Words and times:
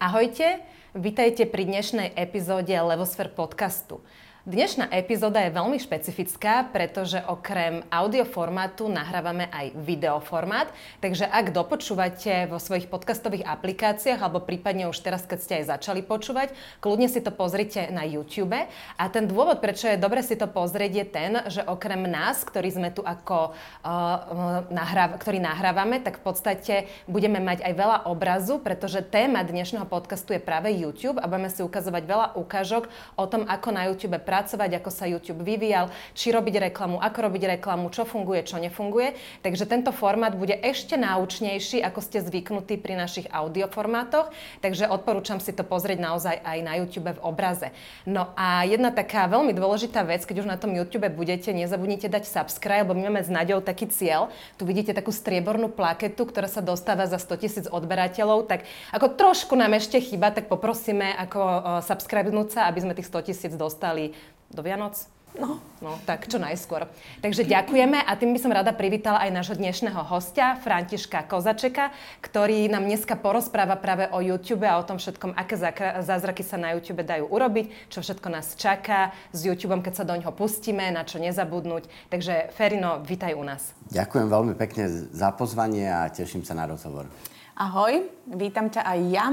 Ahojte, 0.00 0.64
vitajte 0.96 1.44
pri 1.44 1.68
dnešnej 1.68 2.16
epizóde 2.16 2.72
Levosfér 2.72 3.36
podcastu. 3.36 4.00
Dnešná 4.48 4.88
epizóda 4.96 5.44
je 5.44 5.52
veľmi 5.52 5.76
špecifická, 5.76 6.72
pretože 6.72 7.20
okrem 7.28 7.84
audioformátu 7.92 8.88
nahrávame 8.88 9.44
aj 9.52 9.76
videoformát, 9.76 10.72
takže 11.04 11.28
ak 11.28 11.52
dopočúvate 11.52 12.48
vo 12.48 12.56
svojich 12.56 12.88
podcastových 12.88 13.44
aplikáciách 13.44 14.16
alebo 14.16 14.40
prípadne 14.40 14.88
už 14.88 14.96
teraz, 15.04 15.28
keď 15.28 15.38
ste 15.44 15.54
aj 15.60 15.76
začali 15.76 16.00
počúvať, 16.00 16.56
kľudne 16.80 17.12
si 17.12 17.20
to 17.20 17.28
pozrite 17.28 17.92
na 17.92 18.08
YouTube. 18.08 18.56
A 18.96 19.04
ten 19.12 19.28
dôvod, 19.28 19.60
prečo 19.60 19.92
je 19.92 20.00
dobre 20.00 20.24
si 20.24 20.40
to 20.40 20.48
pozrieť, 20.48 20.92
je 20.96 21.04
ten, 21.04 21.32
že 21.52 21.60
okrem 21.60 22.00
nás, 22.08 22.40
ktorí 22.40 22.72
sme 22.72 22.88
tu 22.96 23.04
ako 23.04 23.52
uh, 23.52 24.64
nahráv- 24.72 25.20
ktorí 25.20 25.36
nahrávame, 25.36 26.00
tak 26.00 26.16
v 26.16 26.24
podstate 26.24 26.74
budeme 27.04 27.44
mať 27.44 27.60
aj 27.60 27.72
veľa 27.76 27.98
obrazu, 28.08 28.56
pretože 28.56 29.04
téma 29.04 29.44
dnešného 29.44 29.84
podcastu 29.84 30.32
je 30.32 30.40
práve 30.40 30.72
YouTube 30.72 31.20
a 31.20 31.28
budeme 31.28 31.52
si 31.52 31.60
ukazovať 31.60 32.08
veľa 32.08 32.26
ukážok 32.40 32.88
o 33.20 33.28
tom, 33.28 33.44
ako 33.44 33.68
na 33.76 33.84
YouTube 33.84 34.16
pracovať, 34.30 34.78
ako 34.78 34.90
sa 34.94 35.10
YouTube 35.10 35.42
vyvíjal, 35.42 35.90
či 36.14 36.30
robiť 36.30 36.70
reklamu, 36.70 37.02
ako 37.02 37.18
robiť 37.26 37.58
reklamu, 37.58 37.90
čo 37.90 38.06
funguje, 38.06 38.46
čo 38.46 38.62
nefunguje. 38.62 39.18
Takže 39.42 39.66
tento 39.66 39.90
formát 39.90 40.38
bude 40.38 40.54
ešte 40.54 40.94
náučnejší, 40.94 41.82
ako 41.82 41.98
ste 41.98 42.22
zvyknutí 42.22 42.78
pri 42.78 42.94
našich 42.94 43.26
audioformátoch. 43.26 44.30
Takže 44.62 44.86
odporúčam 44.86 45.42
si 45.42 45.50
to 45.50 45.66
pozrieť 45.66 45.98
naozaj 45.98 46.38
aj 46.46 46.58
na 46.62 46.78
YouTube 46.78 47.10
v 47.10 47.24
obraze. 47.26 47.74
No 48.06 48.30
a 48.38 48.62
jedna 48.62 48.94
taká 48.94 49.26
veľmi 49.26 49.50
dôležitá 49.50 50.06
vec, 50.06 50.22
keď 50.22 50.46
už 50.46 50.48
na 50.48 50.54
tom 50.54 50.70
YouTube 50.70 51.10
budete, 51.10 51.50
nezabudnite 51.50 52.06
dať 52.06 52.30
subscribe, 52.30 52.86
lebo 52.86 52.94
my 52.94 53.10
máme 53.10 53.26
s 53.26 53.32
Naďou 53.32 53.58
taký 53.64 53.90
cieľ. 53.90 54.30
Tu 54.60 54.62
vidíte 54.62 54.94
takú 54.94 55.10
striebornú 55.10 55.72
plaketu, 55.72 56.22
ktorá 56.22 56.46
sa 56.46 56.62
dostáva 56.62 57.10
za 57.10 57.18
100 57.18 57.42
tisíc 57.42 57.66
odberateľov, 57.66 58.46
tak 58.46 58.68
ako 58.94 59.16
trošku 59.18 59.58
nám 59.58 59.74
ešte 59.74 59.98
chyba, 59.98 60.30
tak 60.30 60.46
poprosíme 60.46 61.16
ako 61.18 61.40
subscribenúť 61.82 62.48
sa, 62.54 62.60
aby 62.68 62.78
sme 62.84 62.92
tých 62.92 63.08
100 63.08 63.26
tisíc 63.26 63.52
dostali 63.56 64.12
do 64.50 64.60
Vianoc? 64.66 65.06
No. 65.38 65.62
No, 65.78 65.94
tak 66.02 66.26
čo 66.26 66.42
najskôr. 66.42 66.90
Takže 67.22 67.46
ďakujeme 67.46 68.02
a 68.02 68.12
tým 68.18 68.34
by 68.34 68.40
som 68.42 68.50
rada 68.50 68.74
privítala 68.74 69.22
aj 69.22 69.30
nášho 69.30 69.56
dnešného 69.56 70.02
hostia, 70.10 70.58
Františka 70.58 71.22
Kozačeka, 71.24 71.94
ktorý 72.18 72.66
nám 72.66 72.84
dneska 72.84 73.14
porozpráva 73.14 73.78
práve 73.78 74.10
o 74.10 74.18
YouTube 74.18 74.66
a 74.66 74.76
o 74.76 74.84
tom 74.84 74.98
všetkom, 74.98 75.38
aké 75.38 75.54
zázraky 76.02 76.42
sa 76.42 76.58
na 76.58 76.74
YouTube 76.74 77.06
dajú 77.06 77.30
urobiť, 77.30 77.88
čo 77.88 78.02
všetko 78.02 78.26
nás 78.26 78.58
čaká 78.58 79.14
s 79.30 79.46
YouTubeom, 79.46 79.86
keď 79.86 80.02
sa 80.02 80.04
do 80.04 80.18
ňoho 80.18 80.34
pustíme, 80.34 80.90
na 80.90 81.06
čo 81.06 81.22
nezabudnúť. 81.22 82.10
Takže 82.10 82.50
Ferino, 82.52 82.98
vítaj 83.06 83.38
u 83.38 83.46
nás. 83.46 83.70
Ďakujem 83.94 84.26
veľmi 84.26 84.54
pekne 84.58 84.90
za 85.14 85.30
pozvanie 85.30 85.86
a 85.86 86.10
teším 86.10 86.42
sa 86.42 86.58
na 86.58 86.66
rozhovor. 86.66 87.06
Ahoj, 87.54 88.02
vítam 88.26 88.66
ťa 88.66 88.82
aj 88.82 89.00
ja 89.14 89.26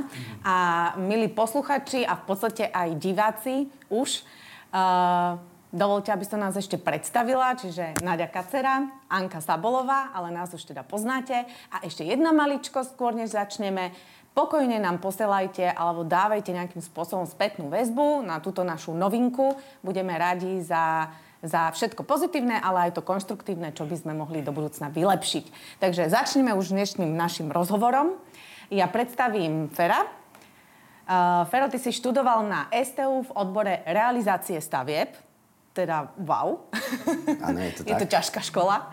a 0.45 0.55
milí 1.01 1.27
posluchači 1.31 2.05
a 2.05 2.15
v 2.19 2.23
podstate 2.23 2.69
aj 2.69 2.89
diváci 3.01 3.67
už. 3.89 4.21
Uh, 4.67 5.39
dovolte, 5.71 6.11
aby 6.11 6.23
som 6.23 6.39
nás 6.39 6.55
ešte 6.55 6.79
predstavila, 6.79 7.55
čiže 7.55 7.99
Nadia 7.99 8.27
Kacera, 8.31 8.87
Anka 9.11 9.43
Sabolová, 9.43 10.11
ale 10.15 10.31
nás 10.31 10.51
už 10.51 10.63
teda 10.63 10.83
poznáte. 10.83 11.45
A 11.71 11.83
ešte 11.83 12.07
jedna 12.07 12.31
maličko, 12.31 12.87
skôr 12.87 13.11
než 13.11 13.35
začneme. 13.35 13.91
Pokojne 14.37 14.77
nám 14.77 15.01
posielajte 15.01 15.73
alebo 15.73 16.05
dávajte 16.05 16.53
nejakým 16.53 16.83
spôsobom 16.85 17.25
spätnú 17.25 17.73
väzbu 17.73 18.21
na 18.21 18.37
túto 18.37 18.61
našu 18.61 18.93
novinku. 18.93 19.57
Budeme 19.81 20.13
radi 20.13 20.61
za, 20.61 21.09
za 21.41 21.73
všetko 21.73 22.05
pozitívne, 22.05 22.61
ale 22.61 22.89
aj 22.89 23.01
to 23.01 23.01
konštruktívne, 23.01 23.73
čo 23.73 23.89
by 23.89 23.97
sme 23.97 24.13
mohli 24.13 24.45
do 24.45 24.53
budúcna 24.53 24.93
vylepšiť. 24.93 25.77
Takže 25.81 26.13
začneme 26.13 26.53
už 26.53 26.69
dnešným 26.69 27.17
našim 27.17 27.49
rozhovorom. 27.49 28.13
Ja 28.69 28.85
predstavím 28.85 29.73
Fera, 29.73 30.05
Uh, 31.07 31.47
Fero, 31.47 31.71
ty 31.71 31.79
si 31.79 31.95
študoval 31.95 32.43
na 32.43 32.67
STU 32.83 33.23
v 33.23 33.31
odbore 33.31 33.79
realizácie 33.87 34.59
stavieb. 34.59 35.15
Teda 35.71 36.11
wow. 36.19 36.67
Ano, 37.39 37.63
je 37.63 37.79
to 37.79 37.81
je 37.89 37.95
to 37.95 38.07
ťažká 38.11 38.43
škola. 38.43 38.91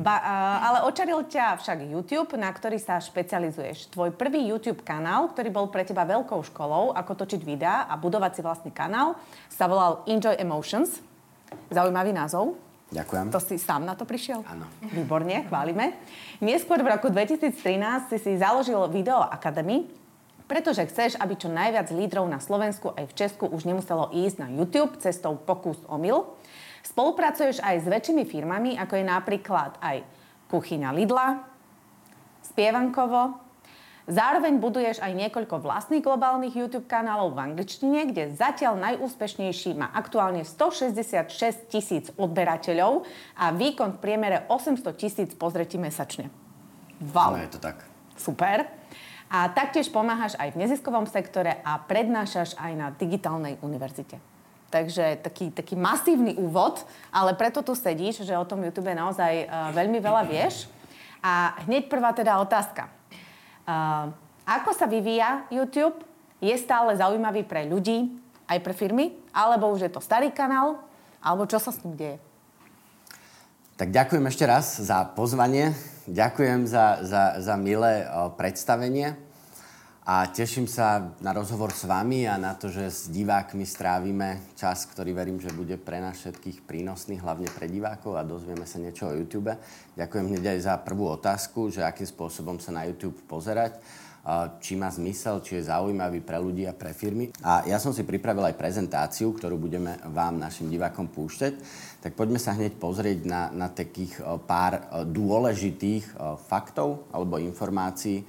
Ba, 0.00 0.16
uh, 0.16 0.58
ale 0.64 0.78
očaril 0.88 1.28
ťa 1.28 1.60
však 1.60 1.92
YouTube, 1.92 2.40
na 2.40 2.48
ktorý 2.48 2.80
sa 2.80 2.96
špecializuješ. 2.96 3.92
Tvoj 3.92 4.16
prvý 4.16 4.48
YouTube 4.48 4.80
kanál, 4.80 5.28
ktorý 5.28 5.52
bol 5.52 5.68
pre 5.68 5.84
teba 5.84 6.08
veľkou 6.08 6.40
školou, 6.40 6.96
ako 6.96 7.20
točiť 7.20 7.44
videá 7.44 7.84
a 7.84 8.00
budovať 8.00 8.32
si 8.32 8.40
vlastný 8.40 8.72
kanál, 8.72 9.20
sa 9.52 9.68
volal 9.68 10.00
Enjoy 10.08 10.32
Emotions. 10.40 11.04
Zaujímavý 11.68 12.16
názov. 12.16 12.56
Ďakujem. 12.92 13.28
To 13.28 13.40
si 13.40 13.56
sám 13.60 13.84
na 13.84 13.92
to 13.92 14.08
prišiel? 14.08 14.40
Áno. 14.48 14.68
Výborne, 14.88 15.44
chválime. 15.48 16.00
Neskôr 16.40 16.80
v 16.80 16.96
roku 16.96 17.12
2013 17.12 17.60
si 18.08 18.16
si 18.20 18.32
založil 18.40 18.80
Video 18.88 19.20
Academy, 19.20 19.88
pretože 20.46 20.86
chceš, 20.88 21.18
aby 21.18 21.34
čo 21.38 21.50
najviac 21.50 21.90
lídrov 21.94 22.26
na 22.28 22.42
Slovensku 22.42 22.92
aj 22.94 23.10
v 23.10 23.16
Česku 23.16 23.44
už 23.48 23.66
nemuselo 23.66 24.10
ísť 24.12 24.36
na 24.42 24.48
YouTube 24.50 24.98
cestou 24.98 25.38
pokus 25.38 25.78
omyl. 25.86 26.34
Spolupracuješ 26.82 27.62
aj 27.62 27.76
s 27.82 27.86
väčšími 27.86 28.26
firmami, 28.26 28.74
ako 28.74 28.98
je 28.98 29.04
napríklad 29.06 29.78
aj 29.78 30.02
Kuchyňa 30.50 30.90
Lidla, 30.92 31.46
Spievankovo. 32.42 33.38
Zároveň 34.10 34.58
buduješ 34.58 34.98
aj 34.98 35.14
niekoľko 35.14 35.62
vlastných 35.62 36.02
globálnych 36.02 36.58
YouTube 36.58 36.90
kanálov 36.90 37.38
v 37.38 37.54
angličtine, 37.54 38.10
kde 38.10 38.34
zatiaľ 38.34 38.74
najúspešnejší 38.82 39.78
má 39.78 39.94
aktuálne 39.94 40.42
166 40.42 41.70
tisíc 41.70 42.10
odberateľov 42.18 43.06
a 43.38 43.54
výkon 43.54 43.94
v 43.94 44.02
priemere 44.02 44.42
800 44.50 44.82
tisíc 44.98 45.30
pozretí 45.38 45.78
mesačne. 45.78 46.34
Wow. 47.14 47.38
No 47.38 47.46
je 47.46 47.50
to 47.54 47.60
tak. 47.62 47.86
Super. 48.18 48.81
A 49.32 49.48
taktiež 49.48 49.88
pomáhaš 49.88 50.36
aj 50.36 50.52
v 50.52 50.60
neziskovom 50.60 51.08
sektore 51.08 51.64
a 51.64 51.80
prednášaš 51.80 52.52
aj 52.60 52.72
na 52.76 52.92
digitálnej 52.92 53.56
univerzite. 53.64 54.20
Takže 54.68 55.24
taký, 55.24 55.48
taký 55.48 55.72
masívny 55.72 56.36
úvod, 56.36 56.84
ale 57.08 57.32
preto 57.32 57.64
tu 57.64 57.72
sedíš, 57.72 58.28
že 58.28 58.36
o 58.36 58.44
tom 58.44 58.60
YouTube 58.60 58.92
naozaj 58.92 59.48
uh, 59.48 59.72
veľmi 59.72 60.04
veľa 60.04 60.28
vieš. 60.28 60.68
A 61.24 61.56
hneď 61.64 61.88
prvá 61.88 62.12
teda 62.12 62.36
otázka. 62.44 62.92
Uh, 63.64 64.12
ako 64.44 64.76
sa 64.76 64.84
vyvíja 64.84 65.48
YouTube? 65.48 65.96
Je 66.42 66.52
stále 66.60 66.92
zaujímavý 66.92 67.48
pre 67.48 67.64
ľudí, 67.64 68.12
aj 68.52 68.58
pre 68.60 68.76
firmy? 68.76 69.16
Alebo 69.32 69.72
už 69.72 69.88
je 69.88 69.92
to 69.92 70.04
starý 70.04 70.28
kanál? 70.28 70.76
Alebo 71.24 71.48
čo 71.48 71.56
sa 71.56 71.72
s 71.72 71.80
ním 71.86 71.96
deje? 71.96 72.16
Tak 73.82 73.90
ďakujem 73.90 74.30
ešte 74.30 74.46
raz 74.46 74.78
za 74.78 75.02
pozvanie. 75.10 75.74
Ďakujem 76.06 76.70
za, 76.70 77.02
za, 77.02 77.42
za 77.42 77.58
milé 77.58 78.06
predstavenie 78.38 79.18
a 80.06 80.22
teším 80.30 80.70
sa 80.70 81.10
na 81.18 81.34
rozhovor 81.34 81.74
s 81.74 81.82
vami 81.90 82.22
a 82.30 82.38
na 82.38 82.54
to, 82.54 82.70
že 82.70 82.86
s 82.86 83.00
divákmi 83.10 83.66
strávime 83.66 84.54
čas, 84.54 84.86
ktorý 84.86 85.18
verím, 85.18 85.42
že 85.42 85.50
bude 85.50 85.74
pre 85.82 85.98
nás 85.98 86.14
všetkých 86.22 86.62
prínosný, 86.62 87.18
hlavne 87.18 87.50
pre 87.50 87.66
divákov 87.66 88.14
a 88.14 88.22
dozvieme 88.22 88.70
sa 88.70 88.78
niečo 88.78 89.10
o 89.10 89.18
YouTube. 89.18 89.50
Ďakujem 89.98 90.30
hneď 90.30 90.54
aj 90.54 90.58
za 90.62 90.74
prvú 90.78 91.10
otázku, 91.10 91.74
že 91.74 91.82
akým 91.82 92.06
spôsobom 92.06 92.62
sa 92.62 92.70
na 92.70 92.86
YouTube 92.86 93.18
pozerať 93.26 93.82
či 94.62 94.78
má 94.78 94.86
zmysel, 94.86 95.42
či 95.42 95.58
je 95.58 95.66
zaujímavý 95.66 96.22
pre 96.22 96.38
ľudí 96.38 96.62
a 96.70 96.76
pre 96.76 96.94
firmy. 96.94 97.34
A 97.42 97.66
ja 97.66 97.82
som 97.82 97.90
si 97.90 98.06
pripravil 98.06 98.46
aj 98.46 98.54
prezentáciu, 98.54 99.34
ktorú 99.34 99.58
budeme 99.58 99.98
vám, 100.14 100.38
našim 100.38 100.70
divákom, 100.70 101.10
púšťať. 101.10 101.58
Tak 101.98 102.14
poďme 102.14 102.38
sa 102.38 102.54
hneď 102.54 102.78
pozrieť 102.78 103.26
na, 103.26 103.50
na 103.50 103.66
takých 103.66 104.22
pár 104.46 104.78
dôležitých 105.10 106.14
faktov 106.46 107.10
alebo 107.10 107.42
informácií, 107.42 108.22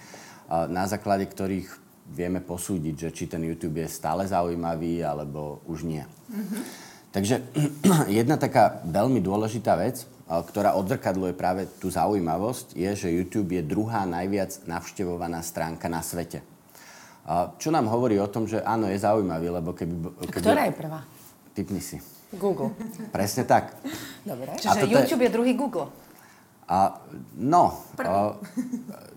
na 0.50 0.90
základe 0.90 1.30
ktorých 1.30 1.70
vieme 2.10 2.42
posúdiť, 2.42 2.96
že 2.98 3.10
či 3.14 3.24
ten 3.30 3.46
YouTube 3.46 3.80
je 3.80 3.90
stále 3.90 4.26
zaujímavý 4.26 5.06
alebo 5.06 5.62
už 5.70 5.86
nie. 5.88 6.04
Mm-hmm. 6.04 6.93
Takže 7.14 7.46
jedna 8.20 8.36
taká 8.42 8.82
veľmi 8.84 9.22
dôležitá 9.22 9.78
vec, 9.78 10.10
ktorá 10.26 10.74
odzrkadluje 10.74 11.38
práve 11.38 11.70
tú 11.78 11.94
zaujímavosť, 11.94 12.74
je, 12.74 12.90
že 13.06 13.14
YouTube 13.14 13.54
je 13.54 13.62
druhá 13.62 14.02
najviac 14.10 14.66
navštevovaná 14.66 15.46
stránka 15.46 15.86
na 15.86 16.02
svete. 16.02 16.42
Čo 17.62 17.70
nám 17.72 17.88
hovorí 17.88 18.18
o 18.18 18.28
tom, 18.28 18.50
že 18.50 18.60
áno, 18.66 18.90
je 18.90 19.00
zaujímavý, 19.00 19.48
lebo 19.54 19.72
keby... 19.72 19.94
keby... 20.28 20.42
Ktorá 20.44 20.68
je 20.68 20.74
prvá? 20.76 21.00
Typni 21.54 21.80
si. 21.80 22.02
Google. 22.34 22.74
Presne 23.14 23.46
tak. 23.46 23.78
Dobre. 24.26 24.58
Čiže 24.58 24.90
YouTube 24.90 25.22
je... 25.24 25.30
je 25.30 25.36
druhý 25.38 25.54
Google. 25.54 25.88
A, 26.68 26.98
no, 27.38 27.86
a, 28.02 28.34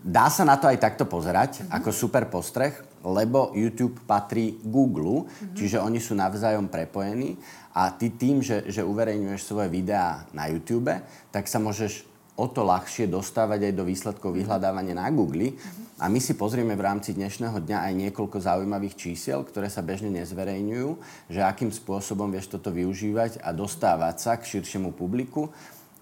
dá 0.03 0.26
sa 0.29 0.44
na 0.44 0.61
to 0.61 0.69
aj 0.69 0.79
takto 0.82 1.09
pozerať, 1.09 1.62
mm-hmm. 1.62 1.75
ako 1.81 1.88
super 1.94 2.26
postreh, 2.29 2.75
lebo 3.06 3.55
YouTube 3.55 4.03
patrí 4.03 4.58
Google, 4.67 5.23
mm-hmm. 5.23 5.55
čiže 5.55 5.79
oni 5.79 6.03
sú 6.03 6.19
navzájom 6.19 6.67
prepojení 6.67 7.38
a 7.70 7.94
ty 7.94 8.11
tým, 8.11 8.43
že, 8.43 8.67
že 8.67 8.82
uverejňuješ 8.82 9.47
svoje 9.47 9.70
videá 9.70 10.26
na 10.35 10.50
YouTube, 10.50 10.91
tak 11.31 11.47
sa 11.47 11.62
môžeš 11.62 12.03
o 12.37 12.50
to 12.50 12.67
ľahšie 12.67 13.08
dostávať 13.08 13.70
aj 13.70 13.73
do 13.73 13.85
výsledkov 13.87 14.35
vyhľadávania 14.37 14.99
na 14.99 15.08
Google. 15.08 15.55
Mm-hmm. 15.55 15.85
A 15.97 16.12
my 16.12 16.20
si 16.20 16.37
pozrieme 16.37 16.76
v 16.76 16.85
rámci 16.85 17.17
dnešného 17.17 17.56
dňa 17.64 17.79
aj 17.88 17.93
niekoľko 17.97 18.44
zaujímavých 18.44 18.99
čísiel, 19.00 19.41
ktoré 19.41 19.73
sa 19.73 19.81
bežne 19.81 20.12
nezverejňujú, 20.12 20.91
že 21.32 21.41
akým 21.41 21.73
spôsobom 21.73 22.29
vieš 22.29 22.53
toto 22.53 22.69
využívať 22.69 23.41
a 23.41 23.56
dostávať 23.56 24.14
sa 24.20 24.32
k 24.37 24.61
širšiemu 24.61 24.93
publiku. 24.93 25.49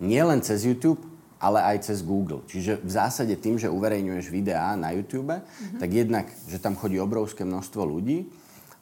Nie 0.03 0.27
len 0.27 0.43
cez 0.43 0.67
YouTube, 0.67 1.14
ale 1.45 1.61
aj 1.61 1.93
cez 1.93 2.01
Google. 2.01 2.41
Čiže 2.49 2.81
v 2.81 2.89
zásade 2.89 3.37
tým, 3.37 3.61
že 3.61 3.69
uverejňuješ 3.69 4.33
videá 4.33 4.73
na 4.81 4.97
YouTube, 4.97 5.29
mm-hmm. 5.29 5.77
tak 5.77 5.91
jednak, 5.93 6.27
že 6.49 6.57
tam 6.57 6.73
chodí 6.73 6.97
obrovské 6.97 7.45
množstvo 7.45 7.85
ľudí, 7.85 8.33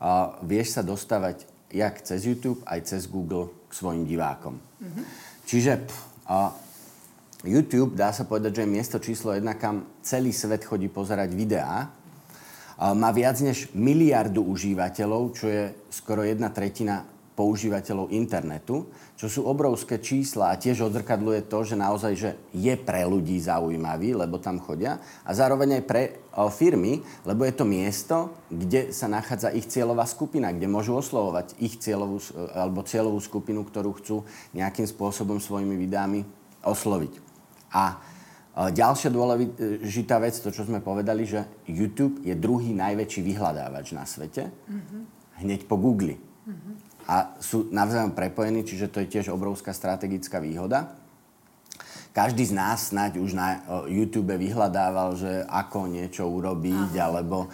a 0.03 0.39
vieš 0.47 0.79
sa 0.79 0.83
dostávať 0.87 1.47
jak 1.71 1.99
cez 2.07 2.23
YouTube, 2.23 2.63
aj 2.67 2.87
cez 2.87 3.11
Google 3.11 3.51
k 3.67 3.73
svojim 3.75 4.07
divákom. 4.07 4.63
Mm-hmm. 4.63 5.05
Čiže 5.47 5.73
a, 6.31 6.55
YouTube, 7.43 7.99
dá 7.99 8.15
sa 8.15 8.23
povedať, 8.23 8.63
že 8.63 8.63
je 8.63 8.75
miesto 8.79 9.03
číslo 9.03 9.35
jedna, 9.35 9.59
kam 9.59 9.83
celý 10.07 10.31
svet 10.31 10.63
chodí 10.63 10.87
pozerať 10.87 11.35
videá. 11.35 11.91
A, 12.79 12.95
má 12.95 13.11
viac 13.11 13.43
než 13.43 13.75
miliardu 13.75 14.43
užívateľov, 14.47 15.23
čo 15.35 15.51
je 15.51 15.63
skoro 15.91 16.23
jedna 16.23 16.51
tretina 16.55 17.03
používateľov 17.33 18.13
internetu, 18.13 18.93
čo 19.17 19.27
sú 19.29 19.49
obrovské 19.49 19.97
čísla 19.99 20.53
a 20.53 20.61
tiež 20.61 20.85
odzrkadluje 20.93 21.49
to, 21.49 21.59
že 21.65 21.77
naozaj 21.81 22.13
že 22.13 22.31
je 22.53 22.75
pre 22.77 23.09
ľudí 23.09 23.41
zaujímavý, 23.41 24.13
lebo 24.13 24.37
tam 24.37 24.61
chodia 24.61 25.01
a 25.25 25.31
zároveň 25.33 25.81
aj 25.81 25.85
pre 25.89 26.03
o, 26.37 26.53
firmy, 26.53 27.01
lebo 27.25 27.49
je 27.49 27.55
to 27.57 27.65
miesto, 27.65 28.17
kde 28.53 28.93
sa 28.93 29.09
nachádza 29.09 29.57
ich 29.57 29.65
cieľová 29.65 30.05
skupina, 30.05 30.53
kde 30.53 30.69
môžu 30.69 30.93
oslovovať 31.01 31.57
ich 31.65 31.81
cieľovú, 31.81 32.21
alebo 32.53 32.85
cieľovú 32.85 33.21
skupinu, 33.25 33.65
ktorú 33.65 33.97
chcú 33.97 34.17
nejakým 34.53 34.85
spôsobom 34.85 35.41
svojimi 35.41 35.77
videami 35.81 36.29
osloviť. 36.61 37.13
A 37.73 38.13
Ďalšia 38.53 39.09
dôležitá 39.09 40.21
vec, 40.21 40.37
to 40.37 40.53
čo 40.53 40.69
sme 40.69 40.85
povedali, 40.85 41.25
že 41.25 41.41
YouTube 41.65 42.21
je 42.21 42.37
druhý 42.37 42.77
najväčší 42.77 43.25
vyhľadávač 43.25 43.97
na 43.97 44.05
svete, 44.05 44.53
mm-hmm. 44.53 45.03
hneď 45.41 45.65
po 45.65 45.81
Google. 45.81 46.21
Mm-hmm 46.21 46.92
a 47.13 47.37
sú 47.45 47.69
navzájom 47.69 48.17
prepojení, 48.17 48.65
čiže 48.65 48.89
to 48.89 49.05
je 49.05 49.13
tiež 49.13 49.29
obrovská 49.29 49.77
strategická 49.77 50.41
výhoda. 50.41 50.97
Každý 52.13 52.45
z 52.45 52.53
nás 52.53 52.93
snáď 52.93 53.25
už 53.25 53.33
na 53.33 53.65
YouTube 53.89 54.37
vyhľadával, 54.37 55.17
že 55.17 55.49
ako 55.49 55.89
niečo 55.89 56.29
urobiť, 56.29 56.93
Aha. 57.01 57.09
alebo 57.09 57.49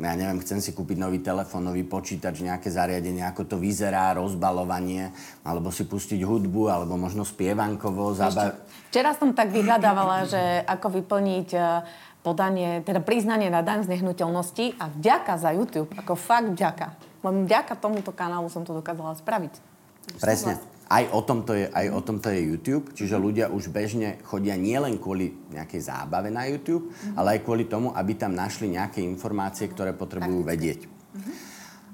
ja 0.00 0.16
neviem, 0.16 0.40
chcem 0.40 0.64
si 0.64 0.72
kúpiť 0.72 0.96
nový 0.96 1.20
telefón, 1.20 1.68
nový 1.68 1.84
počítač, 1.84 2.40
nejaké 2.40 2.72
zariadenie, 2.72 3.20
ako 3.20 3.44
to 3.44 3.56
vyzerá, 3.60 4.16
rozbalovanie, 4.16 5.12
alebo 5.44 5.68
si 5.68 5.84
pustiť 5.84 6.24
hudbu, 6.24 6.72
alebo 6.72 6.96
možno 6.96 7.28
spievankovo. 7.28 8.16
Zaba... 8.16 8.56
Včera 8.88 9.12
som 9.12 9.36
tak 9.36 9.52
vyhľadávala, 9.52 10.24
že 10.24 10.40
ako 10.64 11.04
vyplniť 11.04 11.48
e, 11.52 11.60
podanie, 12.24 12.80
teda 12.80 13.04
priznanie 13.04 13.52
na 13.52 13.60
daň 13.60 13.84
z 13.84 13.92
nehnuteľnosti 13.92 14.80
a 14.80 14.88
vďaka 14.88 15.36
za 15.36 15.52
YouTube, 15.52 15.92
ako 16.00 16.16
fakt 16.16 16.48
vďaka 16.56 17.07
len 17.24 17.34
vďaka 17.46 17.74
tomuto 17.78 18.14
kanálu 18.14 18.46
som 18.50 18.62
to 18.62 18.76
dokázala 18.76 19.14
spraviť. 19.18 19.54
Presne. 20.18 20.56
Aj 20.88 21.04
o, 21.12 21.20
tomto 21.20 21.52
je, 21.52 21.68
aj 21.68 21.86
o 21.92 22.00
tomto 22.00 22.32
je 22.32 22.40
YouTube, 22.48 22.96
čiže 22.96 23.20
ľudia 23.20 23.52
už 23.52 23.68
bežne 23.68 24.16
chodia 24.24 24.56
nielen 24.56 24.96
kvôli 24.96 25.36
nejakej 25.52 25.84
zábave 25.84 26.32
na 26.32 26.48
YouTube, 26.48 26.88
mm-hmm. 26.88 27.12
ale 27.12 27.36
aj 27.36 27.40
kvôli 27.44 27.68
tomu, 27.68 27.92
aby 27.92 28.16
tam 28.16 28.32
našli 28.32 28.72
nejaké 28.72 29.04
informácie, 29.04 29.68
ktoré 29.68 29.92
potrebujú 29.92 30.40
Prakticky. 30.40 30.56
vedieť. 30.56 30.80
Mm-hmm. 30.88 31.34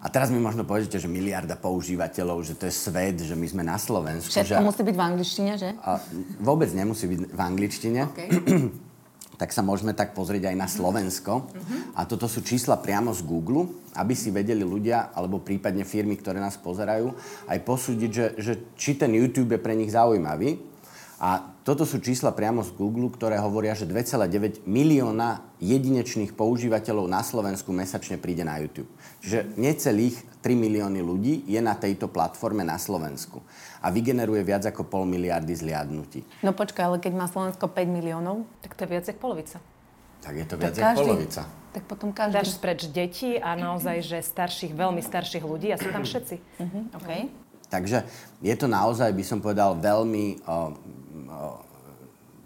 A 0.05 0.07
teraz 0.13 0.31
mi 0.31 0.39
možno 0.39 0.63
poviete, 0.63 1.01
že 1.01 1.11
miliarda 1.11 1.59
používateľov, 1.59 2.45
že 2.47 2.55
to 2.55 2.71
je 2.71 2.75
svet, 2.77 3.19
že 3.19 3.35
my 3.35 3.47
sme 3.51 3.63
na 3.67 3.81
Slovensku. 3.81 4.31
Všetko 4.31 4.63
že... 4.63 4.69
musí 4.69 4.83
byť 4.87 4.95
v 4.95 5.03
angličtine, 5.03 5.53
že? 5.59 5.71
A 5.81 5.91
vôbec 6.39 6.71
nemusí 6.71 7.09
byť 7.09 7.21
v 7.35 7.41
angličtine. 7.41 8.01
Okay. 8.15 8.31
Tak 9.39 9.55
sa 9.55 9.63
môžeme 9.63 9.95
tak 9.95 10.15
pozrieť 10.15 10.51
aj 10.51 10.57
na 10.59 10.69
Slovensko. 10.71 11.33
Uh-huh. 11.47 11.99
A 11.99 12.07
toto 12.07 12.27
sú 12.27 12.43
čísla 12.43 12.79
priamo 12.79 13.15
z 13.15 13.23
Google, 13.23 13.71
aby 13.95 14.15
si 14.19 14.35
vedeli 14.35 14.67
ľudia, 14.67 15.15
alebo 15.15 15.43
prípadne 15.43 15.87
firmy, 15.87 16.19
ktoré 16.19 16.43
nás 16.43 16.59
pozerajú, 16.59 17.15
aj 17.47 17.59
posúdiť, 17.63 18.11
že, 18.11 18.27
že 18.39 18.53
či 18.75 18.99
ten 18.99 19.15
YouTube 19.15 19.55
je 19.55 19.63
pre 19.63 19.79
nich 19.79 19.95
zaujímavý. 19.95 20.59
A 21.23 21.54
toto 21.65 21.89
sú 21.89 21.97
čísla 21.97 22.37
priamo 22.37 22.61
z 22.61 22.77
Google, 22.77 23.09
ktoré 23.09 23.41
hovoria, 23.41 23.73
že 23.73 23.89
2,9 23.89 24.69
milióna 24.69 25.41
jedinečných 25.65 26.37
používateľov 26.37 27.09
na 27.09 27.25
Slovensku 27.25 27.73
mesačne 27.73 28.21
príde 28.21 28.45
na 28.45 28.61
YouTube. 28.61 28.93
Čiže 29.25 29.57
necelých 29.57 30.21
3 30.45 30.61
milióny 30.61 31.01
ľudí 31.01 31.41
je 31.49 31.57
na 31.65 31.73
tejto 31.73 32.13
platforme 32.13 32.69
na 32.69 32.77
Slovensku. 32.77 33.41
A 33.81 33.89
vygeneruje 33.89 34.45
viac 34.45 34.69
ako 34.69 34.85
pol 34.85 35.09
miliardy 35.09 35.57
zliadnutí. 35.57 36.21
No 36.45 36.53
počkaj, 36.53 36.85
ale 36.85 36.99
keď 37.01 37.13
má 37.17 37.25
Slovensko 37.33 37.65
5 37.73 37.89
miliónov? 37.89 38.45
Tak 38.61 38.77
to 38.77 38.85
je 38.85 38.89
viac 38.93 39.05
ako 39.09 39.21
polovica. 39.25 39.57
Tak 40.21 40.35
je 40.37 40.45
to 40.45 40.55
viac 40.61 40.77
ako 40.77 41.01
polovica. 41.01 41.43
Tak 41.73 41.83
potom 41.89 42.13
každý. 42.13 42.45
Dáš 42.45 42.61
spreč 42.61 42.93
deti 42.93 43.41
a 43.41 43.57
naozaj, 43.57 44.05
že 44.05 44.21
starších, 44.21 44.77
veľmi 44.77 45.01
starších 45.01 45.41
ľudí 45.41 45.73
a 45.73 45.81
sú 45.81 45.89
tam 45.89 46.05
všetci. 46.05 46.37
Uh-huh. 46.61 46.85
Okay. 47.01 47.33
Takže 47.73 48.05
je 48.45 48.55
to 48.55 48.69
naozaj, 48.69 49.11
by 49.11 49.25
som 49.25 49.41
povedal, 49.41 49.75
veľmi 49.81 50.45
uh, 50.45 50.71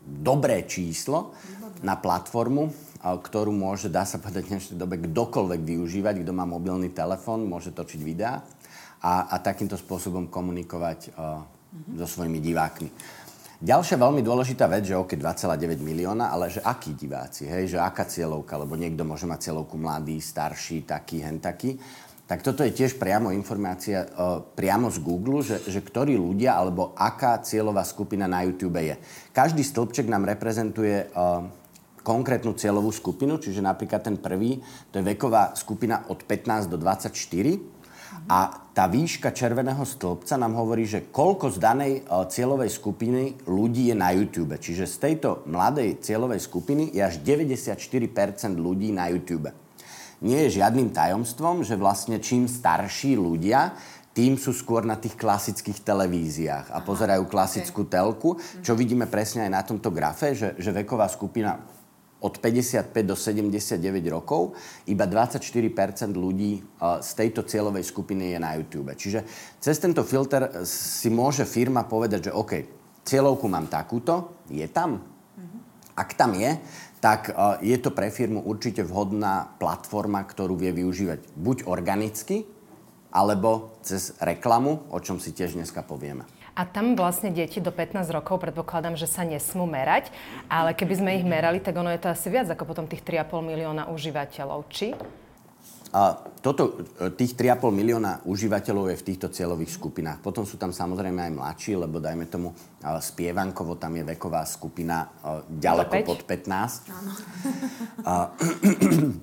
dobré 0.09 0.65
číslo 0.65 1.37
na 1.85 1.95
platformu, 2.01 2.73
ktorú 2.99 3.55
môže, 3.55 3.93
dá 3.93 4.03
sa 4.03 4.19
povedať 4.19 4.49
v 4.49 4.53
dnešnej 4.57 4.77
dobe, 4.81 4.99
kdokoľvek 4.99 5.61
využívať, 5.63 6.15
kto 6.27 6.33
má 6.35 6.43
mobilný 6.49 6.91
telefón, 6.91 7.47
môže 7.47 7.71
točiť 7.71 8.01
videá 8.03 8.43
a, 8.99 9.31
a 9.31 9.37
takýmto 9.39 9.79
spôsobom 9.79 10.27
komunikovať 10.27 11.15
uh, 11.15 11.47
so 11.95 12.07
svojimi 12.19 12.43
divákmi. 12.43 12.91
Ďalšia 13.59 13.99
veľmi 13.99 14.23
dôležitá 14.23 14.71
vec, 14.71 14.87
že 14.87 14.95
OK, 14.95 15.19
2,9 15.19 15.83
milióna, 15.83 16.31
ale 16.31 16.47
že 16.47 16.63
akí 16.63 16.95
diváci, 16.95 17.51
hej, 17.51 17.75
že 17.75 17.79
aká 17.83 18.07
cieľovka, 18.07 18.55
lebo 18.55 18.79
niekto 18.79 19.03
môže 19.03 19.27
mať 19.27 19.51
cieľovku 19.51 19.75
mladý, 19.75 20.23
starší, 20.23 20.87
taký, 20.87 21.27
hen 21.27 21.43
taký. 21.43 21.75
Tak 22.29 22.45
toto 22.45 22.61
je 22.61 22.77
tiež 22.77 23.01
priamo 23.01 23.33
informácia 23.33 24.05
uh, 24.05 24.45
priamo 24.45 24.93
z 24.93 25.01
Google, 25.01 25.41
že, 25.41 25.65
že 25.65 25.81
ktorí 25.81 26.13
ľudia 26.13 26.61
alebo 26.61 26.93
aká 26.93 27.41
cieľová 27.41 27.89
skupina 27.89 28.29
na 28.29 28.45
YouTube 28.45 28.77
je. 28.85 29.01
Každý 29.33 29.65
stĺpček 29.65 30.13
nám 30.13 30.29
reprezentuje 30.29 31.09
uh, 31.09 31.49
konkrétnu 32.05 32.53
cieľovú 32.53 32.93
skupinu, 32.93 33.41
čiže 33.41 33.65
napríklad 33.65 34.05
ten 34.05 34.21
prvý, 34.21 34.61
to 34.93 35.01
je 35.01 35.09
veková 35.09 35.57
skupina 35.57 36.05
od 36.13 36.21
15 36.29 36.69
do 36.69 36.77
24. 36.77 37.81
A 38.29 38.69
tá 38.77 38.85
výška 38.93 39.33
červeného 39.33 39.81
stĺpca 39.89 40.37
nám 40.37 40.53
hovorí, 40.53 40.85
že 40.85 41.09
koľko 41.09 41.49
z 41.49 41.57
danej 41.57 41.93
uh, 42.05 42.29
cieľovej 42.29 42.69
skupiny 42.77 43.49
ľudí 43.49 43.89
je 43.89 43.97
na 43.97 44.13
YouTube. 44.13 44.53
Čiže 44.53 44.85
z 44.85 44.97
tejto 45.01 45.49
mladej 45.49 45.97
cieľovej 46.05 46.45
skupiny 46.45 46.93
je 46.93 47.01
až 47.01 47.25
94% 47.25 47.81
ľudí 48.53 48.93
na 48.93 49.09
YouTube 49.09 49.49
nie 50.25 50.47
je 50.47 50.59
žiadnym 50.63 50.91
tajomstvom, 50.91 51.63
že 51.63 51.79
vlastne 51.79 52.19
čím 52.19 52.51
starší 52.51 53.15
ľudia, 53.15 53.75
tým 54.19 54.35
sú 54.35 54.51
skôr 54.51 54.83
na 54.83 54.99
tých 54.99 55.15
klasických 55.15 55.87
televíziách 55.87 56.75
a 56.75 56.83
Aha, 56.83 56.87
pozerajú 56.87 57.31
klasickú 57.31 57.87
okay. 57.87 57.93
telku, 57.95 58.31
čo 58.67 58.75
vidíme 58.75 59.07
presne 59.07 59.47
aj 59.47 59.53
na 59.55 59.63
tomto 59.63 59.95
grafe, 59.95 60.35
že, 60.35 60.59
že 60.59 60.75
veková 60.75 61.07
skupina 61.07 61.55
od 62.19 62.35
55 62.43 62.91
do 63.07 63.15
79 63.15 63.79
rokov, 64.11 64.59
iba 64.91 65.07
24% 65.07 65.63
ľudí 66.19 66.59
z 66.83 67.11
tejto 67.15 67.47
cieľovej 67.47 67.87
skupiny 67.87 68.35
je 68.35 68.39
na 68.43 68.59
YouTube. 68.59 68.91
Čiže 68.91 69.23
cez 69.63 69.79
tento 69.79 70.03
filter 70.03 70.67
si 70.67 71.15
môže 71.15 71.47
firma 71.47 71.87
povedať, 71.87 72.31
že 72.31 72.33
OK, 72.35 72.53
cieľovku 73.07 73.47
mám 73.47 73.71
takúto, 73.71 74.43
je 74.51 74.67
tam? 74.67 74.99
Mhm. 75.39 75.59
Ak 75.95 76.19
tam 76.19 76.35
je, 76.35 76.59
tak 76.99 77.31
e, 77.31 77.33
je 77.67 77.79
to 77.79 77.91
pre 77.95 78.11
firmu 78.11 78.43
určite 78.43 78.83
vhodná 78.83 79.55
platforma, 79.63 80.23
ktorú 80.23 80.59
vie 80.59 80.75
využívať 80.75 81.35
buď 81.39 81.57
organicky, 81.67 82.47
alebo 83.09 83.81
cez 83.81 84.13
reklamu, 84.21 84.85
o 84.93 84.99
čom 85.01 85.17
si 85.17 85.33
tiež 85.33 85.57
dneska 85.57 85.81
povieme. 85.81 86.29
A 86.59 86.67
tam 86.67 86.99
vlastne 86.99 87.31
deti 87.31 87.63
do 87.63 87.71
15 87.71 88.11
rokov, 88.11 88.43
predpokladám, 88.43 88.99
že 88.99 89.07
sa 89.07 89.23
nesmú 89.23 89.63
merať, 89.63 90.11
ale 90.51 90.75
keby 90.75 90.95
sme 90.99 91.11
ich 91.15 91.23
merali, 91.23 91.63
tak 91.63 91.79
ono 91.79 91.87
je 91.95 92.03
to 92.03 92.11
asi 92.11 92.35
viac 92.35 92.51
ako 92.51 92.67
potom 92.67 92.91
tých 92.91 93.07
3,5 93.07 93.31
milióna 93.47 93.87
užívateľov. 93.95 94.67
Či? 94.67 94.99
A 95.95 96.21
toto, 96.45 96.85
e, 97.01 97.11
tých 97.17 97.33
3,5 97.33 97.73
milióna 97.73 98.27
užívateľov 98.29 98.93
je 98.93 99.01
v 99.01 99.07
týchto 99.09 99.29
cieľových 99.33 99.73
skupinách. 99.73 100.19
Potom 100.21 100.45
sú 100.45 100.61
tam 100.61 100.75
samozrejme 100.75 101.31
aj 101.31 101.33
mladší, 101.33 101.73
lebo 101.81 101.97
dajme 102.03 102.29
tomu 102.29 102.53
spievankovo, 102.83 103.81
tam 103.81 103.97
je 103.97 104.05
veková 104.05 104.45
skupina 104.45 105.09
ďaleko 105.49 105.95
pod 106.05 106.21
15. 106.29 106.93
Áno. 106.93 107.13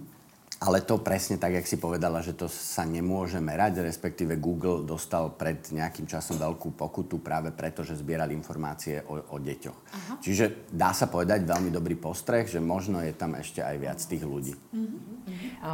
Ale 0.64 0.80
to 0.80 0.96
presne 0.98 1.36
tak, 1.36 1.52
jak 1.52 1.68
si 1.68 1.76
povedala, 1.76 2.24
že 2.24 2.32
to 2.32 2.48
sa 2.48 2.88
nemôže 2.88 3.44
merať, 3.44 3.84
respektíve 3.84 4.40
Google 4.40 4.88
dostal 4.88 5.28
pred 5.36 5.60
nejakým 5.70 6.08
časom 6.08 6.40
veľkú 6.40 6.74
pokutu 6.80 7.20
práve 7.20 7.52
preto, 7.52 7.84
že 7.84 8.00
zbierali 8.00 8.32
informácie 8.32 9.04
o, 9.04 9.36
o 9.36 9.38
deťoch. 9.38 9.80
Aha. 9.92 10.14
Čiže 10.24 10.72
dá 10.72 10.96
sa 10.96 11.12
povedať 11.12 11.44
veľmi 11.44 11.70
dobrý 11.70 12.00
postreh, 12.00 12.48
že 12.48 12.64
možno 12.64 13.04
je 13.04 13.12
tam 13.12 13.36
ešte 13.36 13.60
aj 13.60 13.76
viac 13.78 14.00
tých 14.00 14.24
ľudí. 14.24 14.56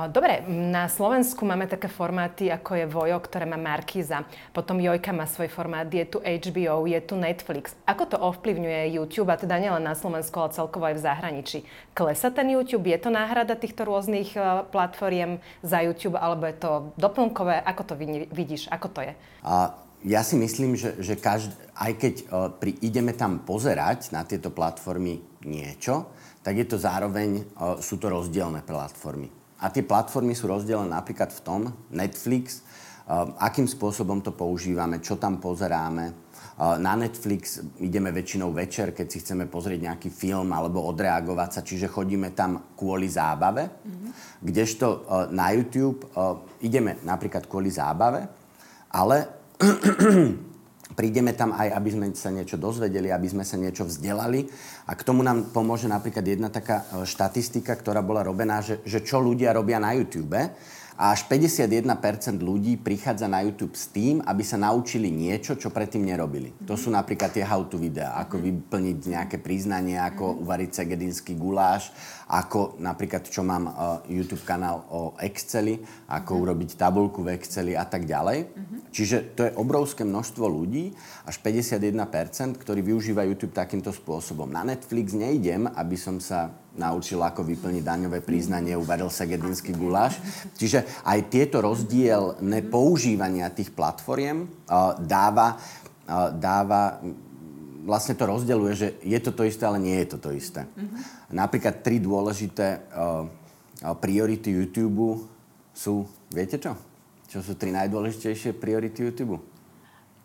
Dobre, 0.09 0.47
na 0.49 0.87
Slovensku 0.87 1.43
máme 1.43 1.67
také 1.67 1.91
formáty, 1.91 2.47
ako 2.47 2.71
je 2.79 2.85
Vojo, 2.87 3.19
ktoré 3.19 3.43
má 3.43 3.59
Markiza, 3.59 4.23
potom 4.55 4.79
Jojka 4.79 5.11
má 5.11 5.27
svoj 5.27 5.51
formát, 5.51 5.85
je 5.85 6.07
tu 6.07 6.23
HBO, 6.23 6.87
je 6.87 6.99
tu 7.03 7.19
Netflix. 7.19 7.75
Ako 7.83 8.07
to 8.07 8.17
ovplyvňuje 8.17 8.95
YouTube, 8.95 9.29
a 9.29 9.37
teda 9.37 9.59
nielen 9.59 9.83
na 9.83 9.93
Slovensku, 9.93 10.33
ale 10.39 10.55
celkovo 10.55 10.87
aj 10.87 10.95
v 10.95 11.05
zahraničí? 11.05 11.59
Klesa 11.91 12.31
ten 12.31 12.47
YouTube? 12.47 12.87
Je 12.87 12.99
to 12.99 13.11
náhrada 13.11 13.59
týchto 13.59 13.83
rôznych 13.83 14.31
platformiem 14.71 15.43
za 15.59 15.83
YouTube, 15.83 16.15
alebo 16.15 16.47
je 16.47 16.55
to 16.55 16.71
doplnkové? 16.95 17.59
Ako 17.67 17.83
to 17.83 17.93
vidíš? 18.31 18.71
Ako 18.71 18.87
to 18.87 19.03
je? 19.03 19.11
A 19.43 19.75
ja 20.01 20.23
si 20.23 20.39
myslím, 20.39 20.79
že, 20.79 20.97
že 21.03 21.19
každý, 21.19 21.53
aj 21.77 21.91
keď 21.99 22.13
uh, 22.25 22.49
pri, 22.49 22.73
ideme 22.81 23.13
tam 23.13 23.43
pozerať 23.43 24.15
na 24.15 24.25
tieto 24.25 24.49
platformy 24.49 25.21
niečo, 25.45 26.09
tak 26.41 26.57
je 26.57 26.65
to 26.65 26.81
zároveň, 26.81 27.45
uh, 27.59 27.77
sú 27.77 28.01
to 28.01 28.09
rozdielne 28.09 28.65
platformy. 28.65 29.29
A 29.61 29.69
tie 29.69 29.85
platformy 29.85 30.33
sú 30.33 30.49
rozdielne 30.49 30.89
napríklad 30.89 31.29
v 31.29 31.41
tom, 31.45 31.61
Netflix, 31.93 32.65
akým 33.37 33.69
spôsobom 33.69 34.25
to 34.25 34.33
používame, 34.33 34.97
čo 35.03 35.21
tam 35.21 35.37
pozeráme. 35.37 36.30
Na 36.59 36.93
Netflix 36.93 37.63
ideme 37.79 38.11
väčšinou 38.11 38.51
večer, 38.53 38.91
keď 38.91 39.07
si 39.07 39.23
chceme 39.23 39.47
pozrieť 39.47 39.87
nejaký 39.87 40.09
film 40.11 40.51
alebo 40.51 40.83
odreagovať 40.83 41.49
sa, 41.49 41.61
čiže 41.65 41.89
chodíme 41.89 42.35
tam 42.37 42.75
kvôli 42.77 43.07
zábave. 43.09 43.65
Mm-hmm. 43.65 44.11
Kdežto 44.45 44.87
na 45.31 45.55
YouTube 45.55 46.05
ideme 46.61 47.01
napríklad 47.01 47.47
kvôli 47.49 47.73
zábave, 47.73 48.29
ale 48.93 49.17
prídeme 50.99 51.31
tam 51.33 51.55
aj, 51.55 51.67
aby 51.71 51.89
sme 51.91 52.05
sa 52.13 52.29
niečo 52.29 52.59
dozvedeli, 52.59 53.09
aby 53.09 53.27
sme 53.27 53.43
sa 53.47 53.55
niečo 53.55 53.87
vzdelali. 53.87 54.45
A 54.87 54.91
k 54.93 55.05
tomu 55.05 55.23
nám 55.23 55.49
pomôže 55.55 55.87
napríklad 55.87 56.23
jedna 56.27 56.49
taká 56.51 56.83
e, 56.83 57.07
štatistika, 57.07 57.73
ktorá 57.79 58.03
bola 58.03 58.21
robená, 58.21 58.59
že, 58.59 58.83
že 58.83 58.99
čo 59.01 59.23
ľudia 59.23 59.55
robia 59.55 59.79
na 59.79 59.95
YouTube 59.95 60.35
a 61.01 61.17
až 61.17 61.25
51% 61.25 61.81
ľudí 62.45 62.77
prichádza 62.77 63.25
na 63.25 63.41
YouTube 63.41 63.73
s 63.73 63.89
tým, 63.89 64.21
aby 64.21 64.45
sa 64.45 64.61
naučili 64.61 65.09
niečo, 65.09 65.57
čo 65.57 65.73
predtým 65.73 66.05
nerobili. 66.05 66.53
To 66.69 66.77
sú 66.77 66.93
napríklad 66.93 67.33
tie 67.33 67.41
how-to 67.41 67.81
videá, 67.81 68.21
ako 68.21 68.37
mhm. 68.37 68.43
vyplniť 68.45 68.97
nejaké 69.09 69.37
priznanie, 69.41 69.97
ako 69.97 70.29
mhm. 70.29 70.35
uvariť 70.45 70.69
segedinský 70.77 71.33
guláš, 71.33 71.89
ako 72.29 72.77
napríklad, 72.77 73.25
čo 73.25 73.41
mám 73.41 73.65
uh, 73.65 73.73
YouTube 74.05 74.45
kanál 74.45 74.85
o 74.87 75.17
Exceli, 75.19 75.83
ako 76.07 76.31
uh-huh. 76.31 76.43
urobiť 76.47 76.79
tabulku 76.79 77.27
v 77.27 77.35
Exceli 77.35 77.75
a 77.75 77.83
tak 77.83 78.07
ďalej. 78.07 78.47
Uh-huh. 78.47 78.79
Čiže 78.87 79.35
to 79.35 79.41
je 79.43 79.51
obrovské 79.59 80.07
množstvo 80.07 80.47
ľudí, 80.47 80.95
až 81.27 81.35
51%, 81.43 82.55
ktorí 82.55 82.79
využívajú 82.87 83.35
YouTube 83.35 83.51
takýmto 83.51 83.91
spôsobom. 83.91 84.47
Na 84.47 84.63
Netflix 84.63 85.11
nejdem, 85.11 85.67
aby 85.75 85.99
som 85.99 86.23
sa 86.23 86.55
naučil, 86.75 87.19
ako 87.19 87.43
vyplniť 87.43 87.83
daňové 87.83 88.23
priznanie, 88.23 88.79
uvaril 88.79 89.11
segedinský 89.11 89.75
guláš. 89.75 90.19
Čiže 90.55 91.03
aj 91.03 91.19
tieto 91.27 91.59
rozdielne 91.59 92.63
používania 92.71 93.51
tých 93.51 93.75
platformiem 93.75 94.47
uh, 94.47 94.95
dáva, 95.03 95.59
uh, 96.07 96.31
dáva 96.31 97.03
vlastne 97.83 98.15
to 98.15 98.23
rozdeľuje, 98.29 98.73
že 98.77 98.87
je 99.03 99.19
to 99.19 99.31
to 99.35 99.43
isté, 99.43 99.63
ale 99.67 99.81
nie 99.81 99.97
je 100.05 100.07
to 100.15 100.17
to 100.21 100.29
isté. 100.31 100.63
Mm-hmm. 100.63 100.99
Napríklad 101.35 101.83
tri 101.83 101.99
dôležité 101.99 102.87
uh, 102.93 103.25
priority 103.99 104.53
YouTube 104.53 105.27
sú, 105.73 106.05
viete 106.29 106.61
čo? 106.61 106.77
Čo 107.27 107.41
sú 107.41 107.55
tri 107.57 107.73
najdôležitejšie 107.73 108.55
priority 108.55 109.07
YouTube? 109.07 109.50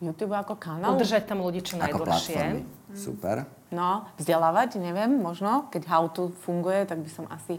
YouTube 0.00 0.36
ako 0.36 0.60
kanál? 0.60 0.92
Udržať 0.92 1.24
tam 1.24 1.40
ľudí 1.40 1.64
čo 1.64 1.80
najdlhšie. 1.80 2.42
Mm. 2.60 2.96
Super. 2.96 3.48
No, 3.72 4.06
vzdelávať, 4.20 4.78
neviem, 4.78 5.10
možno. 5.18 5.66
Keď 5.72 5.82
how 5.88 6.04
to 6.12 6.30
funguje, 6.44 6.84
tak 6.86 7.00
by 7.00 7.10
som 7.10 7.24
asi 7.32 7.58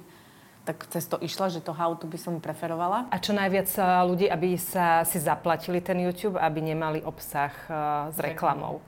tak 0.67 0.83
cez 0.91 1.07
to 1.07 1.15
išla, 1.23 1.47
že 1.47 1.63
to 1.63 1.71
how 1.71 1.95
to 1.95 2.03
by 2.03 2.19
som 2.19 2.43
preferovala. 2.43 3.07
A 3.07 3.23
čo 3.23 3.31
najviac 3.31 3.71
ľudí, 4.03 4.27
aby 4.27 4.59
sa 4.59 5.07
si 5.07 5.15
zaplatili 5.15 5.79
ten 5.79 5.95
YouTube, 6.03 6.35
aby 6.35 6.59
nemali 6.59 6.99
obsah 6.99 7.55
uh, 7.71 8.11
s 8.11 8.19
reklamou? 8.19 8.83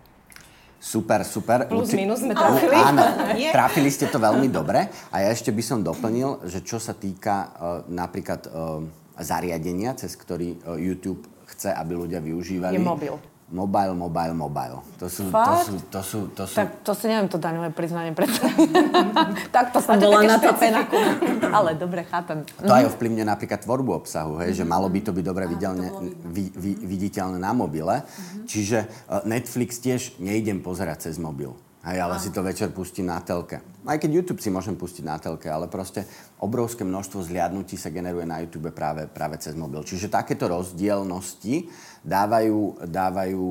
Super, 0.80 1.24
super. 1.24 1.72
Plus, 1.72 1.96
minus 1.96 2.20
sme 2.20 2.36
trafili. 2.36 2.76
Áno, 2.76 3.04
trafili 3.56 3.88
ste 3.92 4.12
to 4.12 4.20
veľmi 4.20 4.52
dobre. 4.52 4.92
A 5.12 5.24
ja 5.24 5.32
ešte 5.32 5.56
by 5.56 5.64
som 5.64 5.80
doplnil, 5.80 6.44
že 6.52 6.60
čo 6.68 6.84
sa 6.84 6.92
týka 6.92 7.36
uh, 7.48 7.48
napríklad 7.88 8.52
uh, 8.52 8.84
zariadenia, 9.16 9.96
cez 9.96 10.20
ktorý 10.20 10.60
uh, 10.60 10.76
YouTube 10.76 11.24
chce, 11.48 11.72
aby 11.72 11.96
ľudia 11.96 12.20
využívali. 12.20 12.76
Je 12.76 12.84
mobil. 12.84 13.16
Mobile, 13.50 13.98
mobile, 13.98 14.34
mobile. 14.38 14.78
To 15.02 15.10
sú, 15.10 15.34
to 15.34 15.54
sú, 15.66 15.74
to 15.90 16.02
sú, 16.06 16.20
to 16.38 16.44
sú... 16.46 16.54
Tak 16.54 16.86
to 16.86 16.94
si 16.94 17.10
neviem 17.10 17.26
to 17.26 17.42
daňové 17.42 17.74
priznanie 17.74 18.14
predstaviť. 18.14 18.70
tak 19.56 19.74
to 19.74 19.82
som 19.82 19.98
bola 19.98 20.22
natapená. 20.22 20.86
Ale 21.58 21.74
dobre, 21.74 22.06
chápem. 22.06 22.46
To 22.62 22.70
aj 22.70 22.94
ovplyvňuje 22.94 23.26
napríklad 23.26 23.66
tvorbu 23.66 24.06
obsahu, 24.06 24.38
hej, 24.46 24.54
že 24.54 24.70
malo 24.70 24.86
by 24.86 25.02
to 25.02 25.10
byť 25.10 25.26
dobre 25.26 25.50
videlne, 25.50 25.90
vi, 26.30 26.54
vi, 26.54 26.78
viditeľné 26.78 27.42
na 27.42 27.50
mobile. 27.50 28.06
Mm-hmm. 28.06 28.46
Čiže 28.46 28.78
uh, 28.86 29.26
Netflix 29.26 29.82
tiež 29.82 30.22
nejdem 30.22 30.62
pozerať 30.62 31.10
cez 31.10 31.18
mobil. 31.18 31.50
Hej, 31.80 31.96
ale 32.04 32.20
si 32.20 32.36
to 32.36 32.44
večer 32.44 32.76
pustím 32.76 33.08
na 33.08 33.24
telke. 33.24 33.64
Aj 33.88 33.96
keď 33.96 34.20
YouTube 34.20 34.44
si 34.44 34.52
môžem 34.52 34.76
pustiť 34.76 35.00
na 35.08 35.16
telke, 35.16 35.48
ale 35.48 35.72
proste 35.72 36.04
obrovské 36.44 36.84
množstvo 36.84 37.24
zliadnutí 37.24 37.80
sa 37.80 37.88
generuje 37.88 38.28
na 38.28 38.44
YouTube 38.44 38.76
práve, 38.76 39.08
práve 39.08 39.40
cez 39.40 39.56
mobil. 39.56 39.80
Čiže 39.88 40.12
takéto 40.12 40.52
rozdielnosti 40.52 41.72
dávajú, 42.04 42.84
dávajú 42.84 43.44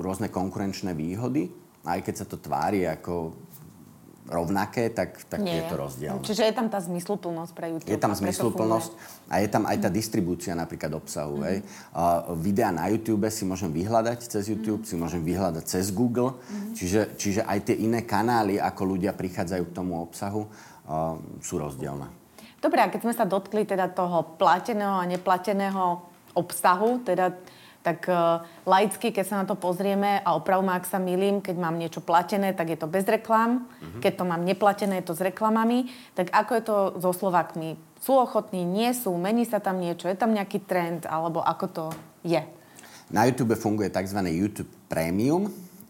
rôzne 0.00 0.32
konkurenčné 0.32 0.96
výhody, 0.96 1.52
aj 1.84 2.00
keď 2.00 2.14
sa 2.16 2.26
to 2.26 2.40
tvári 2.40 2.88
ako 2.88 3.36
rovnaké, 4.26 4.90
tak, 4.90 5.22
tak 5.30 5.40
Nie. 5.40 5.62
je 5.62 5.62
to 5.70 5.74
rozdielne. 5.78 6.22
Čiže 6.26 6.50
je 6.50 6.54
tam 6.54 6.66
tá 6.66 6.82
zmysluplnosť 6.82 7.52
pre 7.54 7.66
YouTube. 7.70 7.92
Je 7.94 7.98
tam 7.98 8.12
zmysluplnosť 8.12 8.90
a 9.30 9.34
je 9.38 9.48
tam 9.48 9.64
aj 9.70 9.76
tá 9.86 9.90
distribúcia 9.90 10.52
napríklad 10.58 10.98
obsahu. 10.98 11.40
Mm. 11.40 11.44
Hej. 11.46 11.58
Uh, 11.94 12.34
videa 12.38 12.70
na 12.74 12.90
YouTube 12.90 13.30
si 13.30 13.46
môžem 13.46 13.70
vyhľadať 13.70 14.18
cez 14.26 14.50
YouTube, 14.50 14.82
mm. 14.82 14.88
si 14.90 14.94
môžem 14.98 15.22
vyhľadať 15.22 15.64
cez 15.64 15.94
Google, 15.94 16.34
mm. 16.36 16.74
čiže, 16.74 17.00
čiže 17.14 17.40
aj 17.46 17.58
tie 17.70 17.76
iné 17.78 18.02
kanály, 18.02 18.58
ako 18.58 18.98
ľudia 18.98 19.14
prichádzajú 19.14 19.64
k 19.70 19.76
tomu 19.76 20.02
obsahu, 20.02 20.46
uh, 20.46 21.14
sú 21.38 21.62
rozdielne. 21.62 22.10
Dobre, 22.58 22.82
a 22.82 22.90
keď 22.90 23.00
sme 23.06 23.14
sa 23.14 23.28
dotkli 23.28 23.62
teda 23.62 23.94
toho 23.94 24.34
plateného 24.34 24.98
a 24.98 25.06
neplateného 25.06 26.02
obsahu, 26.34 27.00
teda 27.06 27.30
tak 27.86 28.10
uh, 28.10 28.42
laicky, 28.66 29.14
keď 29.14 29.24
sa 29.30 29.36
na 29.38 29.46
to 29.46 29.54
pozrieme 29.54 30.18
a 30.26 30.34
opravom, 30.34 30.66
ak 30.74 30.90
sa 30.90 30.98
milím, 30.98 31.38
keď 31.38 31.54
mám 31.54 31.78
niečo 31.78 32.02
platené, 32.02 32.50
tak 32.50 32.74
je 32.74 32.78
to 32.82 32.90
bez 32.90 33.06
reklám. 33.06 33.62
Uh-huh. 33.62 34.02
Keď 34.02 34.12
to 34.18 34.24
mám 34.26 34.42
neplatené, 34.42 34.98
je 34.98 35.06
to 35.06 35.14
s 35.14 35.22
reklamami. 35.22 35.86
Tak 36.18 36.34
ako 36.34 36.50
je 36.58 36.62
to 36.66 36.76
so 36.98 37.14
Slovakmi? 37.14 37.78
Sú 38.02 38.18
ochotní, 38.18 38.66
nie 38.66 38.90
sú, 38.90 39.14
mení 39.14 39.46
sa 39.46 39.62
tam 39.62 39.78
niečo, 39.78 40.10
je 40.10 40.18
tam 40.18 40.34
nejaký 40.34 40.66
trend, 40.66 41.06
alebo 41.06 41.46
ako 41.46 41.66
to 41.70 41.84
je? 42.26 42.42
Na 43.06 43.22
YouTube 43.22 43.54
funguje 43.54 43.86
tzv. 43.86 44.18
YouTube 44.26 44.70
Premium, 44.90 45.46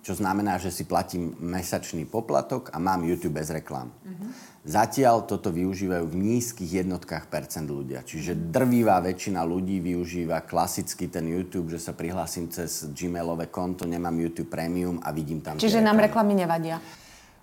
čo 0.07 0.15
znamená, 0.15 0.63
že 0.63 0.71
si 0.71 0.87
platím 0.87 1.35
mesačný 1.43 2.07
poplatok 2.07 2.71
a 2.71 2.79
mám 2.79 3.03
YouTube 3.03 3.43
bez 3.43 3.51
reklám. 3.51 3.91
Uh-huh. 3.91 4.31
Zatiaľ 4.63 5.27
toto 5.27 5.51
využívajú 5.51 6.07
v 6.07 6.15
nízkych 6.15 6.79
jednotkách 6.79 7.27
percent 7.27 7.67
ľudia. 7.67 8.07
Čiže 8.07 8.39
drvivá 8.55 9.03
väčšina 9.03 9.43
ľudí 9.43 9.83
využíva 9.83 10.47
klasicky 10.47 11.11
ten 11.11 11.27
YouTube, 11.27 11.75
že 11.75 11.83
sa 11.83 11.91
prihlásim 11.91 12.47
cez 12.55 12.87
Gmailové 12.95 13.51
konto, 13.51 13.83
nemám 13.83 14.15
YouTube 14.15 14.47
Premium 14.47 15.03
a 15.03 15.11
vidím 15.11 15.43
tam... 15.43 15.59
Čiže 15.59 15.83
nám 15.83 15.99
reklamy 15.99 16.39
nevadia? 16.39 16.79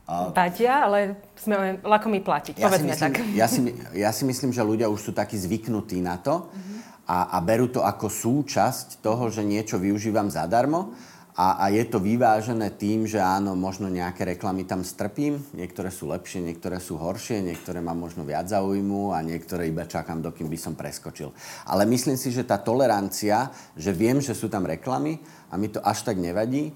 Uh, 0.08 0.32
Vadia, 0.32 0.88
ale 0.88 1.20
sme 1.36 1.84
lakomí 1.84 2.24
platiť, 2.24 2.60
ja 2.60 2.68
povedzme 2.68 2.92
myslím, 2.92 3.04
tak. 3.12 3.14
Ja 3.36 3.48
si, 3.48 3.60
ja 3.96 4.12
si 4.12 4.24
myslím, 4.24 4.52
že 4.56 4.64
ľudia 4.64 4.88
už 4.92 5.00
sú 5.00 5.12
takí 5.12 5.36
zvyknutí 5.36 6.00
na 6.00 6.20
to 6.20 6.48
uh-huh. 6.48 7.08
a, 7.08 7.36
a 7.36 7.38
berú 7.44 7.68
to 7.72 7.84
ako 7.84 8.08
súčasť 8.12 9.04
toho, 9.04 9.28
že 9.32 9.44
niečo 9.48 9.80
využívam 9.80 10.28
zadarmo 10.28 10.92
a, 11.34 11.66
a 11.66 11.74
je 11.74 11.82
to 11.90 11.98
vyvážené 11.98 12.78
tým, 12.78 13.10
že 13.10 13.18
áno, 13.18 13.58
možno 13.58 13.90
nejaké 13.90 14.22
reklamy 14.38 14.70
tam 14.70 14.86
strpím, 14.86 15.42
niektoré 15.58 15.90
sú 15.90 16.14
lepšie, 16.14 16.46
niektoré 16.46 16.78
sú 16.78 17.02
horšie, 17.02 17.42
niektoré 17.42 17.82
ma 17.82 17.98
možno 17.98 18.22
viac 18.22 18.46
zaujímu 18.54 19.18
a 19.18 19.26
niektoré 19.26 19.66
iba 19.66 19.90
čakám, 19.90 20.22
dokým 20.22 20.46
by 20.46 20.58
som 20.62 20.78
preskočil. 20.78 21.34
Ale 21.66 21.90
myslím 21.90 22.22
si, 22.22 22.30
že 22.30 22.46
tá 22.46 22.62
tolerancia, 22.62 23.50
že 23.74 23.90
viem, 23.90 24.22
že 24.22 24.38
sú 24.38 24.46
tam 24.46 24.70
reklamy 24.70 25.18
a 25.50 25.58
mi 25.58 25.74
to 25.74 25.82
až 25.82 26.06
tak 26.06 26.22
nevadí, 26.22 26.70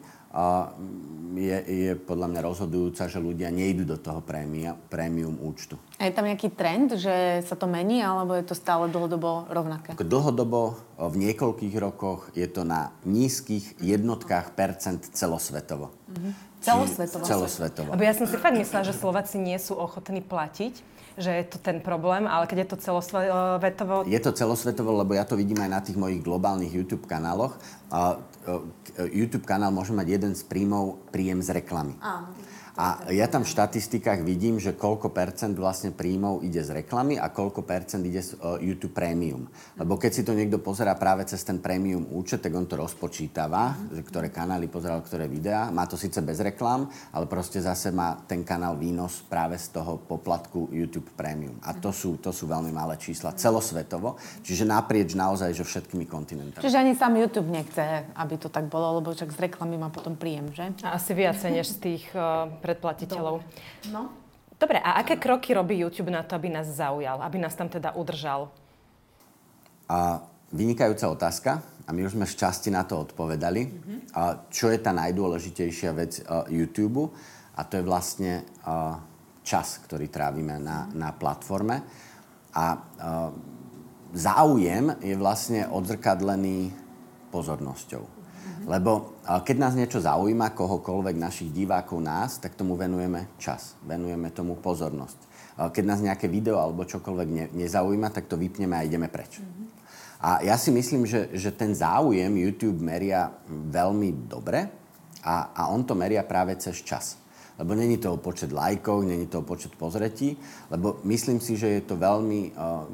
je, 1.37 1.57
je 1.65 1.91
podľa 1.97 2.27
mňa 2.33 2.41
rozhodujúca, 2.41 3.05
že 3.05 3.21
ľudia 3.21 3.53
nejdú 3.53 3.85
do 3.85 3.97
toho 3.97 4.21
prémia, 4.21 4.73
prémium 4.89 5.37
účtu. 5.41 5.77
A 6.01 6.09
je 6.09 6.13
tam 6.13 6.25
nejaký 6.25 6.49
trend, 6.53 6.97
že 6.97 7.45
sa 7.45 7.53
to 7.53 7.69
mení, 7.69 8.01
alebo 8.01 8.33
je 8.33 8.45
to 8.45 8.57
stále 8.57 8.89
dlhodobo 8.89 9.49
rovnaké? 9.49 9.93
Dlhodobo, 9.97 10.77
v 10.97 11.15
niekoľkých 11.29 11.75
rokoch 11.77 12.29
je 12.33 12.47
to 12.49 12.65
na 12.65 12.93
nízkych 13.05 13.77
jednotkách 13.81 14.53
percent 14.57 15.01
celosvetovo. 15.13 15.93
Mm-hmm. 16.09 16.33
Celosvetovo? 16.57 17.23
Celosvetovo. 17.23 17.89
Lebo 17.93 18.03
ja 18.03 18.13
som 18.17 18.25
si 18.25 18.35
fakt 18.37 18.57
myslela, 18.57 18.83
že 18.89 18.97
Slováci 18.97 19.37
nie 19.37 19.57
sú 19.61 19.77
ochotní 19.77 20.25
platiť 20.25 20.97
že 21.17 21.33
je 21.33 21.45
to 21.49 21.57
ten 21.57 21.81
problém, 21.81 22.29
ale 22.29 22.45
keď 22.45 22.57
je 22.63 22.69
to 22.69 22.77
celosvetovo... 22.77 24.05
Je 24.05 24.21
to 24.21 24.31
celosvetovo, 24.37 25.01
lebo 25.01 25.17
ja 25.17 25.25
to 25.25 25.33
vidím 25.33 25.57
aj 25.65 25.69
na 25.73 25.81
tých 25.81 25.97
mojich 25.97 26.21
globálnych 26.21 26.69
YouTube 26.69 27.09
kanáloch. 27.09 27.57
YouTube 29.11 29.43
kanál 29.43 29.75
môže 29.75 29.91
mať 29.91 30.07
jeden 30.07 30.33
z 30.33 30.41
príjmov 30.47 30.99
príjem 31.11 31.43
z 31.43 31.59
reklamy. 31.61 31.99
Áno. 31.99 32.31
A 32.77 33.09
ja 33.09 33.25
tam 33.25 33.41
v 33.41 33.49
štatistikách 33.49 34.21
vidím, 34.21 34.61
že 34.61 34.77
koľko 34.77 35.09
percent 35.09 35.57
vlastne 35.57 35.89
príjmov 35.89 36.45
ide 36.45 36.61
z 36.61 36.77
reklamy 36.85 37.17
a 37.17 37.33
koľko 37.33 37.65
percent 37.65 38.05
ide 38.05 38.21
z 38.21 38.37
uh, 38.37 38.61
YouTube 38.61 38.93
Premium. 38.93 39.49
Lebo 39.81 39.97
keď 39.97 40.11
si 40.13 40.21
to 40.21 40.37
niekto 40.37 40.61
pozerá 40.61 40.93
práve 40.93 41.25
cez 41.25 41.41
ten 41.41 41.57
Premium 41.57 42.05
účet, 42.13 42.37
tak 42.37 42.53
on 42.53 42.69
to 42.69 42.77
rozpočítava, 42.77 43.73
že 43.89 44.05
ktoré 44.05 44.29
kanály 44.29 44.69
pozeral, 44.69 45.01
ktoré 45.01 45.25
videá. 45.25 45.73
Má 45.73 45.89
to 45.89 45.97
síce 45.97 46.21
bez 46.21 46.37
reklám, 46.37 46.85
ale 47.09 47.25
proste 47.25 47.57
zase 47.57 47.89
má 47.89 48.13
ten 48.29 48.45
kanál 48.45 48.77
výnos 48.77 49.25
práve 49.25 49.57
z 49.57 49.73
toho 49.73 49.97
poplatku 49.97 50.69
YouTube 50.69 51.09
Premium. 51.17 51.57
A 51.65 51.73
to 51.73 51.89
sú, 51.89 52.21
to 52.21 52.29
sú 52.29 52.45
veľmi 52.45 52.69
malé 52.69 53.01
čísla 53.01 53.33
celosvetovo, 53.33 54.21
čiže 54.45 54.69
naprieč 54.69 55.17
naozaj, 55.17 55.49
že 55.57 55.65
všetkými 55.65 56.05
kontinentami. 56.05 56.61
Čiže 56.61 56.77
ani 56.77 56.93
sám 56.93 57.17
YouTube 57.17 57.49
nechce, 57.49 58.05
aby 58.13 58.37
to 58.37 58.53
tak 58.53 58.69
bolo, 58.69 59.01
lebo 59.01 59.17
však 59.17 59.33
z 59.33 59.49
reklamy 59.49 59.81
má 59.81 59.89
potom 59.89 60.13
príjem, 60.13 60.53
že? 60.53 60.69
A 60.85 61.01
asi 61.01 61.17
viacej 61.17 61.57
než 61.57 61.73
z 61.73 61.77
tých 61.81 62.05
uh, 62.13 62.45
predplatiteľov. 62.67 63.39
No. 63.95 64.11
Dobre, 64.57 64.81
a 64.81 64.99
aké 64.99 65.15
kroky 65.21 65.53
robí 65.53 65.79
YouTube 65.79 66.09
na 66.09 66.25
to, 66.25 66.33
aby 66.35 66.49
nás 66.49 66.67
zaujal, 66.67 67.21
aby 67.21 67.37
nás 67.39 67.53
tam 67.53 67.69
teda 67.69 67.93
udržal? 67.93 68.49
A 69.87 70.19
vynikajúca 70.51 71.07
otázka 71.07 71.51
a 71.87 71.89
my 71.93 72.03
už 72.03 72.17
sme 72.17 72.25
v 72.27 72.35
časti 72.35 72.73
na 72.73 72.83
to 72.83 72.99
odpovedali. 73.05 73.61
Mm-hmm. 73.63 73.99
A 74.17 74.49
čo 74.49 74.73
je 74.73 74.81
tá 74.81 74.91
najdôležitejšia 74.97 75.91
vec 75.93 76.19
uh, 76.25 76.43
YouTube? 76.49 77.13
A 77.53 77.61
to 77.63 77.79
je 77.79 77.85
vlastne 77.85 78.43
uh, 78.65 78.97
čas, 79.45 79.77
ktorý 79.85 80.09
trávime 80.09 80.57
na, 80.57 80.89
na 80.91 81.13
platforme. 81.13 81.85
A 82.57 82.65
uh, 82.73 83.29
záujem 84.17 84.97
je 85.05 85.13
vlastne 85.13 85.69
odzrkadlený 85.69 86.73
pozornosťou. 87.29 88.16
Lebo 88.67 89.23
keď 89.23 89.55
nás 89.55 89.73
niečo 89.79 90.03
zaujíma, 90.03 90.51
kohokoľvek 90.51 91.15
našich 91.15 91.55
divákov 91.55 92.03
nás, 92.03 92.35
tak 92.43 92.59
tomu 92.59 92.75
venujeme 92.75 93.39
čas, 93.39 93.79
venujeme 93.87 94.27
tomu 94.35 94.59
pozornosť. 94.59 95.19
Keď 95.71 95.83
nás 95.87 96.03
nejaké 96.03 96.27
video 96.27 96.59
alebo 96.59 96.83
čokoľvek 96.83 97.29
ne, 97.31 97.45
nezaujíma, 97.55 98.11
tak 98.11 98.27
to 98.27 98.35
vypneme 98.35 98.75
a 98.75 98.83
ideme 98.83 99.07
preč. 99.07 99.39
Mm-hmm. 99.39 99.67
A 100.17 100.43
ja 100.43 100.59
si 100.59 100.69
myslím, 100.75 101.07
že, 101.07 101.31
že 101.31 101.55
ten 101.55 101.71
záujem 101.71 102.29
YouTube 102.29 102.83
meria 102.83 103.31
veľmi 103.47 104.27
dobre 104.27 104.67
a, 105.23 105.55
a 105.55 105.61
on 105.71 105.87
to 105.87 105.95
meria 105.95 106.27
práve 106.27 106.57
cez 106.59 106.81
čas. 106.83 107.17
Lebo 107.57 107.73
není 107.73 107.97
to 107.97 108.17
počet 108.21 108.53
lajkov, 108.53 109.01
není 109.01 109.25
to 109.25 109.41
počet 109.41 109.73
pozretí, 109.73 110.37
lebo 110.69 111.01
myslím 111.09 111.41
si, 111.41 111.57
že 111.57 111.81
je 111.81 111.81
to 111.89 111.97
veľmi 111.97 112.53
uh, 112.53 112.85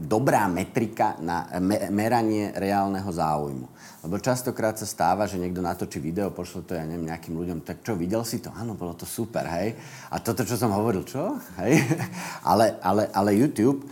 dobrá 0.00 0.48
metrika 0.48 1.20
na 1.20 1.44
me, 1.60 1.92
meranie 1.92 2.52
reálneho 2.56 3.08
záujmu. 3.12 3.68
Lebo 3.98 4.22
častokrát 4.22 4.78
sa 4.78 4.86
stáva, 4.86 5.26
že 5.26 5.42
niekto 5.42 5.58
natočí 5.58 5.98
video, 5.98 6.30
pošlo 6.30 6.62
to, 6.62 6.78
ja 6.78 6.86
neviem, 6.86 7.10
nejakým 7.10 7.34
ľuďom, 7.34 7.58
tak 7.66 7.82
čo, 7.82 7.98
videl 7.98 8.22
si 8.22 8.38
to? 8.38 8.54
Áno, 8.54 8.78
bolo 8.78 8.94
to 8.94 9.02
super, 9.02 9.42
hej. 9.58 9.74
A 10.14 10.22
toto, 10.22 10.46
čo 10.46 10.54
som 10.54 10.70
hovoril, 10.70 11.02
čo? 11.02 11.34
Hej. 11.58 11.82
ale, 12.50 12.78
ale, 12.78 13.10
ale 13.10 13.30
YouTube 13.34 13.82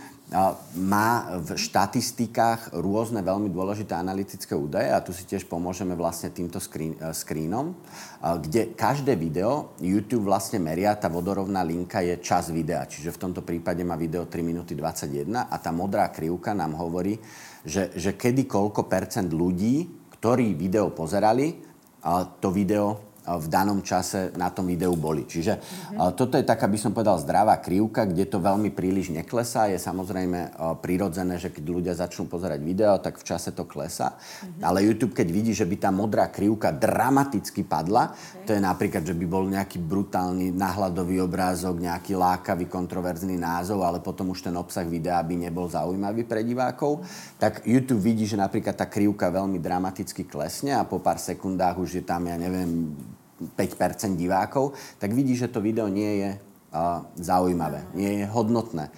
má 0.75 1.39
v 1.39 1.55
štatistikách 1.55 2.75
rôzne 2.75 3.23
veľmi 3.23 3.47
dôležité 3.47 3.95
analytické 3.95 4.51
údaje 4.51 4.91
a 4.91 4.99
tu 4.99 5.15
si 5.15 5.23
tiež 5.23 5.47
pomôžeme 5.47 5.95
vlastne 5.95 6.27
týmto 6.27 6.59
screen, 6.59 6.99
e, 6.99 7.71
kde 8.43 8.75
každé 8.75 9.15
video 9.15 9.71
YouTube 9.79 10.27
vlastne 10.27 10.59
meria, 10.59 10.99
tá 10.99 11.07
vodorovná 11.07 11.63
linka 11.63 12.03
je 12.03 12.19
čas 12.19 12.51
videa, 12.51 12.83
čiže 12.83 13.15
v 13.15 13.21
tomto 13.23 13.39
prípade 13.39 13.79
má 13.87 13.95
video 13.95 14.27
3 14.27 14.43
minúty 14.43 14.75
21 14.75 15.47
a 15.47 15.55
tá 15.55 15.71
modrá 15.71 16.11
krivka 16.11 16.51
nám 16.51 16.75
hovorí, 16.75 17.15
že, 17.63 17.95
že 17.95 18.19
kedy 18.19 18.51
koľko 18.51 18.83
percent 18.91 19.31
ľudí, 19.31 19.96
ktorí 20.27 20.59
video 20.59 20.91
pozerali, 20.91 21.55
to 22.43 22.51
video 22.51 23.06
v 23.27 23.47
danom 23.51 23.83
čase 23.83 24.31
na 24.39 24.47
tom 24.47 24.71
videu 24.71 24.95
boli. 24.95 25.27
Čiže 25.27 25.59
mm-hmm. 25.59 26.15
toto 26.15 26.39
je 26.39 26.47
taká, 26.47 26.71
by 26.71 26.79
som 26.79 26.95
povedal, 26.95 27.19
zdravá 27.19 27.59
krivka, 27.59 28.07
kde 28.07 28.23
to 28.23 28.39
veľmi 28.39 28.71
príliš 28.71 29.11
neklesá. 29.11 29.67
Je 29.67 29.75
samozrejme 29.75 30.55
prirodzené, 30.79 31.35
že 31.35 31.51
keď 31.51 31.63
ľudia 31.67 31.93
začnú 31.93 32.31
pozerať 32.31 32.63
video, 32.63 32.95
tak 33.03 33.19
v 33.19 33.27
čase 33.27 33.51
to 33.51 33.67
klesá. 33.67 34.15
Mm-hmm. 34.15 34.63
Ale 34.63 34.87
YouTube, 34.87 35.11
keď 35.11 35.27
vidí, 35.27 35.51
že 35.51 35.67
by 35.67 35.75
tá 35.75 35.91
modrá 35.91 36.31
krivka 36.31 36.71
dramaticky 36.71 37.67
padla, 37.67 38.15
okay. 38.15 38.47
to 38.47 38.51
je 38.55 38.61
napríklad, 38.63 39.03
že 39.03 39.11
by 39.11 39.25
bol 39.27 39.43
nejaký 39.43 39.83
brutálny 39.83 40.55
náhľadový 40.55 41.19
obrázok, 41.19 41.83
nejaký 41.83 42.15
lákavý, 42.15 42.71
kontroverzný 42.71 43.35
názov, 43.35 43.83
ale 43.83 43.99
potom 43.99 44.31
už 44.31 44.47
ten 44.47 44.55
obsah 44.55 44.87
videa 44.87 45.19
by 45.19 45.35
nebol 45.35 45.67
zaujímavý 45.67 46.23
pre 46.23 46.45
divákov, 46.47 47.03
tak 47.35 47.67
YouTube 47.67 47.99
vidí, 47.99 48.23
že 48.23 48.39
napríklad 48.39 48.77
tá 48.77 48.87
krivka 48.87 49.27
veľmi 49.27 49.59
dramaticky 49.59 50.23
klesne 50.23 50.77
a 50.77 50.85
po 50.85 51.01
pár 51.01 51.17
sekundách 51.17 51.81
už 51.81 51.99
je 51.99 52.03
tam, 52.05 52.29
ja 52.29 52.37
neviem, 52.37 52.93
5% 53.37 54.17
divákov, 54.17 54.73
tak 54.97 55.13
vidí, 55.13 55.37
že 55.37 55.49
to 55.49 55.61
video 55.61 55.85
nie 55.87 56.25
je 56.25 56.31
uh, 56.37 57.05
zaujímavé, 57.17 57.85
nie 57.93 58.21
je 58.21 58.25
hodnotné. 58.25 58.89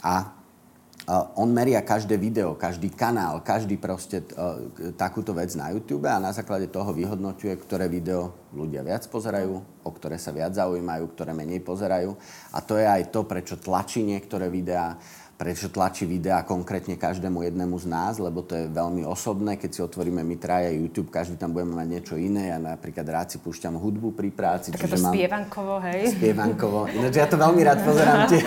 A 0.00 0.32
uh, 1.06 1.38
on 1.38 1.52
meria 1.52 1.84
každé 1.84 2.16
video, 2.16 2.56
každý 2.56 2.88
kanál, 2.88 3.44
každý 3.44 3.76
proste 3.76 4.24
uh, 4.32 4.64
takúto 4.96 5.36
vec 5.36 5.52
na 5.54 5.70
YouTube 5.70 6.08
a 6.08 6.16
na 6.16 6.32
základe 6.32 6.72
toho 6.72 6.90
vyhodnotuje, 6.96 7.52
ktoré 7.60 7.86
video 7.86 8.48
ľudia 8.56 8.80
viac 8.80 9.04
pozerajú, 9.12 9.52
o 9.84 9.90
ktoré 9.92 10.16
sa 10.16 10.32
viac 10.32 10.56
zaujímajú, 10.56 11.04
ktoré 11.12 11.36
menej 11.36 11.60
pozerajú. 11.60 12.16
A 12.56 12.58
to 12.64 12.80
je 12.80 12.86
aj 12.88 13.12
to, 13.12 13.28
prečo 13.28 13.60
tlačí 13.60 14.00
niektoré 14.04 14.48
videá, 14.48 14.96
prečo 15.36 15.66
tlačí 15.66 16.06
videá 16.06 16.46
konkrétne 16.46 16.94
každému 16.94 17.42
jednému 17.42 17.74
z 17.82 17.86
nás, 17.90 18.22
lebo 18.22 18.46
to 18.46 18.54
je 18.54 18.70
veľmi 18.70 19.02
osobné. 19.02 19.58
Keď 19.58 19.70
si 19.74 19.80
otvoríme 19.82 20.22
my 20.22 20.36
traja 20.38 20.70
YouTube, 20.70 21.10
každý 21.10 21.34
tam 21.34 21.50
budeme 21.50 21.74
mať 21.74 21.88
niečo 21.90 22.14
iné. 22.14 22.54
Ja 22.54 22.62
napríklad 22.62 23.06
rád 23.10 23.34
si 23.34 23.42
púšťam 23.42 23.74
hudbu 23.74 24.14
pri 24.14 24.30
práci. 24.30 24.70
Také 24.70 24.86
to 24.86 25.02
mám... 25.02 25.10
spievankovo, 25.10 25.74
hej? 25.82 26.14
Spievankovo. 26.14 26.86
Ináč 26.86 27.18
ja 27.18 27.26
to 27.26 27.40
veľmi 27.40 27.62
rád 27.66 27.80
pozerám 27.82 28.30
tiež 28.30 28.44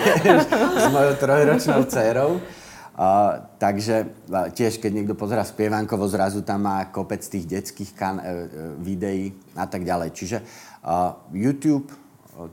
s 0.80 0.86
mojou 0.88 1.12
trojročnou 1.20 1.80
dcerou. 1.84 2.32
Uh, 2.96 3.44
takže 3.60 4.08
uh, 4.32 4.48
tiež, 4.48 4.80
keď 4.80 4.90
niekto 4.96 5.12
pozera 5.12 5.44
spievankovo, 5.44 6.08
zrazu 6.08 6.40
tam 6.40 6.64
má 6.64 6.88
kopec 6.88 7.20
tých 7.20 7.44
detských 7.44 7.92
kan- 7.92 8.24
uh, 8.24 8.48
videí 8.80 9.36
a 9.52 9.68
tak 9.68 9.84
ďalej. 9.84 10.16
Čiže 10.16 10.40
uh, 10.80 11.12
YouTube 11.28 11.92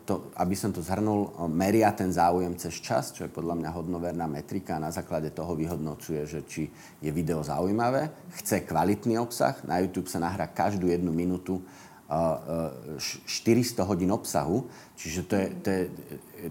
to, 0.07 0.31
aby 0.39 0.55
som 0.55 0.71
to 0.71 0.79
zhrnul, 0.79 1.35
meria 1.51 1.91
ten 1.91 2.07
záujem 2.07 2.55
cez 2.55 2.79
čas, 2.79 3.11
čo 3.11 3.27
je 3.27 3.35
podľa 3.35 3.59
mňa 3.59 3.69
hodnoverná 3.75 4.31
metrika 4.31 4.79
a 4.79 4.83
na 4.87 4.95
základe 4.95 5.35
toho 5.35 5.59
vyhodnocuje, 5.59 6.23
že 6.23 6.39
či 6.47 6.71
je 7.03 7.11
video 7.11 7.43
zaujímavé, 7.43 8.31
chce 8.39 8.63
kvalitný 8.63 9.19
obsah. 9.19 9.59
Na 9.67 9.83
YouTube 9.83 10.07
sa 10.07 10.23
nahrá 10.23 10.47
každú 10.47 10.87
jednu 10.87 11.11
minútu 11.11 11.59
400 12.07 13.83
hodín 13.83 14.11
obsahu, 14.13 14.69
čiže 14.95 15.21
to 15.27 15.33
je, 15.35 15.47
to 15.49 15.69
je, 15.69 15.83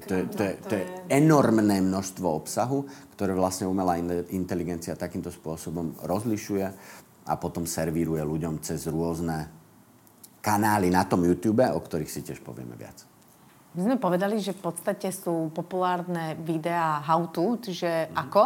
to 0.00 0.12
je, 0.12 0.24
to 0.26 0.42
je, 0.42 0.52
to 0.68 0.72
je 0.74 0.84
enormné 1.12 1.78
množstvo 1.78 2.26
obsahu, 2.26 2.84
ktoré 3.14 3.32
vlastne 3.32 3.70
umelá 3.70 3.96
inteligencia 4.34 4.98
takýmto 4.98 5.30
spôsobom 5.30 5.96
rozlišuje 6.02 6.66
a 7.22 7.32
potom 7.38 7.64
servíruje 7.64 8.20
ľuďom 8.26 8.58
cez 8.60 8.90
rôzne 8.90 9.46
kanály 10.42 10.90
na 10.90 11.06
tom 11.06 11.22
YouTube, 11.22 11.62
o 11.62 11.78
ktorých 11.78 12.10
si 12.10 12.26
tiež 12.26 12.42
povieme 12.42 12.74
viac. 12.74 13.11
My 13.72 13.80
sme 13.88 13.96
povedali, 13.96 14.36
že 14.36 14.52
v 14.52 14.68
podstate 14.68 15.08
sú 15.08 15.48
populárne 15.56 16.36
videá 16.36 17.00
how 17.00 17.24
to, 17.32 17.56
čiže 17.56 18.08
mm. 18.08 18.14
ako. 18.16 18.44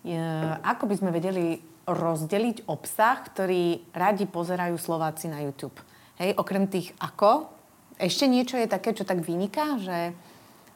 E, 0.00 0.16
ako 0.64 0.84
by 0.88 0.94
sme 0.96 1.10
vedeli 1.12 1.60
rozdeliť 1.86 2.66
obsah, 2.66 3.20
ktorý 3.20 3.92
radi 3.92 4.24
pozerajú 4.24 4.74
Slováci 4.80 5.28
na 5.28 5.44
YouTube. 5.44 5.76
Hej, 6.16 6.34
okrem 6.40 6.66
tých 6.66 6.96
ako, 6.98 7.52
ešte 8.00 8.24
niečo 8.28 8.56
je 8.56 8.68
také, 8.68 8.96
čo 8.96 9.04
tak 9.04 9.20
vyniká, 9.20 9.80
že 9.80 10.16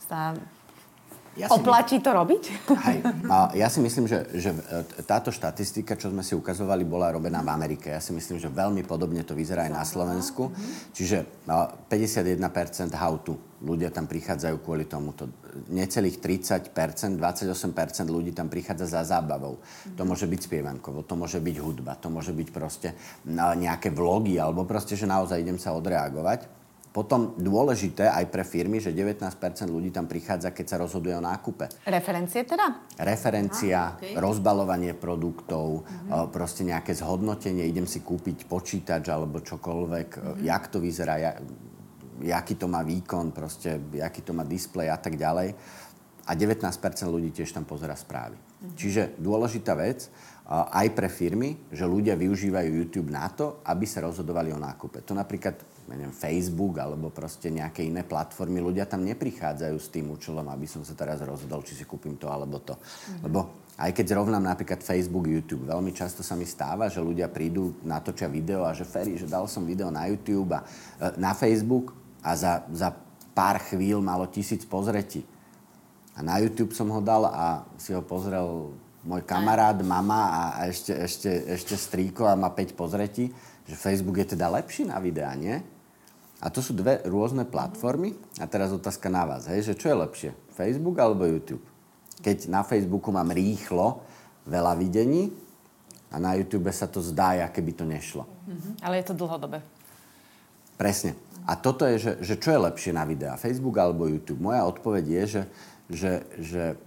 sa 0.08 0.36
ja 1.40 1.48
Oplatí 1.48 1.96
to 2.04 2.12
robiť? 2.12 2.42
Hej. 2.68 2.98
A 3.32 3.48
ja 3.56 3.72
si 3.72 3.80
myslím, 3.80 4.04
že, 4.04 4.28
že 4.36 4.52
e, 4.52 4.84
táto 5.08 5.32
štatistika, 5.32 5.96
čo 5.96 6.12
sme 6.12 6.20
si 6.20 6.36
ukazovali, 6.36 6.84
bola 6.84 7.08
robená 7.08 7.40
v 7.40 7.48
Amerike. 7.48 7.88
Ja 7.88 8.02
si 8.04 8.12
myslím, 8.12 8.36
že 8.36 8.52
veľmi 8.52 8.84
podobne 8.84 9.24
to 9.24 9.32
vyzerá 9.32 9.64
aj 9.66 9.72
na 9.72 9.84
Slovensku. 9.88 10.52
Čiže 10.92 11.48
51% 11.48 12.36
how 12.92 13.16
to. 13.24 13.40
Ľudia 13.60 13.92
tam 13.92 14.08
prichádzajú 14.08 14.56
kvôli 14.64 14.88
tomuto. 14.88 15.28
Necelých 15.68 16.16
30%, 16.16 16.72
28% 16.72 18.08
ľudí 18.08 18.32
tam 18.32 18.48
prichádza 18.48 18.88
za 18.88 19.04
zábavou. 19.04 19.60
To 20.00 20.02
môže 20.08 20.24
byť 20.24 20.40
spievankovo, 20.48 21.04
to 21.04 21.12
môže 21.12 21.44
byť 21.44 21.56
hudba, 21.60 21.92
to 22.00 22.08
môže 22.08 22.32
byť 22.32 22.48
proste 22.56 22.96
nejaké 23.28 23.92
vlogy, 23.92 24.40
alebo 24.40 24.64
proste, 24.64 24.96
že 24.96 25.04
naozaj 25.04 25.44
idem 25.44 25.60
sa 25.60 25.76
odreagovať. 25.76 26.59
Potom 26.90 27.38
dôležité 27.38 28.10
aj 28.10 28.26
pre 28.34 28.42
firmy, 28.42 28.82
že 28.82 28.90
19% 28.90 29.22
ľudí 29.70 29.94
tam 29.94 30.10
prichádza, 30.10 30.50
keď 30.50 30.66
sa 30.66 30.76
rozhoduje 30.82 31.14
o 31.14 31.22
nákupe. 31.22 31.86
Referencie 31.86 32.42
teda? 32.42 32.82
Referencia, 32.98 33.94
Aha, 33.94 33.98
okay. 34.02 34.18
rozbalovanie 34.18 34.98
produktov, 34.98 35.86
uh-huh. 35.86 36.26
proste 36.34 36.66
nejaké 36.66 36.90
zhodnotenie, 36.98 37.62
idem 37.62 37.86
si 37.86 38.02
kúpiť 38.02 38.50
počítač 38.50 39.06
alebo 39.06 39.38
čokoľvek, 39.38 40.08
uh-huh. 40.18 40.36
jak 40.42 40.66
to 40.66 40.82
vyzerá, 40.82 41.14
ja, 41.22 41.32
jaký 42.26 42.58
to 42.58 42.66
má 42.66 42.82
výkon, 42.82 43.30
proste, 43.30 43.78
jaký 43.94 44.26
to 44.26 44.34
má 44.34 44.42
displej 44.42 44.90
a 44.90 44.98
tak 44.98 45.14
ďalej. 45.14 45.54
A 46.26 46.32
19% 46.34 46.58
ľudí 47.06 47.30
tiež 47.30 47.54
tam 47.54 47.70
pozera 47.70 47.94
správy. 47.94 48.34
Uh-huh. 48.34 48.74
Čiže 48.74 49.14
dôležitá 49.14 49.78
vec, 49.78 50.10
aj 50.50 50.98
pre 50.98 51.06
firmy, 51.06 51.70
že 51.70 51.86
ľudia 51.86 52.18
využívajú 52.18 52.70
YouTube 52.74 53.14
na 53.14 53.30
to, 53.30 53.62
aby 53.62 53.86
sa 53.86 54.02
rozhodovali 54.02 54.50
o 54.50 54.58
nákupe. 54.58 55.06
To 55.06 55.14
napríklad 55.14 55.69
neviem, 55.90 56.14
Facebook 56.14 56.78
alebo 56.78 57.10
proste 57.10 57.50
nejaké 57.50 57.82
iné 57.82 58.06
platformy, 58.06 58.62
ľudia 58.62 58.86
tam 58.86 59.02
neprichádzajú 59.02 59.76
s 59.76 59.88
tým 59.90 60.14
účelom, 60.14 60.46
aby 60.46 60.66
som 60.70 60.86
sa 60.86 60.94
teraz 60.94 61.18
rozhodol, 61.20 61.66
či 61.66 61.74
si 61.74 61.82
kúpim 61.82 62.14
to 62.14 62.30
alebo 62.30 62.62
to. 62.62 62.78
Mm-hmm. 62.78 63.22
Lebo 63.26 63.38
aj 63.80 63.90
keď 63.96 64.12
zrovnám 64.12 64.44
napríklad 64.44 64.84
Facebook, 64.84 65.24
YouTube, 65.24 65.64
veľmi 65.64 65.90
často 65.96 66.20
sa 66.20 66.36
mi 66.36 66.44
stáva, 66.44 66.92
že 66.92 67.00
ľudia 67.00 67.32
prídu, 67.32 67.80
natočia 67.80 68.28
video 68.28 68.68
a 68.68 68.76
že 68.76 68.84
Ferry, 68.84 69.16
že 69.16 69.24
dal 69.24 69.48
som 69.48 69.64
video 69.64 69.88
na 69.88 70.04
YouTube 70.06 70.52
a 70.52 70.60
e, 71.00 71.16
na 71.16 71.32
Facebook 71.32 71.96
a 72.20 72.36
za, 72.36 72.62
za 72.70 72.92
pár 73.32 73.58
chvíľ 73.72 74.04
malo 74.04 74.28
tisíc 74.28 74.68
pozretí. 74.68 75.24
A 76.12 76.20
na 76.20 76.36
YouTube 76.36 76.76
som 76.76 76.92
ho 76.92 77.00
dal 77.00 77.24
a 77.24 77.64
si 77.80 77.96
ho 77.96 78.04
pozrel 78.04 78.76
môj 79.00 79.24
kamarát, 79.24 79.80
mama 79.80 80.28
a, 80.28 80.42
a 80.60 80.60
ešte, 80.68 80.92
ešte, 80.92 81.30
ešte 81.56 81.72
strýko 81.72 82.28
a 82.28 82.36
má 82.36 82.52
5 82.52 82.76
pozretí, 82.76 83.32
že 83.64 83.80
Facebook 83.80 84.20
je 84.20 84.36
teda 84.36 84.52
lepší 84.52 84.84
na 84.84 85.00
videá, 85.00 85.32
nie? 85.32 85.64
A 86.40 86.48
to 86.48 86.64
sú 86.64 86.72
dve 86.72 87.04
rôzne 87.04 87.44
platformy. 87.44 88.16
A 88.40 88.48
teraz 88.48 88.72
otázka 88.72 89.12
na 89.12 89.28
vás, 89.28 89.44
hej, 89.52 89.72
že 89.72 89.74
čo 89.76 89.92
je 89.92 89.96
lepšie? 90.00 90.30
Facebook 90.56 90.96
alebo 90.96 91.28
YouTube? 91.28 91.64
Keď 92.20 92.48
na 92.48 92.64
Facebooku 92.64 93.12
mám 93.12 93.28
rýchlo 93.28 94.00
veľa 94.48 94.76
videní 94.76 95.32
a 96.08 96.16
na 96.16 96.36
YouTube 96.36 96.68
sa 96.72 96.88
to 96.88 97.04
zdá, 97.04 97.36
aké 97.44 97.60
by 97.60 97.72
to 97.76 97.84
nešlo. 97.84 98.24
Mm-hmm. 98.24 98.72
Ale 98.80 98.94
je 99.00 99.04
to 99.12 99.14
dlhodobé. 99.14 99.60
Presne. 100.80 101.12
A 101.44 101.56
toto 101.56 101.84
je, 101.84 101.96
že, 102.00 102.12
že 102.24 102.34
čo 102.40 102.56
je 102.56 102.60
lepšie 102.60 102.92
na 102.96 103.04
videa? 103.04 103.36
Facebook 103.36 103.76
alebo 103.76 104.08
YouTube? 104.08 104.40
Moja 104.40 104.64
odpoveď 104.64 105.04
je, 105.04 105.22
že, 105.28 105.42
že, 105.90 106.22
že 106.38 106.78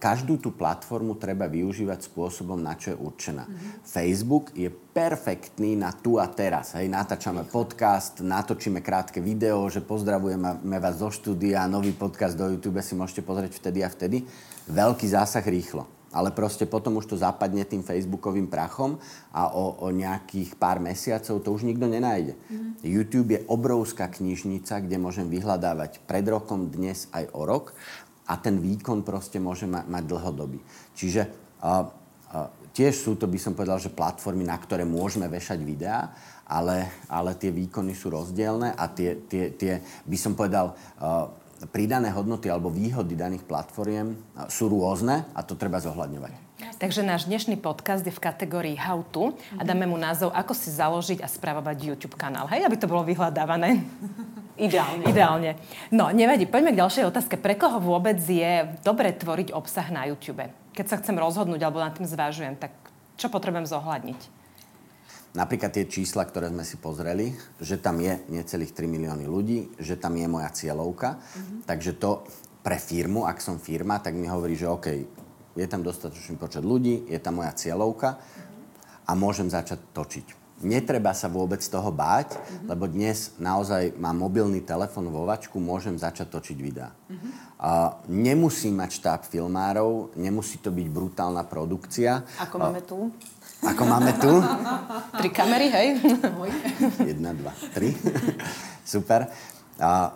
každú 0.00 0.40
tú 0.40 0.56
platformu 0.56 1.20
treba 1.20 1.44
využívať 1.44 2.08
spôsobom, 2.08 2.56
na 2.56 2.72
čo 2.72 2.94
je 2.94 2.96
určená. 2.96 3.44
Mm-hmm. 3.44 3.70
Facebook 3.84 4.54
je 4.56 4.72
perfektný 4.72 5.76
na 5.76 5.92
tu 5.92 6.16
a 6.16 6.24
teraz. 6.24 6.72
Hej, 6.72 6.88
natáčame 6.88 7.44
podcast, 7.44 8.24
natočíme 8.24 8.80
krátke 8.80 9.20
video, 9.20 9.68
že 9.68 9.84
pozdravujeme 9.84 10.78
vás 10.80 10.96
zo 11.04 11.12
štúdia, 11.12 11.68
nový 11.68 11.92
podcast 11.92 12.32
do 12.32 12.48
YouTube 12.48 12.80
si 12.80 12.96
môžete 12.96 13.20
pozrieť 13.20 13.60
vtedy 13.60 13.84
a 13.84 13.92
vtedy. 13.92 14.24
Veľký 14.72 15.04
zásah 15.04 15.44
rýchlo. 15.44 15.84
Ale 16.14 16.30
proste 16.30 16.62
potom 16.62 17.02
už 17.02 17.10
to 17.10 17.18
zapadne 17.18 17.66
tým 17.66 17.82
facebookovým 17.82 18.46
prachom 18.46 19.02
a 19.34 19.50
o, 19.50 19.82
o 19.82 19.90
nejakých 19.90 20.54
pár 20.54 20.78
mesiacov 20.78 21.42
to 21.42 21.50
už 21.50 21.66
nikto 21.66 21.90
nenájde. 21.90 22.38
Mm-hmm. 22.38 22.70
YouTube 22.86 23.34
je 23.34 23.40
obrovská 23.50 24.06
knižnica, 24.06 24.86
kde 24.86 24.96
môžem 25.02 25.26
vyhľadávať 25.26 26.06
pred 26.06 26.22
rokom, 26.30 26.70
dnes 26.70 27.10
aj 27.10 27.34
o 27.34 27.42
rok 27.42 27.74
a 28.24 28.34
ten 28.40 28.56
výkon 28.60 29.04
proste 29.04 29.36
môže 29.36 29.68
ma- 29.68 29.84
mať 29.84 30.04
dlhodobý. 30.08 30.58
Čiže 30.96 31.28
uh, 31.60 31.84
uh, 31.88 32.48
tiež 32.72 32.94
sú 32.96 33.12
to, 33.20 33.28
by 33.28 33.36
som 33.36 33.52
povedal, 33.52 33.76
že 33.76 33.92
platformy, 33.92 34.42
na 34.44 34.56
ktoré 34.56 34.88
môžeme 34.88 35.28
vešať 35.28 35.60
videá, 35.60 36.12
ale, 36.48 37.04
ale 37.08 37.36
tie 37.36 37.52
výkony 37.52 37.92
sú 37.92 38.12
rozdielne 38.12 38.72
a 38.72 38.84
tie, 38.88 39.16
tie, 39.28 39.52
tie 39.52 39.80
by 40.04 40.16
som 40.16 40.32
povedal, 40.32 40.72
uh, 41.00 41.28
pridané 41.70 42.12
hodnoty 42.12 42.50
alebo 42.50 42.68
výhody 42.68 43.16
daných 43.16 43.46
platformiem 43.46 44.18
sú 44.52 44.68
rôzne 44.68 45.24
a 45.32 45.40
to 45.40 45.56
treba 45.56 45.80
zohľadňovať. 45.80 46.44
Takže 46.76 47.06
náš 47.06 47.24
dnešný 47.24 47.56
podcast 47.56 48.04
je 48.04 48.12
v 48.12 48.20
kategórii 48.20 48.76
How 48.76 49.00
to 49.08 49.32
a 49.56 49.62
dáme 49.62 49.88
mu 49.88 49.96
názov 49.96 50.34
Ako 50.34 50.52
si 50.52 50.68
založiť 50.68 51.22
a 51.22 51.28
spravovať 51.30 51.94
YouTube 51.94 52.18
kanál. 52.18 52.50
Hej, 52.50 52.66
aby 52.66 52.76
to 52.76 52.90
bolo 52.90 53.06
vyhľadávané. 53.06 53.80
Ideálne. 54.54 55.04
Ideálne. 55.10 55.50
No, 55.90 56.14
nevadí. 56.14 56.46
Poďme 56.46 56.70
k 56.70 56.80
ďalšej 56.80 57.04
otázke. 57.10 57.34
Pre 57.34 57.58
koho 57.58 57.82
vôbec 57.82 58.22
je 58.22 58.70
dobre 58.86 59.10
tvoriť 59.10 59.50
obsah 59.50 59.90
na 59.90 60.06
YouTube? 60.06 60.46
Keď 60.74 60.86
sa 60.86 60.96
chcem 61.02 61.18
rozhodnúť 61.18 61.58
alebo 61.62 61.82
nad 61.82 61.90
tým 61.90 62.06
zvážujem, 62.06 62.54
tak 62.54 62.70
čo 63.18 63.26
potrebujem 63.30 63.66
zohľadniť? 63.66 64.46
Napríklad 65.34 65.74
tie 65.74 65.90
čísla, 65.90 66.22
ktoré 66.22 66.54
sme 66.54 66.62
si 66.62 66.78
pozreli, 66.78 67.34
že 67.58 67.82
tam 67.82 67.98
je 67.98 68.22
necelých 68.30 68.70
3 68.70 68.86
milióny 68.86 69.26
ľudí, 69.26 69.74
že 69.82 69.98
tam 69.98 70.14
je 70.14 70.30
moja 70.30 70.46
cieľovka. 70.54 71.18
Mm-hmm. 71.18 71.58
Takže 71.66 71.92
to 71.98 72.22
pre 72.62 72.78
firmu, 72.78 73.26
ak 73.26 73.42
som 73.42 73.58
firma, 73.58 73.98
tak 73.98 74.14
mi 74.14 74.30
hovorí, 74.30 74.54
že 74.54 74.70
OK, 74.70 74.86
je 75.58 75.66
tam 75.66 75.82
dostatočný 75.82 76.38
počet 76.38 76.62
ľudí, 76.62 77.10
je 77.10 77.18
tam 77.18 77.42
moja 77.42 77.50
cieľovka 77.50 78.22
a 79.02 79.12
môžem 79.18 79.50
začať 79.50 79.82
točiť 79.90 80.43
netreba 80.62 81.10
sa 81.16 81.26
vôbec 81.26 81.58
toho 81.58 81.90
báť, 81.90 82.38
mm-hmm. 82.38 82.66
lebo 82.70 82.84
dnes 82.86 83.34
naozaj 83.42 83.96
mám 83.98 84.14
mobilný 84.14 84.62
telefon 84.62 85.10
vo 85.10 85.26
vačku, 85.26 85.58
môžem 85.58 85.98
začať 85.98 86.30
točiť 86.30 86.58
videá. 86.60 86.94
Mm-hmm. 86.94 87.30
Uh, 87.54 87.90
nemusím 88.12 88.78
mať 88.78 89.00
štáb 89.00 89.20
filmárov, 89.26 90.14
nemusí 90.14 90.60
to 90.60 90.68
byť 90.70 90.86
brutálna 90.90 91.42
produkcia. 91.48 92.22
Ako 92.38 92.60
máme 92.60 92.80
tu? 92.84 93.10
Ako 93.64 93.82
máme 93.88 94.12
tu? 94.20 94.30
Tri 95.18 95.28
kamery, 95.32 95.72
hej? 95.72 95.88
Jedna, 97.00 97.32
dva, 97.32 97.52
tri. 97.72 97.96
Super. 98.84 99.32
Uh, 99.80 100.12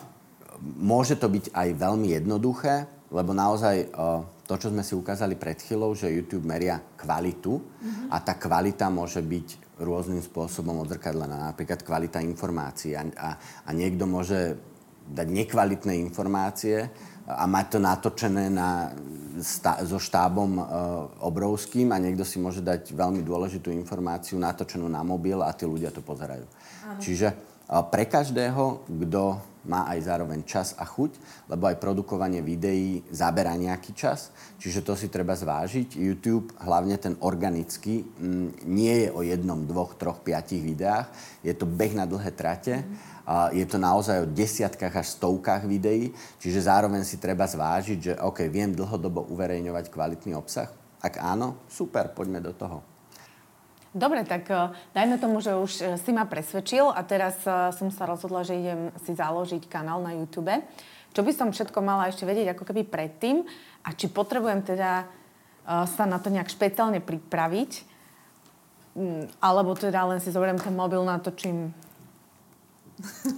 môže 0.77 1.17
to 1.17 1.25
byť 1.25 1.51
aj 1.51 1.67
veľmi 1.73 2.13
jednoduché, 2.13 2.85
lebo 3.09 3.33
naozaj 3.33 3.89
uh, 3.89 4.21
to, 4.45 4.53
čo 4.57 4.69
sme 4.69 4.85
si 4.85 4.93
ukázali 4.93 5.33
pred 5.33 5.57
chvíľou, 5.57 5.97
že 5.97 6.13
YouTube 6.13 6.45
meria 6.45 6.77
kvalitu 6.97 7.57
mm-hmm. 7.57 8.13
a 8.13 8.17
tá 8.21 8.37
kvalita 8.37 8.89
môže 8.93 9.21
byť 9.25 9.68
rôznym 9.79 10.19
spôsobom 10.19 10.83
odzrkadlená. 10.83 11.51
Napríklad 11.51 11.81
kvalita 11.81 12.19
informácií. 12.19 12.93
A, 12.93 13.03
a, 13.15 13.29
a 13.39 13.69
niekto 13.71 14.03
môže 14.05 14.59
dať 15.09 15.27
nekvalitné 15.27 15.97
informácie 15.97 16.91
a 17.25 17.45
mať 17.49 17.65
to 17.73 17.77
natočené 17.81 18.45
na, 18.49 18.93
stá, 19.41 19.81
so 19.85 19.97
štábom 19.97 20.51
e, 20.57 20.63
obrovským 21.25 21.93
a 21.93 22.01
niekto 22.01 22.25
si 22.25 22.37
môže 22.41 22.61
dať 22.61 22.93
veľmi 22.93 23.21
dôležitú 23.21 23.69
informáciu 23.73 24.37
natočenú 24.41 24.89
na 24.89 25.01
mobil 25.01 25.39
a 25.41 25.53
tí 25.53 25.65
ľudia 25.65 25.93
to 25.93 26.01
pozerajú. 26.01 26.45
Áno. 26.45 27.01
Čiže 27.01 27.48
pre 27.69 28.09
každého, 28.09 28.81
kto 28.89 29.37
má 29.69 29.85
aj 29.91 30.09
zároveň 30.09 30.41
čas 30.47 30.73
a 30.79 30.87
chuť, 30.87 31.19
lebo 31.51 31.69
aj 31.69 31.77
produkovanie 31.77 32.41
videí 32.41 33.05
zabera 33.13 33.53
nejaký 33.53 33.93
čas, 33.93 34.33
čiže 34.57 34.81
to 34.81 34.97
si 34.97 35.11
treba 35.11 35.37
zvážiť. 35.37 35.93
YouTube, 35.93 36.49
hlavne 36.63 36.97
ten 36.97 37.13
organický, 37.21 38.01
mm, 38.01 38.65
nie 38.65 39.05
je 39.05 39.09
o 39.13 39.21
jednom, 39.21 39.61
dvoch, 39.69 39.93
troch, 39.99 40.25
piatich 40.25 40.65
videách. 40.65 41.11
Je 41.45 41.53
to 41.53 41.69
beh 41.69 41.93
na 41.93 42.09
dlhé 42.09 42.31
trate. 42.33 42.81
Je 43.53 43.61
to 43.69 43.77
naozaj 43.77 44.25
o 44.25 44.31
desiatkách 44.33 45.05
až 45.05 45.13
stovkách 45.13 45.69
videí, 45.69 46.09
čiže 46.41 46.65
zároveň 46.65 47.05
si 47.05 47.21
treba 47.21 47.45
zvážiť, 47.45 47.97
že 48.01 48.13
OK, 48.25 48.49
viem 48.49 48.73
dlhodobo 48.73 49.29
uverejňovať 49.29 49.93
kvalitný 49.93 50.33
obsah. 50.33 50.73
Ak 50.97 51.21
áno, 51.21 51.61
super, 51.69 52.09
poďme 52.09 52.41
do 52.41 52.57
toho. 52.57 52.98
Dobre, 53.89 54.21
tak 54.21 54.45
uh, 54.53 54.69
dajme 54.93 55.17
tomu, 55.17 55.41
že 55.41 55.57
už 55.57 55.71
uh, 55.81 55.85
si 55.97 56.13
ma 56.13 56.29
presvedčil 56.29 56.93
a 56.93 57.01
teraz 57.01 57.41
uh, 57.49 57.73
som 57.73 57.89
sa 57.89 58.05
rozhodla, 58.05 58.45
že 58.45 58.53
idem 58.53 58.93
si 59.01 59.17
založiť 59.17 59.65
kanál 59.65 60.05
na 60.05 60.13
YouTube. 60.13 60.53
Čo 61.09 61.25
by 61.25 61.31
som 61.33 61.49
všetko 61.49 61.81
mala 61.81 62.05
ešte 62.05 62.21
vedieť 62.21 62.53
ako 62.53 62.69
keby 62.69 62.85
predtým 62.85 63.41
a 63.81 63.89
či 63.97 64.13
potrebujem 64.13 64.61
teda 64.61 65.09
sa 65.69 66.05
na 66.09 66.17
to 66.17 66.33
nejak 66.33 66.49
špeciálne 66.49 66.97
pripraviť 66.97 67.71
mm, 68.97 69.41
alebo 69.41 69.77
teda 69.77 70.01
len 70.09 70.19
si 70.21 70.33
zoberiem 70.33 70.57
ten 70.57 70.73
mobil, 70.73 71.01
natočím. 71.05 71.69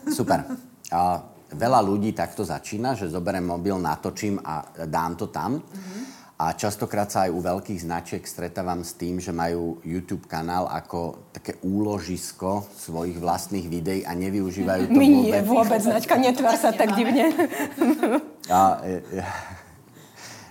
Super. 0.08 0.48
A 0.92 1.24
veľa 1.52 1.80
ľudí 1.84 2.16
takto 2.16 2.48
začína, 2.48 2.96
že 2.96 3.12
zoberiem 3.12 3.44
mobil, 3.44 3.76
natočím 3.76 4.40
a 4.40 4.64
dám 4.88 5.20
to 5.20 5.28
tam. 5.28 5.60
Mm-hmm. 5.60 6.21
A 6.42 6.58
častokrát 6.58 7.06
sa 7.06 7.30
aj 7.30 7.38
u 7.38 7.38
veľkých 7.38 7.86
značiek 7.86 8.26
stretávam 8.26 8.82
s 8.82 8.98
tým, 8.98 9.22
že 9.22 9.30
majú 9.30 9.78
YouTube 9.86 10.26
kanál 10.26 10.66
ako 10.66 11.30
také 11.30 11.62
úložisko 11.62 12.66
svojich 12.82 13.22
vlastných 13.22 13.70
videí 13.70 14.02
a 14.02 14.18
nevyužívajú 14.18 14.90
to 14.90 14.98
My 14.98 15.06
vôbec. 15.06 15.22
nie, 15.22 15.38
vôbec. 15.46 15.82
Značka, 15.86 16.18
netvár 16.18 16.58
sa 16.58 16.74
tak 16.74 16.98
divne. 16.98 17.30
A, 18.50 18.82
je, 18.82 19.22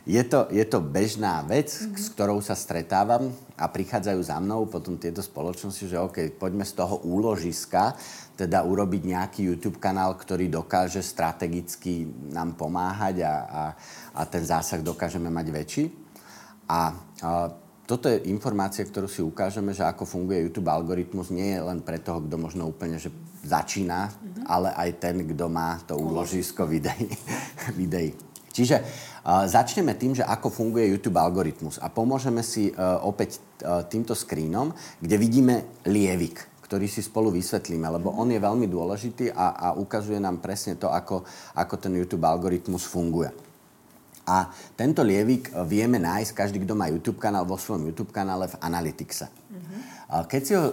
je, 0.07 0.23
to, 0.31 0.47
je 0.55 0.63
to 0.63 0.79
bežná 0.79 1.43
vec, 1.43 1.75
mm-hmm. 1.75 1.99
s 1.99 2.07
ktorou 2.15 2.39
sa 2.39 2.55
stretávam 2.55 3.35
a 3.59 3.67
prichádzajú 3.67 4.21
za 4.23 4.39
mnou 4.39 4.71
potom 4.71 4.95
tieto 4.95 5.27
spoločnosti, 5.27 5.91
že 5.91 5.99
OK, 5.99 6.39
poďme 6.39 6.63
z 6.63 6.79
toho 6.79 7.03
úložiska 7.03 7.99
teda 8.41 8.65
urobiť 8.65 9.03
nejaký 9.05 9.41
YouTube 9.53 9.77
kanál, 9.77 10.17
ktorý 10.17 10.49
dokáže 10.49 11.05
strategicky 11.05 12.09
nám 12.33 12.57
pomáhať 12.57 13.21
a, 13.21 13.35
a, 13.45 13.63
a 14.17 14.23
ten 14.25 14.41
zásah 14.41 14.81
dokážeme 14.81 15.29
mať 15.29 15.47
väčší. 15.53 15.85
A, 16.65 16.73
a 16.73 16.81
toto 17.85 18.09
je 18.09 18.31
informácia, 18.33 18.87
ktorú 18.87 19.11
si 19.11 19.21
ukážeme, 19.21 19.77
že 19.77 19.85
ako 19.85 20.09
funguje 20.09 20.47
YouTube 20.47 20.73
algoritmus, 20.73 21.29
nie 21.29 21.53
je 21.53 21.61
len 21.61 21.85
pre 21.85 22.01
toho, 22.01 22.25
kto 22.25 22.39
možno 22.41 22.65
úplne 22.65 22.97
že 22.97 23.13
začína, 23.45 24.09
mm-hmm. 24.09 24.45
ale 24.49 24.73
aj 24.73 24.91
ten, 24.97 25.17
kto 25.27 25.45
má 25.53 25.77
to 25.85 25.99
úložisko 26.01 26.65
videí. 26.65 27.11
videí. 27.81 28.17
Čiže 28.51 28.83
uh, 28.83 29.45
začneme 29.47 29.95
tým, 29.95 30.17
že 30.17 30.27
ako 30.27 30.49
funguje 30.51 30.91
YouTube 30.91 31.21
algoritmus 31.21 31.79
a 31.79 31.93
pomôžeme 31.93 32.43
si 32.43 32.73
uh, 32.73 32.99
opäť 33.05 33.39
uh, 33.63 33.85
týmto 33.87 34.17
screenom, 34.17 34.75
kde 34.99 35.17
vidíme 35.19 35.55
lievik 35.87 36.50
ktorý 36.71 36.87
si 36.87 37.03
spolu 37.03 37.35
vysvetlíme, 37.35 37.83
lebo 37.91 38.15
on 38.15 38.31
je 38.31 38.39
veľmi 38.39 38.71
dôležitý 38.71 39.35
a, 39.35 39.59
a 39.59 39.69
ukazuje 39.75 40.23
nám 40.23 40.39
presne 40.39 40.79
to, 40.79 40.87
ako, 40.87 41.27
ako 41.59 41.75
ten 41.83 41.99
YouTube 41.99 42.23
algoritmus 42.23 42.87
funguje. 42.87 43.35
A 44.31 44.47
tento 44.79 45.03
lievik 45.03 45.51
vieme 45.67 45.99
nájsť, 45.99 46.31
každý, 46.31 46.63
kto 46.63 46.79
má 46.79 46.87
YouTube 46.87 47.19
kanál, 47.19 47.43
vo 47.43 47.59
svojom 47.59 47.91
YouTube 47.91 48.15
kanále 48.15 48.47
v 48.47 48.55
Analyticse. 48.63 49.27
Uh-huh. 49.27 50.23
Keď 50.31 50.43
si 50.47 50.55
ho 50.55 50.63
uh, 50.63 50.71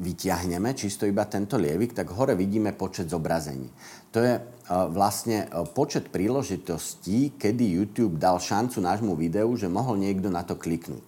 vyťahneme, 0.00 0.72
čisto 0.72 1.04
iba 1.04 1.28
tento 1.28 1.60
lievik, 1.60 1.92
tak 1.92 2.08
hore 2.16 2.32
vidíme 2.32 2.72
počet 2.72 3.12
zobrazení. 3.12 3.68
To 4.16 4.24
je 4.24 4.40
uh, 4.40 4.88
vlastne 4.88 5.44
počet 5.76 6.08
príležitostí, 6.08 7.36
kedy 7.36 7.76
YouTube 7.76 8.16
dal 8.16 8.40
šancu 8.40 8.80
nášmu 8.80 9.12
videu, 9.12 9.52
že 9.60 9.68
mohol 9.68 10.00
niekto 10.00 10.32
na 10.32 10.40
to 10.40 10.56
kliknúť 10.56 11.04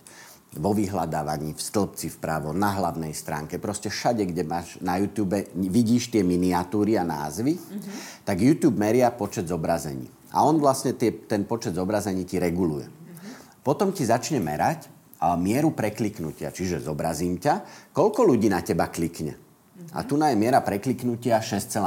vo 0.53 0.77
vyhľadávaní, 0.77 1.57
v 1.57 1.61
stĺpci 1.61 2.21
vpravo, 2.21 2.53
na 2.53 2.77
hlavnej 2.77 3.17
stránke, 3.17 3.57
proste 3.57 3.89
všade, 3.89 4.29
kde 4.29 4.45
máš 4.45 4.77
na 4.85 5.01
YouTube, 5.01 5.49
vidíš 5.57 6.13
tie 6.13 6.21
miniatúry 6.21 7.01
a 7.01 7.05
názvy, 7.09 7.57
mm-hmm. 7.57 8.25
tak 8.29 8.37
YouTube 8.37 8.77
meria 8.77 9.09
počet 9.09 9.49
zobrazení. 9.49 10.13
A 10.33 10.45
on 10.45 10.61
vlastne 10.61 10.93
tie, 10.93 11.09
ten 11.25 11.49
počet 11.49 11.73
zobrazení 11.73 12.29
ti 12.29 12.37
reguluje. 12.37 12.85
Mm-hmm. 12.85 13.65
Potom 13.65 13.97
ti 13.97 14.05
začne 14.05 14.45
merať 14.45 14.93
a 15.25 15.41
mieru 15.41 15.73
prekliknutia, 15.73 16.53
čiže 16.53 16.85
zobrazím 16.85 17.41
ťa, 17.41 17.89
koľko 17.97 18.21
ľudí 18.21 18.53
na 18.53 18.61
teba 18.61 18.93
klikne. 18.93 19.33
Mm-hmm. 19.33 19.97
A 19.97 20.05
tu 20.05 20.21
je 20.21 20.37
miera 20.37 20.61
prekliknutia 20.61 21.41
6,0. 21.41 21.81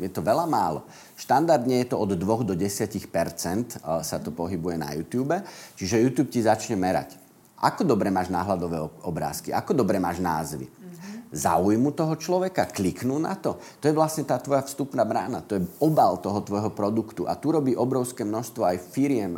Je 0.00 0.08
to 0.08 0.24
veľa 0.24 0.48
málo. 0.48 0.88
Štandardne 1.20 1.84
je 1.84 1.92
to 1.92 2.00
od 2.00 2.16
2 2.16 2.48
do 2.48 2.56
10% 2.56 3.76
sa 4.00 4.16
to 4.24 4.32
pohybuje 4.32 4.80
na 4.80 4.96
YouTube, 4.96 5.36
čiže 5.76 6.00
YouTube 6.00 6.32
ti 6.32 6.40
začne 6.40 6.80
merať 6.80 7.25
ako 7.56 7.88
dobre 7.88 8.12
máš 8.12 8.28
náhľadové 8.28 8.78
obrázky? 9.04 9.48
Ako 9.52 9.72
dobre 9.72 9.96
máš 9.96 10.20
názvy? 10.20 10.68
Zaujmu 11.26 11.90
toho 11.90 12.14
človeka? 12.14 12.70
Kliknú 12.70 13.18
na 13.18 13.34
to? 13.34 13.58
To 13.82 13.90
je 13.90 13.96
vlastne 13.96 14.22
tá 14.22 14.38
tvoja 14.38 14.62
vstupná 14.62 15.02
brána. 15.02 15.42
To 15.44 15.58
je 15.58 15.66
obal 15.82 16.22
toho 16.22 16.38
tvojho 16.40 16.70
produktu. 16.70 17.26
A 17.26 17.34
tu 17.34 17.50
robí 17.50 17.74
obrovské 17.74 18.22
množstvo 18.22 18.62
aj 18.62 18.78
firiem, 18.94 19.34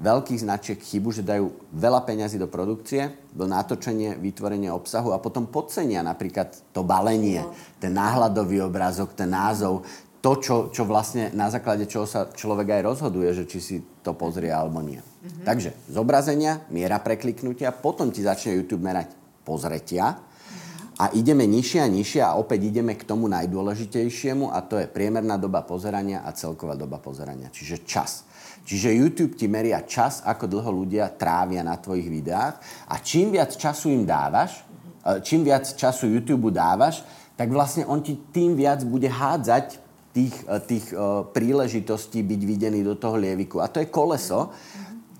veľkých 0.00 0.40
značiek 0.40 0.80
chybu, 0.80 1.12
že 1.12 1.26
dajú 1.26 1.52
veľa 1.76 2.00
peňazí 2.08 2.40
do 2.40 2.48
produkcie, 2.48 3.28
do 3.28 3.44
natočenie, 3.44 4.16
vytvorenie 4.16 4.72
obsahu 4.72 5.12
a 5.12 5.20
potom 5.20 5.46
podcenia 5.46 6.00
napríklad 6.00 6.54
to 6.72 6.80
balenie, 6.80 7.44
ten 7.76 7.92
náhľadový 7.92 8.64
obrázok, 8.64 9.12
ten 9.12 9.28
názov, 9.28 9.84
to, 10.18 10.32
čo, 10.42 10.56
čo 10.74 10.82
vlastne 10.82 11.30
na 11.30 11.46
základe 11.46 11.86
čoho 11.86 12.02
sa 12.02 12.26
človek 12.26 12.74
aj 12.78 12.82
rozhoduje, 12.82 13.30
že 13.30 13.44
či 13.46 13.58
si 13.62 13.76
to 14.02 14.18
pozrie 14.18 14.50
alebo 14.50 14.82
nie. 14.82 14.98
Mm-hmm. 14.98 15.46
Takže 15.46 15.70
zobrazenia, 15.94 16.66
miera 16.74 16.98
prekliknutia, 16.98 17.70
potom 17.70 18.10
ti 18.10 18.26
začne 18.26 18.58
YouTube 18.58 18.82
merať 18.82 19.14
pozretia 19.46 20.18
mm-hmm. 20.18 20.98
a 20.98 21.04
ideme 21.14 21.46
nižšie 21.46 21.78
a 21.78 21.88
nižšie 21.88 22.20
a 22.26 22.34
opäť 22.34 22.66
ideme 22.66 22.98
k 22.98 23.06
tomu 23.06 23.30
najdôležitejšiemu 23.30 24.50
a 24.50 24.58
to 24.66 24.82
je 24.82 24.90
priemerná 24.90 25.38
doba 25.38 25.62
pozerania 25.62 26.26
a 26.26 26.34
celková 26.34 26.74
doba 26.74 26.98
pozerania, 26.98 27.54
čiže 27.54 27.86
čas. 27.86 28.26
Čiže 28.68 28.98
YouTube 29.00 29.32
ti 29.38 29.48
meria 29.48 29.80
čas, 29.86 30.20
ako 30.26 30.44
dlho 30.44 30.84
ľudia 30.84 31.14
trávia 31.14 31.64
na 31.64 31.78
tvojich 31.78 32.10
videách 32.10 32.60
a 32.90 33.00
čím 33.00 33.32
viac 33.32 33.54
času 33.54 33.94
im 33.94 34.04
dávaš, 34.04 34.60
e, 35.06 35.22
čím 35.24 35.46
viac 35.46 35.64
času 35.72 36.10
YouTube 36.10 36.52
dávaš, 36.52 37.00
tak 37.38 37.48
vlastne 37.54 37.86
on 37.86 38.02
ti 38.02 38.18
tým 38.34 38.58
viac 38.58 38.82
bude 38.82 39.06
hádzať 39.08 39.87
tých, 40.18 40.34
eh, 40.50 40.58
tých 40.66 40.86
uh, 40.90 41.22
príležitostí 41.30 42.26
byť 42.26 42.40
videný 42.42 42.82
do 42.82 42.98
toho 42.98 43.14
lieviku. 43.14 43.62
A 43.62 43.70
to 43.70 43.78
je 43.78 43.86
koleso. 43.86 44.50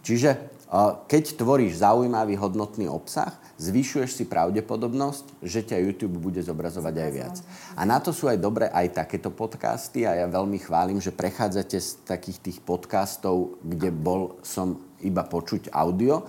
Čiže 0.03 0.31
uh, 0.35 1.07
keď 1.07 1.39
tvoríš 1.39 1.79
zaujímavý, 1.87 2.35
hodnotný 2.35 2.91
obsah, 2.91 3.31
zvyšuješ 3.63 4.11
si 4.19 4.25
pravdepodobnosť, 4.27 5.39
že 5.47 5.63
ťa 5.63 5.83
YouTube 5.87 6.19
bude 6.19 6.43
zobrazovať 6.43 6.95
aj 6.99 7.11
viac. 7.15 7.35
A 7.79 7.87
na 7.87 8.03
to 8.03 8.11
sú 8.11 8.27
aj 8.27 8.43
dobré 8.43 8.67
aj 8.75 9.07
takéto 9.07 9.31
podcasty 9.31 10.03
a 10.03 10.19
ja 10.19 10.27
veľmi 10.27 10.59
chválim, 10.59 10.99
že 10.99 11.15
prechádzate 11.15 11.79
z 11.79 11.89
takých 12.03 12.39
tých 12.43 12.59
podcastov, 12.63 13.59
kde 13.63 13.95
bol 13.95 14.39
som 14.43 14.83
iba 14.99 15.23
počuť 15.23 15.71
audio, 15.71 16.27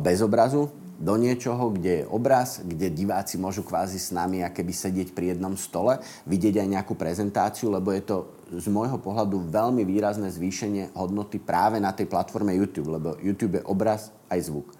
bez 0.00 0.18
obrazu, 0.24 0.72
do 0.96 1.14
niečoho, 1.20 1.72
kde 1.76 2.02
je 2.02 2.08
obraz, 2.08 2.64
kde 2.64 2.88
diváci 2.88 3.36
môžu 3.36 3.60
kvázi 3.60 4.00
s 4.00 4.12
nami 4.16 4.40
akéby 4.40 4.72
sedieť 4.72 5.12
pri 5.12 5.36
jednom 5.36 5.52
stole, 5.54 6.00
vidieť 6.24 6.64
aj 6.64 6.68
nejakú 6.72 6.96
prezentáciu, 6.96 7.68
lebo 7.68 7.92
je 7.92 8.02
to 8.02 8.16
z 8.56 8.66
môjho 8.72 8.96
pohľadu 8.96 9.52
veľmi 9.52 9.84
výrazné 9.84 10.32
zvýšenie 10.32 10.96
hodnoty 10.96 11.36
práve 11.36 11.76
na 11.76 11.92
tej 11.92 12.08
platforme 12.08 12.56
YouTube, 12.56 12.96
lebo 12.96 13.18
YouTube 13.20 13.60
je 13.60 13.68
obraz 13.68 14.08
aj 14.32 14.48
zvuk. 14.48 14.72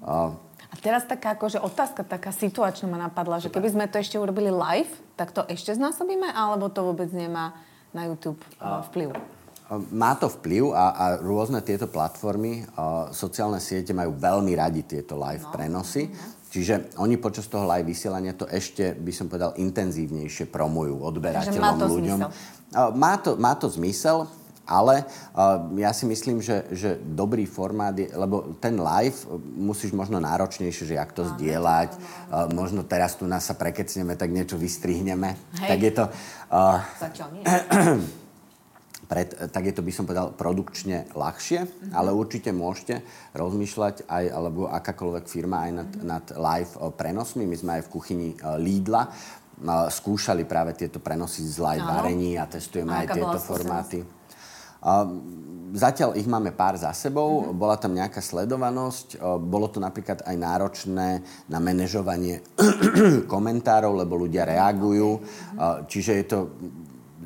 Uh, 0.00 0.32
a 0.70 0.74
teraz 0.78 1.04
taká 1.04 1.34
akože 1.34 1.60
otázka, 1.60 2.06
taká 2.06 2.30
situačná 2.30 2.86
ma 2.88 2.96
napadla, 2.96 3.42
že 3.42 3.50
keby 3.50 3.68
sme 3.74 3.90
to 3.90 3.98
ešte 3.98 4.16
urobili 4.16 4.48
live, 4.48 4.90
tak 5.18 5.34
to 5.34 5.42
ešte 5.50 5.74
znásobíme, 5.74 6.30
alebo 6.30 6.70
to 6.70 6.86
vôbec 6.86 7.10
nemá 7.10 7.52
na 7.90 8.06
YouTube 8.06 8.38
uh, 8.62 8.80
vplyv? 8.88 9.39
Má 9.94 10.18
to 10.18 10.26
vplyv 10.26 10.74
a, 10.74 10.86
a 10.98 11.04
rôzne 11.22 11.62
tieto 11.62 11.86
platformy, 11.86 12.66
a 12.74 13.14
sociálne 13.14 13.62
siete 13.62 13.94
majú 13.94 14.18
veľmi 14.18 14.50
radi 14.58 14.82
tieto 14.82 15.14
live 15.14 15.46
no. 15.46 15.52
prenosy. 15.54 16.10
No. 16.10 16.38
Čiže 16.50 16.98
oni 16.98 17.14
počas 17.22 17.46
toho 17.46 17.62
live 17.70 17.86
vysielania 17.86 18.34
to 18.34 18.50
ešte, 18.50 18.98
by 18.98 19.12
som 19.14 19.30
povedal, 19.30 19.54
intenzívnejšie 19.54 20.50
promujú 20.50 20.98
odberateľom, 20.98 21.62
má 21.62 21.78
to 21.78 21.86
ľuďom. 21.86 22.18
Zmysel. 22.18 22.90
Má 22.98 23.14
to, 23.22 23.30
má 23.38 23.52
to 23.54 23.66
zmysel, 23.70 24.26
ale 24.66 25.06
uh, 25.34 25.66
ja 25.78 25.90
si 25.90 26.06
myslím, 26.06 26.38
že, 26.38 26.66
že 26.70 26.98
dobrý 26.98 27.46
formát 27.46 27.94
je, 27.94 28.06
lebo 28.14 28.58
ten 28.62 28.78
live 28.78 29.18
musíš 29.58 29.90
možno 29.90 30.22
náročnejšie, 30.22 30.90
že 30.90 30.98
jak 30.98 31.10
to 31.10 31.26
no, 31.26 31.34
zdieľať, 31.34 31.90
uh, 31.94 32.50
možno 32.54 32.86
teraz 32.86 33.18
tu 33.18 33.26
nás 33.26 33.46
sa 33.46 33.58
prekecneme, 33.58 34.14
tak 34.14 34.30
niečo 34.30 34.54
vystrihneme. 34.54 35.34
Hej. 35.58 35.68
Tak 35.70 35.78
je 35.82 35.92
to... 35.94 36.04
Uh, 36.50 36.78
Zatiaľ 37.02 37.28
nie. 37.34 37.42
pred, 39.10 39.26
tak 39.50 39.66
je 39.66 39.74
to, 39.74 39.82
by 39.82 39.90
som 39.90 40.06
povedal, 40.06 40.30
produkčne 40.30 41.10
ľahšie, 41.18 41.66
mm-hmm. 41.66 41.90
ale 41.98 42.14
určite 42.14 42.54
môžete 42.54 43.02
rozmýšľať 43.34 44.06
aj, 44.06 44.24
alebo 44.30 44.70
akákoľvek 44.70 45.24
firma 45.26 45.66
aj 45.66 45.70
nad, 45.74 45.90
mm-hmm. 45.90 46.06
nad 46.06 46.24
live 46.30 46.72
eh, 46.78 46.82
prenosmi. 46.94 47.42
My 47.42 47.56
sme 47.58 47.70
aj 47.74 47.90
v 47.90 47.92
kuchyni 47.92 48.28
eh, 48.38 48.54
Lidla 48.62 49.10
eh, 49.10 49.14
skúšali 49.90 50.46
práve 50.46 50.78
tieto 50.78 51.02
prenosy 51.02 51.42
z 51.42 51.58
live 51.58 51.82
varení 51.82 52.38
a 52.38 52.46
testujeme 52.46 52.94
a 52.94 53.02
aj 53.02 53.08
tieto 53.18 53.38
formáty. 53.42 53.98
A 54.80 55.04
zatiaľ 55.76 56.16
ich 56.16 56.24
máme 56.24 56.54
pár 56.54 56.78
za 56.78 56.94
sebou, 56.94 57.50
mm-hmm. 57.50 57.58
bola 57.58 57.76
tam 57.82 57.98
nejaká 57.98 58.22
sledovanosť, 58.22 59.18
bolo 59.42 59.66
to 59.68 59.82
napríklad 59.82 60.22
aj 60.22 60.36
náročné 60.38 61.08
na 61.50 61.58
manažovanie 61.58 62.46
komentárov, 63.34 63.92
lebo 63.92 64.22
ľudia 64.22 64.46
reagujú, 64.46 65.18
mm-hmm. 65.18 65.84
čiže 65.90 66.12
je 66.14 66.24
to 66.30 66.38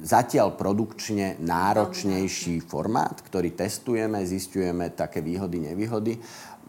zatiaľ 0.05 0.53
produkčne 0.53 1.41
náročnejší 1.41 2.61
formát, 2.61 3.25
ktorý 3.25 3.57
testujeme, 3.57 4.21
zistujeme 4.29 4.93
také 4.93 5.25
výhody, 5.25 5.65
nevýhody. 5.65 6.21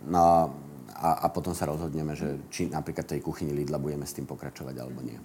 No, 0.08 0.56
a, 0.96 1.10
a 1.20 1.28
potom 1.28 1.52
sa 1.52 1.68
rozhodneme, 1.68 2.16
že 2.16 2.48
či 2.48 2.72
napríklad 2.72 3.04
tej 3.04 3.20
kuchyni 3.20 3.52
Lidla 3.52 3.76
budeme 3.76 4.08
s 4.08 4.16
tým 4.16 4.24
pokračovať 4.24 4.76
alebo 4.80 5.04
nie. 5.04 5.20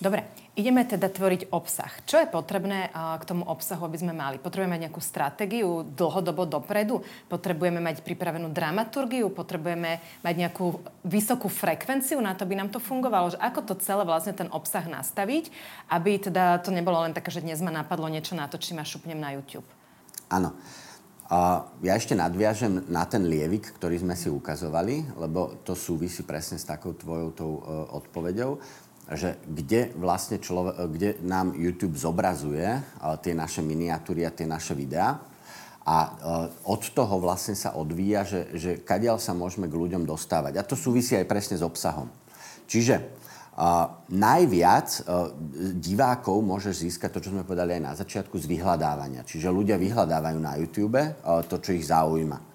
Dobre, 0.00 0.24
ideme 0.56 0.80
teda 0.88 1.12
tvoriť 1.12 1.52
obsah. 1.52 1.92
Čo 2.08 2.24
je 2.24 2.32
potrebné 2.32 2.88
k 2.88 3.22
tomu 3.28 3.44
obsahu, 3.44 3.84
aby 3.84 4.00
sme 4.00 4.16
mali? 4.16 4.40
Potrebujeme 4.40 4.80
nejakú 4.80 4.96
stratégiu 4.96 5.84
dlhodobo 5.84 6.48
dopredu? 6.48 7.04
Potrebujeme 7.28 7.84
mať 7.84 8.00
pripravenú 8.00 8.48
dramaturgiu? 8.48 9.28
Potrebujeme 9.28 10.00
mať 10.24 10.34
nejakú 10.40 10.80
vysokú 11.04 11.52
frekvenciu 11.52 12.16
na 12.24 12.32
to, 12.32 12.48
by 12.48 12.56
nám 12.56 12.72
to 12.72 12.80
fungovalo? 12.80 13.36
Že 13.36 13.44
ako 13.44 13.60
to 13.60 13.74
celé 13.84 14.08
vlastne 14.08 14.32
ten 14.32 14.48
obsah 14.48 14.88
nastaviť, 14.88 15.52
aby 15.92 16.16
teda 16.16 16.64
to 16.64 16.72
nebolo 16.72 17.04
len 17.04 17.12
také, 17.12 17.28
že 17.28 17.44
dnes 17.44 17.60
ma 17.60 17.68
napadlo 17.68 18.08
niečo 18.08 18.32
natočím 18.32 18.80
a 18.80 18.88
šupnem 18.88 19.20
na 19.20 19.36
YouTube? 19.36 19.68
Áno. 20.32 20.56
Ja 21.84 21.94
ešte 21.94 22.18
nadviažem 22.18 22.90
na 22.90 23.06
ten 23.06 23.22
lievik, 23.22 23.78
ktorý 23.78 24.02
sme 24.02 24.18
si 24.18 24.26
ukazovali, 24.26 25.14
lebo 25.14 25.62
to 25.62 25.78
súvisí 25.78 26.26
presne 26.26 26.58
s 26.58 26.66
takou 26.66 26.90
tvojou 26.90 27.28
tou, 27.30 27.52
uh, 27.62 27.86
odpoveďou 28.02 28.58
že 29.10 29.42
kde 29.42 29.90
vlastne 29.98 30.38
človek, 30.38 30.74
kde 30.90 31.10
nám 31.26 31.54
YouTube 31.58 31.98
zobrazuje 31.98 32.66
uh, 32.78 33.18
tie 33.18 33.34
naše 33.34 33.58
miniatúry 33.58 34.22
a 34.22 34.34
tie 34.34 34.46
naše 34.46 34.78
videá. 34.78 35.18
A 35.82 35.96
uh, 35.98 36.70
od 36.70 36.82
toho 36.94 37.18
vlastne 37.18 37.58
sa 37.58 37.74
odvíja, 37.74 38.22
že, 38.22 38.40
že 38.54 38.70
kadiaľ 38.78 39.18
sa 39.18 39.34
môžeme 39.34 39.66
k 39.66 39.74
ľuďom 39.74 40.06
dostávať. 40.06 40.60
A 40.60 40.66
to 40.66 40.78
súvisí 40.78 41.18
aj 41.18 41.26
presne 41.26 41.58
s 41.58 41.66
obsahom. 41.66 42.06
Čiže 42.70 43.00
uh, 43.00 43.98
najviac 44.14 44.88
uh, 45.02 45.34
divákov 45.74 46.38
môžeš 46.46 46.86
získať 46.86 47.10
to, 47.16 47.22
čo 47.26 47.32
sme 47.34 47.42
povedali 47.42 47.80
aj 47.80 47.82
na 47.82 47.92
začiatku, 47.98 48.38
z 48.38 48.46
vyhľadávania. 48.46 49.26
Čiže 49.26 49.50
ľudia 49.50 49.74
vyhľadávajú 49.80 50.38
na 50.38 50.54
YouTube 50.60 51.00
uh, 51.00 51.42
to, 51.48 51.58
čo 51.58 51.74
ich 51.74 51.88
zaujíma. 51.88 52.49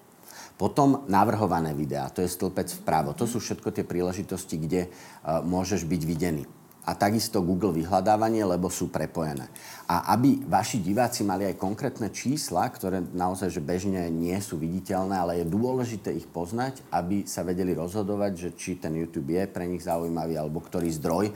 Potom 0.56 1.04
navrhované 1.04 1.76
videá, 1.76 2.08
to 2.08 2.24
je 2.24 2.32
stĺpec 2.32 2.72
vpravo. 2.80 3.12
To 3.12 3.28
sú 3.28 3.44
všetko 3.44 3.76
tie 3.76 3.84
príležitosti, 3.84 4.56
kde 4.56 4.88
uh, 4.88 5.44
môžeš 5.44 5.84
byť 5.84 6.02
videný. 6.08 6.44
a 6.86 6.94
takisto 6.94 7.42
Google 7.42 7.74
vyhľadávanie, 7.74 8.46
lebo 8.46 8.70
sú 8.70 8.94
prepojené. 8.94 9.50
A 9.90 10.14
aby 10.14 10.38
vaši 10.46 10.78
diváci 10.78 11.26
mali 11.26 11.42
aj 11.42 11.58
konkrétne 11.58 12.14
čísla, 12.14 12.62
ktoré 12.70 13.02
naozaj 13.10 13.50
že 13.50 13.58
bežne 13.58 14.06
nie 14.06 14.38
sú 14.38 14.54
viditeľné, 14.54 15.18
ale 15.18 15.32
je 15.42 15.50
dôležité 15.50 16.14
ich 16.14 16.30
poznať, 16.30 16.86
aby 16.94 17.26
sa 17.26 17.42
vedeli 17.42 17.74
rozhodovať, 17.74 18.32
že 18.38 18.48
či 18.54 18.78
ten 18.78 18.94
YouTube 18.94 19.34
je 19.34 19.50
pre 19.50 19.66
nich 19.66 19.82
zaujímavý, 19.82 20.38
alebo 20.38 20.62
ktorý 20.62 20.86
zdroj 20.94 21.34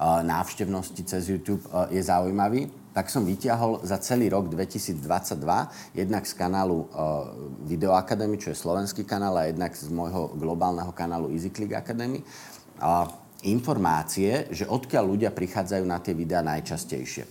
návštevnosti 0.00 1.04
cez 1.04 1.28
YouTube 1.28 1.60
je 1.92 2.00
zaujímavý, 2.00 2.72
tak 2.90 3.06
som 3.06 3.22
vyťahol 3.22 3.86
za 3.86 4.00
celý 4.02 4.32
rok 4.32 4.50
2022 4.50 4.98
jednak 5.94 6.24
z 6.26 6.32
kanálu 6.34 6.88
Video 7.68 7.94
Academy, 7.94 8.40
čo 8.40 8.50
je 8.50 8.58
slovenský 8.58 9.06
kanál, 9.06 9.36
a 9.38 9.46
jednak 9.46 9.76
z 9.76 9.92
môjho 9.92 10.34
globálneho 10.34 10.90
kanálu 10.90 11.30
EasyClick 11.30 11.76
Academy 11.76 12.24
informácie, 13.40 14.52
že 14.52 14.68
odkiaľ 14.68 15.04
ľudia 15.16 15.30
prichádzajú 15.32 15.84
na 15.88 15.96
tie 16.00 16.12
videá 16.12 16.44
najčastejšie. 16.44 17.24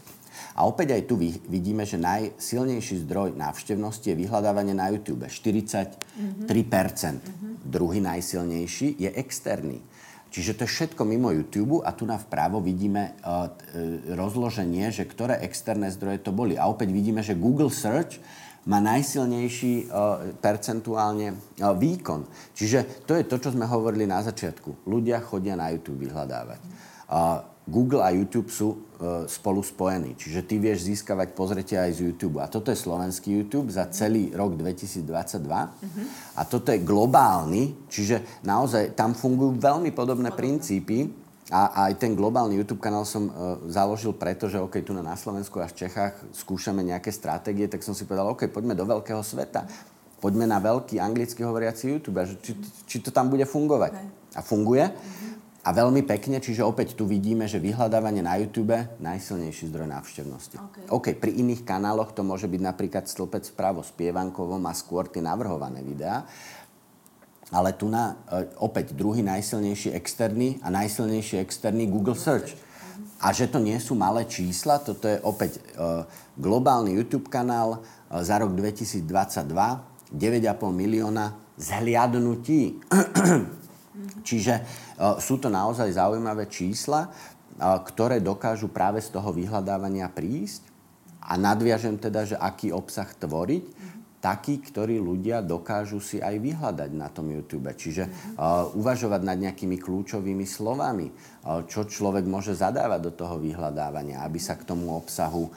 A 0.57 0.65
opäť 0.65 0.97
aj 0.97 1.03
tu 1.07 1.15
vidíme, 1.47 1.85
že 1.85 2.01
najsilnejší 2.01 3.05
zdroj 3.07 3.37
návštevnosti 3.37 4.11
je 4.11 4.17
vyhľadávanie 4.17 4.73
na 4.75 4.89
YouTube. 4.91 5.23
43%. 5.29 5.95
Mm-hmm. 6.19 7.51
Druhý 7.63 8.01
najsilnejší 8.03 8.99
je 8.99 9.09
externý. 9.15 9.79
Čiže 10.29 10.53
to 10.53 10.61
je 10.65 10.73
všetko 10.73 11.01
mimo 11.09 11.33
YouTube 11.33 11.81
a 11.81 11.89
tu 11.89 12.05
na 12.05 12.21
vpravo 12.21 12.61
vidíme 12.61 13.17
uh, 13.25 13.49
rozloženie, 14.13 14.93
že 14.93 15.09
ktoré 15.09 15.41
externé 15.41 15.89
zdroje 15.89 16.21
to 16.21 16.29
boli. 16.29 16.53
A 16.53 16.69
opäť 16.69 16.93
vidíme, 16.93 17.25
že 17.25 17.33
Google 17.33 17.73
Search 17.73 18.21
má 18.69 18.77
najsilnejší 18.77 19.89
uh, 19.89 20.37
percentuálne 20.37 21.33
uh, 21.33 21.73
výkon. 21.73 22.29
Čiže 22.53 23.09
to 23.09 23.17
je 23.17 23.25
to, 23.25 23.41
čo 23.41 23.57
sme 23.57 23.65
hovorili 23.65 24.05
na 24.05 24.21
začiatku. 24.21 24.85
Ľudia 24.85 25.17
chodia 25.25 25.57
na 25.57 25.73
YouTube 25.73 26.05
vyhľadávať. 26.05 26.61
Uh, 27.09 27.48
Google 27.69 28.01
a 28.01 28.09
YouTube 28.09 28.49
sú 28.49 28.73
uh, 28.73 28.77
spolu 29.29 29.61
spojení. 29.61 30.17
Čiže 30.17 30.43
ty 30.43 30.57
vieš 30.57 30.89
získavať 30.89 31.37
pozretia 31.37 31.85
aj 31.85 32.01
z 32.01 32.09
YouTube. 32.09 32.41
A 32.41 32.49
toto 32.49 32.73
je 32.73 32.77
slovenský 32.77 33.29
YouTube 33.31 33.69
za 33.69 33.85
celý 33.93 34.33
rok 34.33 34.57
2022. 34.57 35.05
Uh-huh. 35.05 35.69
A 36.35 36.41
toto 36.43 36.73
je 36.73 36.81
globálny, 36.81 37.87
čiže 37.87 38.41
naozaj 38.41 38.97
tam 38.97 39.13
fungujú 39.13 39.61
veľmi 39.61 39.93
podobné, 39.93 40.33
podobné. 40.33 40.39
princípy 40.41 41.13
a 41.49 41.89
aj 41.89 41.97
ten 41.97 42.13
globálny 42.13 42.61
YouTube 42.61 42.81
kanál 42.81 43.05
som 43.05 43.29
uh, 43.29 43.57
založil 43.69 44.13
preto, 44.13 44.45
že 44.49 44.61
OK, 44.61 44.81
tu 44.85 44.93
na 44.93 45.17
Slovensku 45.17 45.57
a 45.57 45.69
v 45.69 45.85
Čechách 45.85 46.13
skúšame 46.33 46.85
nejaké 46.85 47.09
stratégie, 47.09 47.65
tak 47.65 47.81
som 47.81 47.97
si 47.97 48.05
povedal, 48.05 48.33
OK, 48.33 48.49
poďme 48.49 48.77
do 48.77 48.85
veľkého 48.85 49.21
sveta. 49.21 49.65
Poďme 50.19 50.45
na 50.45 50.59
veľký 50.59 50.99
anglicky 50.99 51.41
hovoriaci 51.41 51.95
YouTube, 51.95 52.19
že 52.27 52.35
či, 52.43 52.51
či 52.85 52.97
to 52.99 53.09
tam 53.09 53.31
bude 53.31 53.47
fungovať. 53.47 53.95
A 54.35 54.43
funguje. 54.43 54.83
A 55.59 55.75
veľmi 55.75 56.07
pekne, 56.07 56.39
čiže 56.39 56.63
opäť 56.63 56.95
tu 56.95 57.03
vidíme, 57.03 57.43
že 57.43 57.59
vyhľadávanie 57.59 58.23
na 58.23 58.39
YouTube 58.39 58.79
najsilnejší 59.03 59.67
zdroj 59.67 59.91
návštevnosti. 59.91 60.55
Okay. 60.55 60.83
OK, 60.87 61.07
pri 61.19 61.35
iných 61.35 61.67
kanáloch 61.67 62.15
to 62.15 62.23
môže 62.23 62.47
byť 62.47 62.61
napríklad 62.63 63.11
stĺpec 63.11 63.43
vpravo 63.51 63.83
s 63.83 63.91
Pievankovom 63.91 64.63
a 64.63 64.71
skôr 64.71 65.11
tie 65.11 65.19
navrhované 65.19 65.83
videá 65.83 66.23
ale 67.49 67.73
tu 67.73 67.89
na 67.89 68.13
e, 68.29 68.45
opäť 68.61 68.93
druhý 68.93 69.25
najsilnejší 69.25 69.89
externý 69.97 70.61
a 70.61 70.69
najsilnejší 70.69 71.41
externý 71.41 71.89
Google 71.89 72.17
Search. 72.17 72.53
A 73.19 73.35
že 73.35 73.51
to 73.51 73.59
nie 73.59 73.75
sú 73.83 73.99
malé 73.99 74.23
čísla, 74.31 74.79
toto 74.79 75.03
je 75.03 75.19
opäť 75.27 75.59
uh, 75.75 76.07
globálny 76.39 76.95
YouTube 76.95 77.27
kanál 77.27 77.83
uh, 77.83 78.23
za 78.23 78.39
rok 78.39 78.55
2022, 78.55 79.03
9,5 79.03 80.15
milióna 80.71 81.35
zhliadnutí. 81.59 82.79
Čiže 84.23 84.53
uh, 84.55 84.88
sú 85.19 85.39
to 85.39 85.47
naozaj 85.47 85.95
zaujímavé 85.95 86.51
čísla, 86.51 87.07
uh, 87.07 87.79
ktoré 87.81 88.19
dokážu 88.19 88.67
práve 88.67 88.99
z 88.99 89.15
toho 89.15 89.31
vyhľadávania 89.31 90.11
prísť. 90.11 90.67
A 91.23 91.37
nadviažem 91.37 91.99
teda, 91.99 92.25
že 92.25 92.35
aký 92.35 92.73
obsah 92.73 93.05
tvoriť 93.05 93.65
takí, 94.19 94.59
ktorí 94.59 94.99
ľudia 94.99 95.39
dokážu 95.39 96.03
si 96.03 96.19
aj 96.19 96.35
vyhľadať 96.43 96.91
na 96.91 97.07
tom 97.07 97.31
YouTube. 97.31 97.71
Čiže 97.71 98.03
uh, 98.35 98.67
uvažovať 98.75 99.21
nad 99.23 99.39
nejakými 99.39 99.79
kľúčovými 99.79 100.43
slovami, 100.43 101.07
čo 101.71 101.87
človek 101.87 102.27
môže 102.27 102.51
zadávať 102.51 102.99
do 103.07 103.11
toho 103.15 103.39
vyhľadávania, 103.39 104.21
aby 104.27 104.39
sa 104.39 104.59
k 104.59 104.67
tomu 104.67 104.91
obsahu 104.91 105.47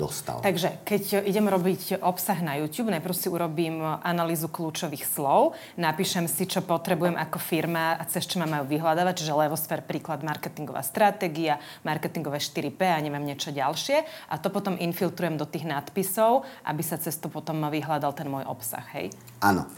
dostal. 0.00 0.40
Takže 0.40 0.80
keď 0.80 1.28
idem 1.28 1.44
robiť 1.44 2.00
obsah 2.00 2.40
na 2.40 2.56
YouTube, 2.56 2.88
najprv 2.88 3.12
si 3.12 3.28
urobím 3.28 3.84
analýzu 3.84 4.48
kľúčových 4.48 5.04
slov, 5.04 5.52
napíšem 5.76 6.24
si, 6.24 6.48
čo 6.48 6.64
potrebujem 6.64 7.12
ako 7.12 7.36
firma 7.36 8.00
a 8.00 8.08
cez 8.08 8.24
čo 8.24 8.40
ma 8.40 8.48
majú 8.48 8.64
vyhľadávať, 8.64 9.20
čiže 9.20 9.36
Levosfér 9.36 9.84
príklad 9.84 10.24
marketingová 10.24 10.80
stratégia, 10.80 11.60
marketingové 11.84 12.40
4P 12.40 12.80
a 12.80 12.96
neviem 12.96 13.28
niečo 13.28 13.52
ďalšie 13.52 14.08
a 14.32 14.40
to 14.40 14.48
potom 14.48 14.72
infiltrujem 14.80 15.36
do 15.36 15.44
tých 15.44 15.68
nadpisov, 15.68 16.48
aby 16.64 16.80
sa 16.80 16.96
cez 16.96 17.20
to 17.20 17.28
potom 17.28 17.60
vyhľadal 17.68 18.16
ten 18.16 18.32
môj 18.32 18.48
obsah, 18.48 18.88
hej? 18.96 19.12
Áno. 19.38 19.70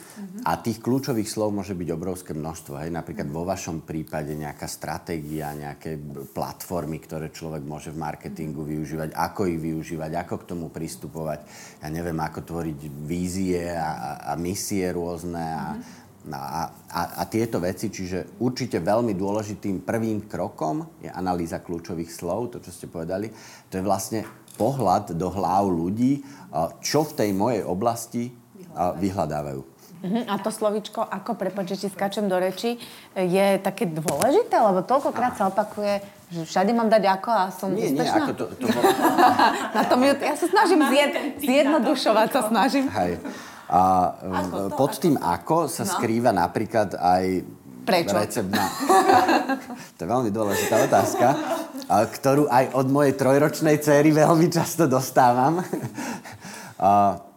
A 0.45 0.57
tých 0.57 0.81
kľúčových 0.81 1.29
slov 1.29 1.53
môže 1.53 1.77
byť 1.77 1.89
obrovské 1.93 2.33
množstvo, 2.33 2.81
hej? 2.81 2.89
Napríklad 2.93 3.29
vo 3.29 3.45
vašom 3.45 3.85
prípade 3.85 4.33
nejaká 4.33 4.65
stratégia, 4.65 5.53
nejaké 5.53 6.01
platformy, 6.33 6.97
ktoré 7.01 7.29
človek 7.29 7.65
môže 7.65 7.93
v 7.93 8.01
marketingu 8.01 8.65
využívať, 8.65 9.13
ako 9.13 9.49
ich 9.49 9.61
využívať 9.61 10.13
ako 10.17 10.35
k 10.41 10.49
tomu 10.49 10.67
pristupovať. 10.73 11.45
Ja 11.85 11.89
neviem, 11.93 12.17
ako 12.17 12.41
tvoriť 12.41 12.79
vízie 13.05 13.69
a, 13.77 14.33
a, 14.33 14.35
misie 14.41 14.89
rôzne 14.93 15.45
a, 15.45 15.77
a, 16.33 16.63
a, 16.73 17.01
a 17.21 17.23
tieto 17.29 17.61
veci. 17.61 17.93
Čiže 17.93 18.41
určite 18.41 18.81
veľmi 18.81 19.13
dôležitým 19.13 19.85
prvým 19.85 20.25
krokom 20.25 21.05
je 21.05 21.13
analýza 21.13 21.61
kľúčových 21.61 22.09
slov, 22.09 22.57
to, 22.57 22.65
čo 22.65 22.73
ste 22.73 22.89
povedali. 22.89 23.29
To 23.69 23.77
je 23.77 23.85
vlastne 23.85 24.21
pohľad 24.57 25.17
do 25.17 25.29
hlav 25.33 25.69
ľudí, 25.69 26.25
čo 26.81 27.05
v 27.05 27.13
tej 27.13 27.31
mojej 27.33 27.63
oblasti 27.65 28.40
vyhľadávajú. 28.75 29.61
Uh-huh. 30.01 30.25
A 30.33 30.41
to 30.41 30.49
slovičko, 30.49 31.05
ako, 31.05 31.37
prepáč, 31.37 31.77
že 31.77 31.93
skáčem 31.93 32.25
do 32.25 32.41
reči, 32.41 32.81
je 33.13 33.47
také 33.61 33.85
dôležité, 33.85 34.57
lebo 34.57 34.81
toľkokrát 34.81 35.37
sa 35.37 35.53
opakuje, 35.53 36.01
že 36.33 36.49
všade 36.49 36.73
mám 36.73 36.89
dať 36.89 37.05
ako 37.21 37.31
a 37.31 37.45
som 37.53 37.69
nie, 37.69 37.93
úspešná. 37.93 38.17
Nie, 38.17 38.25
ako 38.25 38.33
to... 38.33 38.45
to 38.57 38.67
bol... 38.73 38.83
Na 39.77 39.83
tom, 39.85 40.01
ja 40.01 40.35
sa 40.41 40.47
snažím 40.49 40.81
zjed, 40.89 41.13
zjednodušovať, 41.45 42.29
sa 42.33 42.43
snažím. 42.49 42.89
Hej. 42.89 43.21
A 43.71 43.81
ako 44.17 44.57
to, 44.73 44.77
pod 44.79 44.93
tým 44.97 45.15
ako 45.21 45.69
sa 45.69 45.85
no. 45.85 45.93
skrýva 45.93 46.33
napríklad 46.33 46.97
aj 46.97 47.25
Prečo? 47.85 48.17
recept 48.17 48.51
na... 48.51 48.67
to 50.01 50.01
je 50.01 50.09
veľmi 50.09 50.31
dôležitá 50.33 50.91
otázka, 50.91 51.27
ktorú 51.91 52.49
aj 52.49 52.73
od 52.73 52.87
mojej 52.89 53.15
trojročnej 53.21 53.77
céry 53.79 54.11
veľmi 54.17 54.49
často 54.49 54.89
dostávam. 54.89 55.61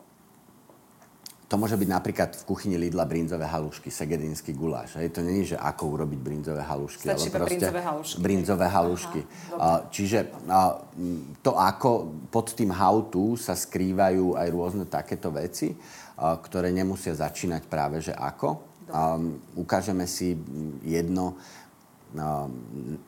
To 1.53 1.61
môže 1.61 1.77
byť 1.77 1.85
napríklad 1.85 2.33
v 2.33 2.43
kuchyni 2.49 2.81
Lidla 2.81 3.05
brinzové 3.05 3.45
halušky, 3.45 3.93
segedínsky 3.93 4.57
guláš. 4.57 4.97
Hej? 4.97 5.13
To 5.13 5.21
není, 5.21 5.45
že 5.45 5.53
ako 5.53 5.85
urobiť 5.85 6.17
brinzové 6.17 6.65
halušky. 6.65 7.05
Stačí 7.05 7.29
ale 7.29 7.37
proste 7.45 7.69
brinzové 7.69 7.81
halušky. 7.85 8.17
Brinzové 8.17 8.67
halušky. 8.73 9.21
Aha, 9.61 9.85
čiže 9.93 10.33
to 11.45 11.51
ako 11.53 12.09
pod 12.33 12.57
tým 12.57 12.73
how 12.73 13.05
to 13.05 13.37
sa 13.37 13.53
skrývajú 13.53 14.33
aj 14.33 14.47
rôzne 14.49 14.89
takéto 14.89 15.29
veci, 15.29 15.77
ktoré 16.17 16.73
nemusia 16.73 17.13
začínať 17.13 17.69
práve, 17.69 18.01
že 18.01 18.17
ako. 18.17 18.73
Um, 18.89 19.37
ukážeme 19.53 20.09
si 20.09 20.33
jedno 20.81 21.37
um, 21.37 22.49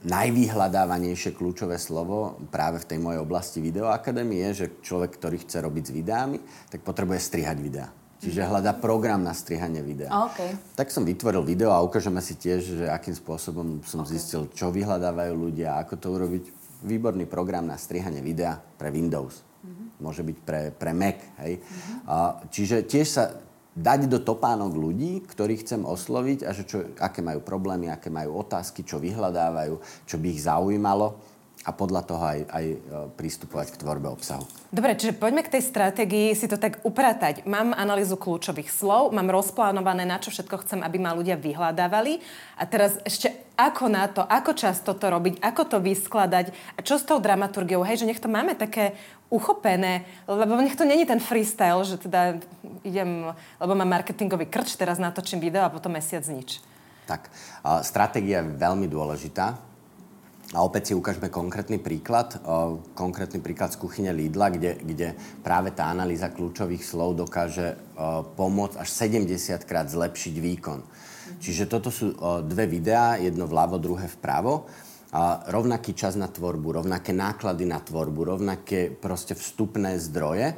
najvyhľadávanejšie 0.06 1.34
kľúčové 1.34 1.82
slovo 1.82 2.38
práve 2.54 2.78
v 2.78 2.94
tej 2.94 3.00
mojej 3.02 3.20
oblasti 3.26 3.58
videoakadémie 3.58 4.54
je, 4.54 4.70
že 4.70 4.86
človek, 4.86 5.18
ktorý 5.18 5.42
chce 5.42 5.66
robiť 5.66 5.84
s 5.90 5.96
videami, 5.98 6.38
tak 6.70 6.86
potrebuje 6.86 7.26
strihať 7.26 7.58
videá. 7.58 7.90
Čiže 8.26 8.42
hľadá 8.50 8.74
program 8.82 9.22
na 9.22 9.38
strihanie 9.38 9.86
videa. 9.86 10.10
Okay. 10.34 10.58
Tak 10.74 10.90
som 10.90 11.06
vytvoril 11.06 11.46
video 11.46 11.70
a 11.70 11.86
ukážeme 11.86 12.18
si 12.26 12.34
tiež, 12.34 12.82
že 12.82 12.86
akým 12.90 13.14
spôsobom 13.14 13.86
som 13.86 14.02
okay. 14.02 14.18
zistil, 14.18 14.50
čo 14.50 14.74
vyhľadávajú 14.74 15.34
ľudia, 15.38 15.78
ako 15.78 15.94
to 16.02 16.08
urobiť. 16.10 16.44
Výborný 16.86 17.26
program 17.26 17.66
na 17.66 17.78
strihanie 17.78 18.22
videa 18.22 18.58
pre 18.58 18.94
Windows. 18.94 19.42
Mm-hmm. 19.42 19.88
Môže 20.02 20.22
byť 20.22 20.38
pre, 20.42 20.62
pre 20.74 20.92
Mac. 20.94 21.18
Hej? 21.42 21.62
Mm-hmm. 21.62 21.98
A, 22.06 22.16
čiže 22.50 22.86
tiež 22.86 23.08
sa 23.10 23.24
dať 23.76 24.08
do 24.08 24.24
topánok 24.24 24.72
ľudí, 24.72 25.20
ktorých 25.28 25.68
chcem 25.68 25.82
osloviť 25.84 26.48
a 26.48 26.56
že 26.56 26.64
čo, 26.64 26.96
aké 26.96 27.20
majú 27.20 27.44
problémy, 27.44 27.92
aké 27.92 28.08
majú 28.08 28.40
otázky, 28.40 28.88
čo 28.88 29.04
vyhľadávajú, 29.04 30.08
čo 30.08 30.16
by 30.16 30.28
ich 30.32 30.48
zaujímalo 30.48 31.35
a 31.66 31.74
podľa 31.74 32.02
toho 32.06 32.22
aj, 32.22 32.40
aj 32.46 32.66
e, 32.70 32.78
pristupovať 33.18 33.74
k 33.74 33.80
tvorbe 33.82 34.06
obsahu. 34.14 34.46
Dobre, 34.70 34.94
čiže 34.94 35.18
poďme 35.18 35.42
k 35.42 35.58
tej 35.58 35.64
stratégii 35.66 36.38
si 36.38 36.46
to 36.46 36.62
tak 36.62 36.78
upratať. 36.86 37.50
Mám 37.50 37.74
analýzu 37.74 38.22
kľúčových 38.22 38.70
slov, 38.70 39.10
mám 39.10 39.34
rozplánované, 39.34 40.06
na 40.06 40.22
čo 40.22 40.30
všetko 40.30 40.62
chcem, 40.62 40.86
aby 40.86 41.02
ma 41.02 41.18
ľudia 41.18 41.34
vyhľadávali. 41.42 42.22
A 42.62 42.64
teraz 42.70 43.02
ešte 43.02 43.34
ako 43.58 43.90
na 43.90 44.06
to, 44.06 44.22
ako 44.22 44.54
často 44.54 44.94
to 44.94 45.10
robiť, 45.10 45.42
ako 45.42 45.64
to 45.66 45.78
vyskladať 45.82 46.54
a 46.78 46.80
čo 46.86 47.02
s 47.02 47.08
tou 47.08 47.18
dramaturgiou, 47.18 47.82
hej, 47.82 48.06
že 48.06 48.08
nech 48.14 48.22
to 48.22 48.30
máme 48.30 48.54
také 48.54 48.94
uchopené, 49.34 50.06
lebo 50.30 50.62
nech 50.62 50.78
to 50.78 50.86
není 50.86 51.08
ten 51.08 51.18
freestyle, 51.18 51.82
že 51.82 51.98
teda 51.98 52.38
idem, 52.86 53.34
lebo 53.58 53.74
mám 53.74 53.90
marketingový 53.90 54.46
krč, 54.46 54.78
teraz 54.78 55.02
natočím 55.02 55.42
video 55.42 55.66
a 55.66 55.74
potom 55.74 55.98
mesiac 55.98 56.22
nič. 56.30 56.62
Tak, 57.10 57.30
stratégia 57.82 58.46
je 58.46 58.54
veľmi 58.54 58.86
dôležitá 58.86 59.75
A 60.54 60.62
opäť 60.62 60.92
si 60.92 60.94
ukážeme 60.94 61.34
konkrétny 61.34 61.82
príklad, 61.82 62.38
konkrétny 62.94 63.42
príklad 63.42 63.74
z 63.74 63.82
kuchyne 63.82 64.14
Lidla, 64.14 64.54
kde, 64.54 64.78
kde 64.78 65.18
práve 65.42 65.74
tá 65.74 65.90
analýza 65.90 66.30
kľúčových 66.30 66.86
slov 66.86 67.18
dokáže 67.18 67.74
pomôcť 68.38 68.78
až 68.78 68.90
70 68.94 69.66
krát 69.66 69.90
zlepšiť 69.90 70.36
výkon. 70.38 70.80
Čiže 71.42 71.66
toto 71.66 71.90
sú 71.90 72.14
dve 72.46 72.70
videá, 72.70 73.18
jedno 73.18 73.50
vľavo, 73.50 73.82
druhé 73.82 74.06
vpravo. 74.06 74.70
A 75.16 75.48
rovnaký 75.50 75.98
čas 75.98 76.14
na 76.20 76.30
tvorbu, 76.30 76.84
rovnaké 76.84 77.16
náklady 77.16 77.66
na 77.66 77.80
tvorbu, 77.80 78.36
rovnaké 78.36 78.94
proste 78.94 79.34
vstupné 79.34 79.98
zdroje 79.98 80.54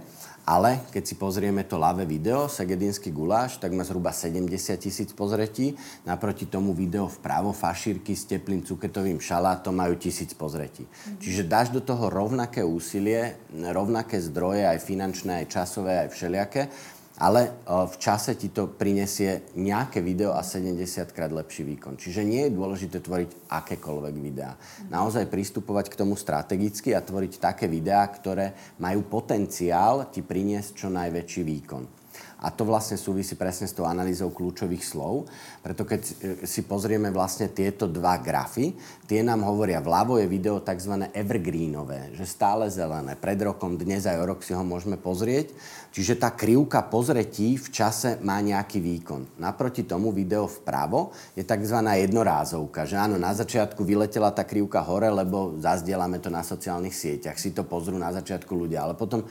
ale 0.47 0.87
keď 0.95 1.03
si 1.03 1.19
pozrieme 1.19 1.67
to 1.67 1.75
ľavé 1.75 2.07
video, 2.07 2.47
Segedinský 2.47 3.11
guláš, 3.11 3.59
tak 3.59 3.75
má 3.75 3.83
zhruba 3.83 4.15
70 4.15 4.47
tisíc 4.79 5.11
pozretí. 5.11 5.75
Naproti 6.07 6.47
tomu 6.47 6.71
video 6.71 7.11
vpravo, 7.11 7.51
fašírky 7.51 8.15
s 8.15 8.23
teplým 8.23 8.63
cuketovým 8.63 9.19
šalátom 9.19 9.75
majú 9.75 9.99
tisíc 9.99 10.31
pozretí. 10.31 10.87
Mm-hmm. 10.87 11.19
Čiže 11.19 11.43
dáš 11.51 11.75
do 11.75 11.83
toho 11.83 12.07
rovnaké 12.07 12.63
úsilie, 12.63 13.35
rovnaké 13.51 14.23
zdroje, 14.23 14.63
aj 14.63 14.79
finančné, 14.87 15.43
aj 15.43 15.51
časové, 15.51 16.07
aj 16.07 16.15
všelijaké 16.15 16.71
ale 17.17 17.65
v 17.65 17.95
čase 17.97 18.37
ti 18.37 18.53
to 18.53 18.69
prinesie 18.69 19.49
nejaké 19.57 20.05
video 20.05 20.37
a 20.37 20.45
70 20.45 20.77
krát 21.17 21.33
lepší 21.33 21.65
výkon. 21.65 21.97
Čiže 21.97 22.21
nie 22.21 22.45
je 22.45 22.55
dôležité 22.55 23.01
tvoriť 23.01 23.49
akékoľvek 23.49 24.15
videá. 24.21 24.53
Naozaj 24.93 25.25
pristupovať 25.25 25.89
k 25.89 25.99
tomu 25.99 26.13
strategicky 26.13 26.93
a 26.93 27.01
tvoriť 27.01 27.41
také 27.41 27.65
videá, 27.65 28.05
ktoré 28.05 28.53
majú 28.77 29.01
potenciál 29.09 30.13
ti 30.13 30.21
priniesť 30.21 30.85
čo 30.85 30.87
najväčší 30.93 31.41
výkon. 31.41 31.97
A 32.37 32.53
to 32.53 32.69
vlastne 32.69 33.01
súvisí 33.01 33.33
presne 33.33 33.65
s 33.65 33.73
tou 33.73 33.89
analýzou 33.89 34.29
kľúčových 34.29 34.85
slov. 34.85 35.25
Preto 35.65 35.81
keď 35.89 36.01
e, 36.05 36.13
si 36.45 36.61
pozrieme 36.61 37.09
vlastne 37.09 37.49
tieto 37.49 37.89
dva 37.89 38.21
grafy, 38.21 38.77
tie 39.09 39.25
nám 39.25 39.41
hovoria, 39.41 39.81
vľavo 39.81 40.21
je 40.21 40.29
video 40.29 40.61
tzv. 40.61 41.09
evergreenové, 41.17 42.13
že 42.13 42.29
stále 42.29 42.69
zelené. 42.69 43.17
Pred 43.17 43.41
rokom, 43.41 43.73
dnes 43.73 44.05
aj 44.05 44.21
o 44.21 44.27
rok 44.29 44.45
si 44.45 44.53
ho 44.53 44.61
môžeme 44.61 45.01
pozrieť. 45.01 45.49
Čiže 45.97 46.21
tá 46.21 46.29
krivka 46.29 46.85
pozretí 46.85 47.57
v 47.57 47.73
čase 47.73 48.21
má 48.21 48.37
nejaký 48.37 48.77
výkon. 48.77 49.41
Naproti 49.41 49.81
tomu 49.81 50.13
video 50.13 50.45
vpravo 50.45 51.09
je 51.33 51.41
tzv. 51.41 51.73
jednorázovka, 51.81 52.85
že 52.85 53.01
áno, 53.01 53.17
na 53.17 53.33
začiatku 53.33 53.81
vyletela 53.81 54.29
tá 54.29 54.45
krivka 54.45 54.77
hore, 54.85 55.09
lebo 55.09 55.57
zazdielame 55.57 56.21
to 56.21 56.29
na 56.29 56.45
sociálnych 56.45 56.93
sieťach, 56.93 57.41
si 57.41 57.49
to 57.49 57.65
pozrú 57.65 57.97
na 57.97 58.13
začiatku 58.13 58.53
ľudia, 58.53 58.85
ale 58.85 58.93
potom 58.93 59.25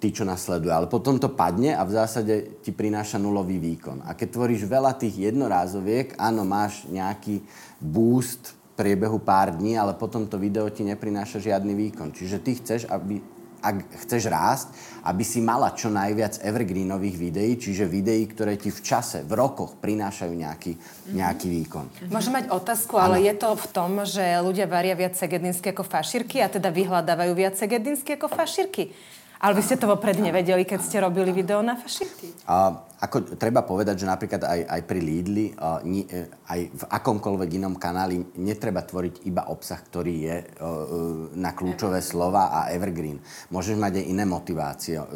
tí, 0.00 0.08
čo 0.08 0.24
nasledujú. 0.24 0.72
Ale 0.72 0.88
potom 0.88 1.20
to 1.20 1.36
padne 1.36 1.76
a 1.76 1.84
v 1.84 2.00
zásade 2.00 2.64
ti 2.64 2.72
prináša 2.72 3.20
nulový 3.20 3.60
výkon. 3.60 4.08
A 4.08 4.16
keď 4.16 4.40
tvoríš 4.40 4.64
veľa 4.64 4.96
tých 4.96 5.20
jednorázoviek, 5.20 6.16
áno, 6.16 6.48
máš 6.48 6.88
nejaký 6.88 7.44
boost 7.76 8.56
v 8.56 8.88
priebehu 8.88 9.20
pár 9.20 9.52
dní, 9.52 9.76
ale 9.76 9.92
potom 9.92 10.24
to 10.24 10.40
video 10.40 10.64
ti 10.72 10.80
neprináša 10.80 11.44
žiadny 11.44 11.76
výkon. 11.76 12.16
Čiže 12.16 12.36
ty 12.40 12.56
chceš, 12.56 12.88
aby 12.88 13.20
ak 13.58 14.06
chceš 14.06 14.30
rásť, 14.30 14.68
aby 15.08 15.24
si 15.24 15.40
mala 15.40 15.72
čo 15.72 15.88
najviac 15.88 16.42
evergreenových 16.42 17.16
videí, 17.16 17.52
čiže 17.56 17.88
videí, 17.88 18.26
ktoré 18.28 18.58
ti 18.60 18.68
v 18.68 18.80
čase, 18.82 19.24
v 19.24 19.32
rokoch 19.34 19.78
prinášajú 19.78 20.32
nejaký, 20.32 20.72
nejaký 21.14 21.46
výkon. 21.48 22.12
Môžem 22.12 22.34
mať 22.34 22.52
otázku, 22.52 23.00
ale 23.00 23.22
ano. 23.22 23.26
je 23.26 23.34
to 23.36 23.48
v 23.56 23.66
tom, 23.72 23.90
že 24.04 24.24
ľudia 24.42 24.66
varia 24.68 24.94
viac 24.98 25.16
segedinsky 25.16 25.72
ako 25.72 25.84
fašírky 25.86 26.42
a 26.42 26.48
teda 26.50 26.68
vyhľadávajú 26.72 27.32
viac 27.36 27.54
segedinsky 27.56 28.18
ako 28.18 28.26
fašírky? 28.30 28.90
Ale 29.38 29.54
vy 29.54 29.62
ste 29.62 29.78
to 29.78 29.86
vopred 29.86 30.18
nevedeli, 30.18 30.66
keď 30.66 30.80
ste 30.82 30.98
robili 30.98 31.30
video 31.30 31.62
na 31.62 31.78
fašírky? 31.78 32.34
A, 32.42 32.74
ako 32.98 33.38
treba 33.38 33.62
povedať, 33.62 34.02
že 34.02 34.10
napríklad 34.10 34.42
aj, 34.42 34.60
aj 34.66 34.80
pri 34.82 35.00
Lidli, 35.00 35.46
uh, 35.54 35.78
ni, 35.86 36.02
e, 36.02 36.26
aj 36.50 36.60
v 36.66 36.82
akomkoľvek 36.90 37.50
inom 37.62 37.78
kanáli 37.78 38.18
netreba 38.42 38.82
tvoriť 38.82 39.22
iba 39.30 39.46
obsah, 39.54 39.78
ktorý 39.78 40.14
je 40.26 40.36
uh, 40.42 41.30
na 41.38 41.54
kľúčové 41.54 42.02
slova 42.02 42.50
a 42.50 42.74
evergreen. 42.74 43.22
Môžeš 43.54 43.78
mať 43.78 44.02
aj 44.02 44.04
iné 44.10 44.24
motivácie, 44.26 44.98
uh, 44.98 45.06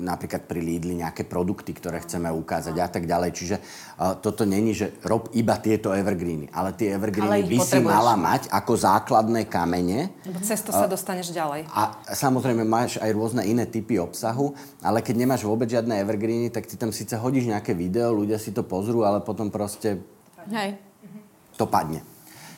napríklad 0.00 0.48
pri 0.48 0.64
Lidli 0.64 0.96
nejaké 0.96 1.28
produkty, 1.28 1.76
ktoré 1.76 2.00
chceme 2.00 2.32
ukázať 2.32 2.76
a 2.80 2.88
tak 2.88 3.04
ďalej. 3.04 3.30
Čiže 3.36 3.56
uh, 3.60 4.16
toto 4.16 4.48
není, 4.48 4.72
že 4.72 4.96
rob 5.04 5.28
iba 5.36 5.60
tieto 5.60 5.92
evergreeny, 5.92 6.48
ale 6.48 6.72
tie 6.72 6.96
evergreeny 6.96 7.44
ale 7.44 7.50
by 7.50 7.58
si 7.60 7.78
mala 7.84 8.16
mať 8.16 8.48
ako 8.48 8.72
základné 8.72 9.44
kamene. 9.52 10.16
Lebo 10.24 10.40
cez 10.40 10.64
to 10.64 10.72
sa 10.72 10.88
dostaneš 10.88 11.28
ďalej. 11.36 11.68
A 11.76 11.92
samozrejme 12.08 12.64
máš 12.64 12.96
aj 13.04 13.12
rôzne 13.12 13.44
iné 13.44 13.68
typy 13.68 14.00
obsahu, 14.00 14.56
ale 14.80 15.04
keď 15.04 15.14
nemáš 15.20 15.44
vôbec 15.44 15.68
žiadne 15.68 15.92
evergreeny, 16.00 16.48
tak 16.48 16.64
ty 16.64 16.80
tam 16.80 16.88
síce 16.88 17.17
hodíš 17.18 17.50
nejaké 17.50 17.74
video, 17.74 18.14
ľudia 18.14 18.38
si 18.38 18.54
to 18.54 18.62
pozrú, 18.64 19.02
ale 19.04 19.20
potom 19.20 19.50
proste 19.52 20.00
Hej. 20.48 20.78
to 21.58 21.66
padne. 21.66 22.00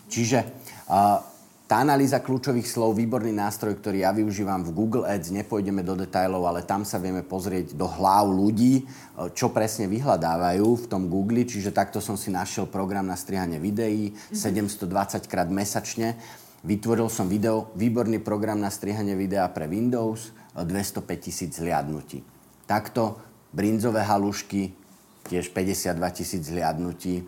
Čiže 0.07 0.45
uh, 0.87 1.25
tá 1.71 1.87
analýza 1.87 2.19
kľúčových 2.19 2.67
slov, 2.67 2.99
výborný 2.99 3.31
nástroj, 3.31 3.79
ktorý 3.79 4.03
ja 4.03 4.11
využívam 4.11 4.67
v 4.67 4.75
Google 4.75 5.07
Ads, 5.07 5.31
nepôjdeme 5.31 5.87
do 5.87 5.95
detajlov, 5.95 6.43
ale 6.43 6.67
tam 6.67 6.83
sa 6.83 6.99
vieme 6.99 7.23
pozrieť 7.23 7.79
do 7.79 7.87
hlav 7.87 8.27
ľudí, 8.27 8.91
čo 9.39 9.55
presne 9.55 9.87
vyhľadávajú 9.87 10.67
v 10.67 10.89
tom 10.91 11.07
Google, 11.07 11.47
čiže 11.47 11.71
takto 11.71 12.03
som 12.03 12.19
si 12.19 12.35
našiel 12.35 12.67
program 12.67 13.07
na 13.07 13.15
strihanie 13.15 13.63
videí, 13.63 14.11
mm-hmm. 14.11 14.83
720 14.83 15.31
krát 15.31 15.47
mesačne. 15.47 16.19
Vytvoril 16.67 17.07
som 17.07 17.31
video, 17.31 17.71
výborný 17.79 18.19
program 18.19 18.59
na 18.59 18.75
strihanie 18.75 19.15
videa 19.15 19.47
pre 19.55 19.71
Windows, 19.71 20.35
205 20.59 21.07
tisíc 21.23 21.55
zliadnutí. 21.55 22.19
Takto 22.67 23.30
brinzové 23.53 24.03
halušky, 24.03 24.73
tiež 25.27 25.51
52 25.55 26.11
tisíc 26.11 26.43
zliadnutí. 26.47 27.23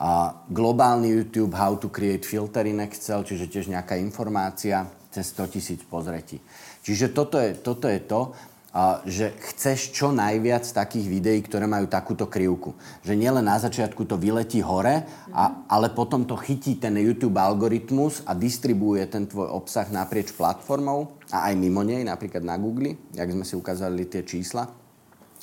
A 0.00 0.32
globálny 0.48 1.08
YouTube 1.12 1.52
How 1.52 1.76
to 1.76 1.92
create 1.92 2.24
filter 2.24 2.64
in 2.64 2.80
Excel, 2.80 3.20
čiže 3.20 3.52
tiež 3.52 3.68
nejaká 3.68 4.00
informácia 4.00 4.88
cez 5.12 5.28
100 5.36 5.52
tisíc 5.52 5.80
pozretí. 5.84 6.40
Čiže 6.80 7.12
toto 7.12 7.36
je, 7.36 7.52
toto 7.60 7.84
je 7.84 8.00
to, 8.00 8.32
a, 8.70 9.04
že 9.04 9.36
chceš 9.50 9.92
čo 9.92 10.08
najviac 10.14 10.64
takých 10.64 11.04
videí, 11.10 11.44
ktoré 11.44 11.68
majú 11.68 11.84
takúto 11.84 12.30
krivku. 12.30 12.72
Že 13.04 13.18
nielen 13.18 13.44
na 13.44 13.60
začiatku 13.60 14.08
to 14.08 14.16
vyletí 14.16 14.64
hore, 14.64 15.04
a, 15.36 15.66
ale 15.68 15.92
potom 15.92 16.24
to 16.24 16.38
chytí 16.38 16.80
ten 16.80 16.96
YouTube 16.96 17.36
algoritmus 17.36 18.24
a 18.24 18.32
distribuuje 18.32 19.04
ten 19.10 19.28
tvoj 19.28 19.52
obsah 19.52 19.90
naprieč 19.92 20.32
platformou 20.32 21.12
a 21.28 21.52
aj 21.52 21.54
mimo 21.60 21.84
nej, 21.84 22.00
napríklad 22.06 22.40
na 22.40 22.56
Google, 22.56 22.96
jak 23.12 23.28
sme 23.28 23.44
si 23.44 23.52
ukázali 23.52 24.08
tie 24.08 24.24
čísla 24.24 24.79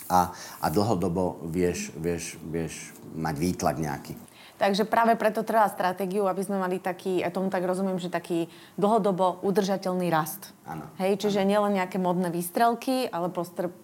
a, 0.10 0.32
a 0.60 0.68
dlhodobo 0.72 1.44
vieš, 1.48 1.92
vieš, 1.96 2.40
vieš 2.48 2.96
mať 3.16 3.36
výtlak 3.38 3.78
nejaký. 3.80 4.28
Takže 4.58 4.90
práve 4.90 5.14
preto 5.14 5.46
treba 5.46 5.70
stratégiu, 5.70 6.26
aby 6.26 6.42
sme 6.42 6.58
mali 6.58 6.82
taký, 6.82 7.22
ja 7.22 7.30
tomu 7.30 7.54
tak 7.54 7.62
rozumiem, 7.62 8.02
že 8.02 8.10
taký 8.10 8.50
dlhodobo 8.74 9.46
udržateľný 9.46 10.10
rast. 10.10 10.50
Ano. 10.66 10.90
Hej, 10.98 11.22
čiže 11.22 11.46
ano. 11.46 11.50
nielen 11.54 11.78
nejaké 11.78 12.02
modné 12.02 12.34
výstrelky, 12.34 13.06
ale 13.06 13.30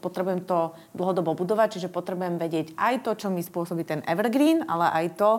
potrebujem 0.01 0.41
to 0.49 0.73
dlhodobo 0.97 1.37
budovať, 1.37 1.77
čiže 1.77 1.93
potrebujem 1.93 2.41
vedieť 2.41 2.73
aj 2.73 3.05
to, 3.05 3.11
čo 3.13 3.27
mi 3.29 3.45
spôsobí 3.45 3.85
ten 3.85 4.01
evergreen, 4.09 4.65
ale 4.65 4.89
aj 4.89 5.05
to, 5.13 5.31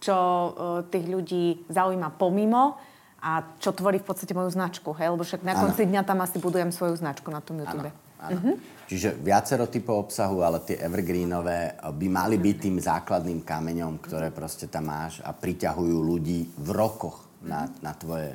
čo 0.00 0.16
uh, 0.16 0.50
tých 0.88 1.04
ľudí 1.04 1.68
zaujíma 1.68 2.16
pomimo 2.16 2.80
a 3.20 3.44
čo 3.60 3.76
tvorí 3.76 4.00
v 4.00 4.08
podstate 4.08 4.32
moju 4.32 4.48
značku. 4.48 4.96
Hej? 4.96 5.12
Lebo 5.12 5.20
však 5.20 5.44
na 5.44 5.52
konci 5.52 5.84
dňa 5.84 6.00
tam 6.08 6.24
asi 6.24 6.40
budujem 6.40 6.72
svoju 6.72 6.96
značku 6.96 7.28
na 7.28 7.44
tom 7.44 7.60
YouTube. 7.60 7.92
Ano. 7.92 8.07
Uh-huh. 8.18 8.58
Čiže 8.90 9.14
viacero 9.22 9.70
typov 9.70 10.10
obsahu, 10.10 10.42
ale 10.42 10.66
tie 10.66 10.74
evergreenové 10.82 11.78
by 11.78 12.06
mali 12.10 12.34
byť 12.34 12.56
tým 12.58 12.76
základným 12.82 13.46
kameňom, 13.46 14.02
ktoré 14.02 14.34
proste 14.34 14.66
tam 14.66 14.90
máš 14.90 15.22
a 15.22 15.30
priťahujú 15.30 15.96
ľudí 16.02 16.50
v 16.58 16.68
rokoch 16.74 17.30
na, 17.46 17.70
na 17.78 17.94
tvoje 17.94 18.34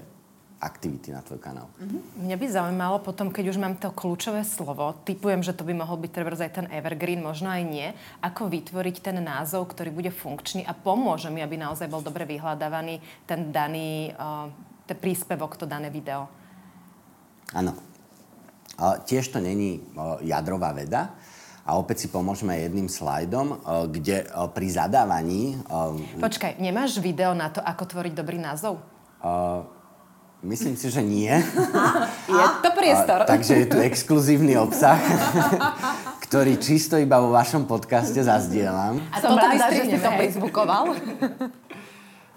aktivity 0.63 1.11
na 1.11 1.19
tvoj 1.19 1.43
kanál. 1.43 1.67
Uh-huh. 1.75 1.99
Mňa 2.23 2.39
by 2.39 2.45
zaujímalo 2.47 3.03
potom, 3.03 3.27
keď 3.27 3.51
už 3.51 3.59
mám 3.59 3.75
to 3.75 3.91
kľúčové 3.91 4.47
slovo, 4.47 4.95
typujem, 5.03 5.43
že 5.43 5.51
to 5.51 5.67
by 5.67 5.75
mohol 5.75 5.99
byť 5.99 6.11
treba 6.15 6.31
aj 6.31 6.63
ten 6.63 6.67
evergreen, 6.71 7.19
možno 7.19 7.51
aj 7.51 7.63
nie, 7.67 7.91
ako 8.23 8.47
vytvoriť 8.47 9.03
ten 9.03 9.19
názov, 9.19 9.67
ktorý 9.75 9.91
bude 9.91 10.15
funkčný 10.15 10.63
a 10.63 10.71
pomôže 10.71 11.27
mi, 11.27 11.43
aby 11.43 11.59
naozaj 11.59 11.91
bol 11.91 11.99
dobre 11.99 12.23
vyhľadávaný 12.23 13.27
ten 13.27 13.51
daný, 13.51 14.15
uh, 14.15 14.47
ten 14.87 14.95
príspevok, 14.95 15.59
to 15.59 15.67
dané 15.67 15.91
video. 15.91 16.31
Áno. 17.51 17.92
Tiež 19.05 19.29
to 19.29 19.39
není 19.39 19.81
jadrová 20.25 20.73
veda. 20.73 21.13
A 21.63 21.79
opäť 21.79 22.03
si 22.03 22.07
pomôžeme 22.11 22.59
jedným 22.59 22.91
slajdom, 22.91 23.63
kde 23.87 24.27
pri 24.51 24.67
zadávaní... 24.67 25.55
Počkaj, 26.19 26.59
nemáš 26.59 26.99
video 26.99 27.31
na 27.31 27.47
to, 27.47 27.63
ako 27.63 27.87
tvoriť 27.87 28.13
dobrý 28.19 28.35
názov? 28.35 28.83
Uh, 29.23 29.63
myslím 30.43 30.75
si, 30.75 30.91
že 30.91 30.99
nie. 30.99 31.31
Je 32.27 32.45
to 32.59 32.69
priestor. 32.75 33.23
Uh, 33.23 33.29
takže 33.31 33.63
je 33.63 33.65
tu 33.71 33.79
exkluzívny 33.79 34.59
obsah, 34.59 34.99
ktorý 36.27 36.59
čisto 36.59 36.99
iba 36.99 37.23
vo 37.23 37.31
vašom 37.31 37.63
podcaste 37.63 38.19
zazdielam. 38.19 38.99
A 39.15 39.23
Som 39.23 39.39
rada, 39.39 39.71
že 39.71 39.87
si 39.87 39.95
to 39.95 40.11
facebookoval. 40.19 40.99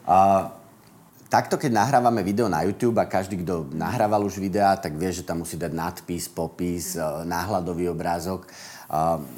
Uh, 0.07 0.55
takto, 1.37 1.61
keď 1.61 1.69
nahrávame 1.69 2.25
video 2.25 2.49
na 2.49 2.65
YouTube 2.65 2.97
a 2.97 3.05
každý, 3.05 3.45
kto 3.45 3.69
nahrával 3.77 4.25
už 4.25 4.41
videá, 4.41 4.73
tak 4.81 4.97
vie, 4.97 5.13
že 5.13 5.21
tam 5.21 5.45
musí 5.45 5.61
dať 5.61 5.69
nadpis, 5.69 6.33
popis, 6.33 6.97
e, 6.97 7.05
náhľadový 7.29 7.93
obrázok 7.93 8.49
e, 8.49 8.51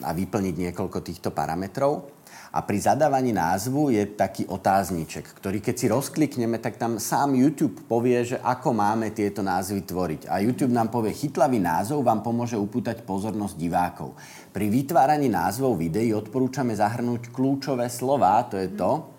a 0.07 0.11
vyplniť 0.15 0.55
niekoľko 0.71 1.03
týchto 1.03 1.35
parametrov. 1.35 2.07
A 2.55 2.63
pri 2.63 2.79
zadávaní 2.81 3.35
názvu 3.35 3.91
je 3.91 4.15
taký 4.15 4.47
otázniček, 4.47 5.27
ktorý 5.43 5.59
keď 5.59 5.75
si 5.75 5.87
rozklikneme, 5.91 6.63
tak 6.63 6.79
tam 6.79 7.03
sám 7.03 7.35
YouTube 7.35 7.83
povie, 7.91 8.23
že 8.25 8.39
ako 8.47 8.79
máme 8.79 9.11
tieto 9.11 9.43
názvy 9.43 9.83
tvoriť. 9.83 10.31
A 10.31 10.39
YouTube 10.39 10.73
nám 10.73 10.95
povie, 10.95 11.13
chytlavý 11.13 11.59
názov 11.59 12.07
vám 12.07 12.23
pomôže 12.23 12.55
upútať 12.55 13.03
pozornosť 13.03 13.59
divákov. 13.59 14.15
Pri 14.55 14.71
vytváraní 14.71 15.27
názvov 15.27 15.75
videí 15.77 16.15
odporúčame 16.15 16.79
zahrnúť 16.79 17.35
kľúčové 17.35 17.91
slova, 17.91 18.39
to 18.47 18.55
je 18.55 18.71
to, 18.73 19.18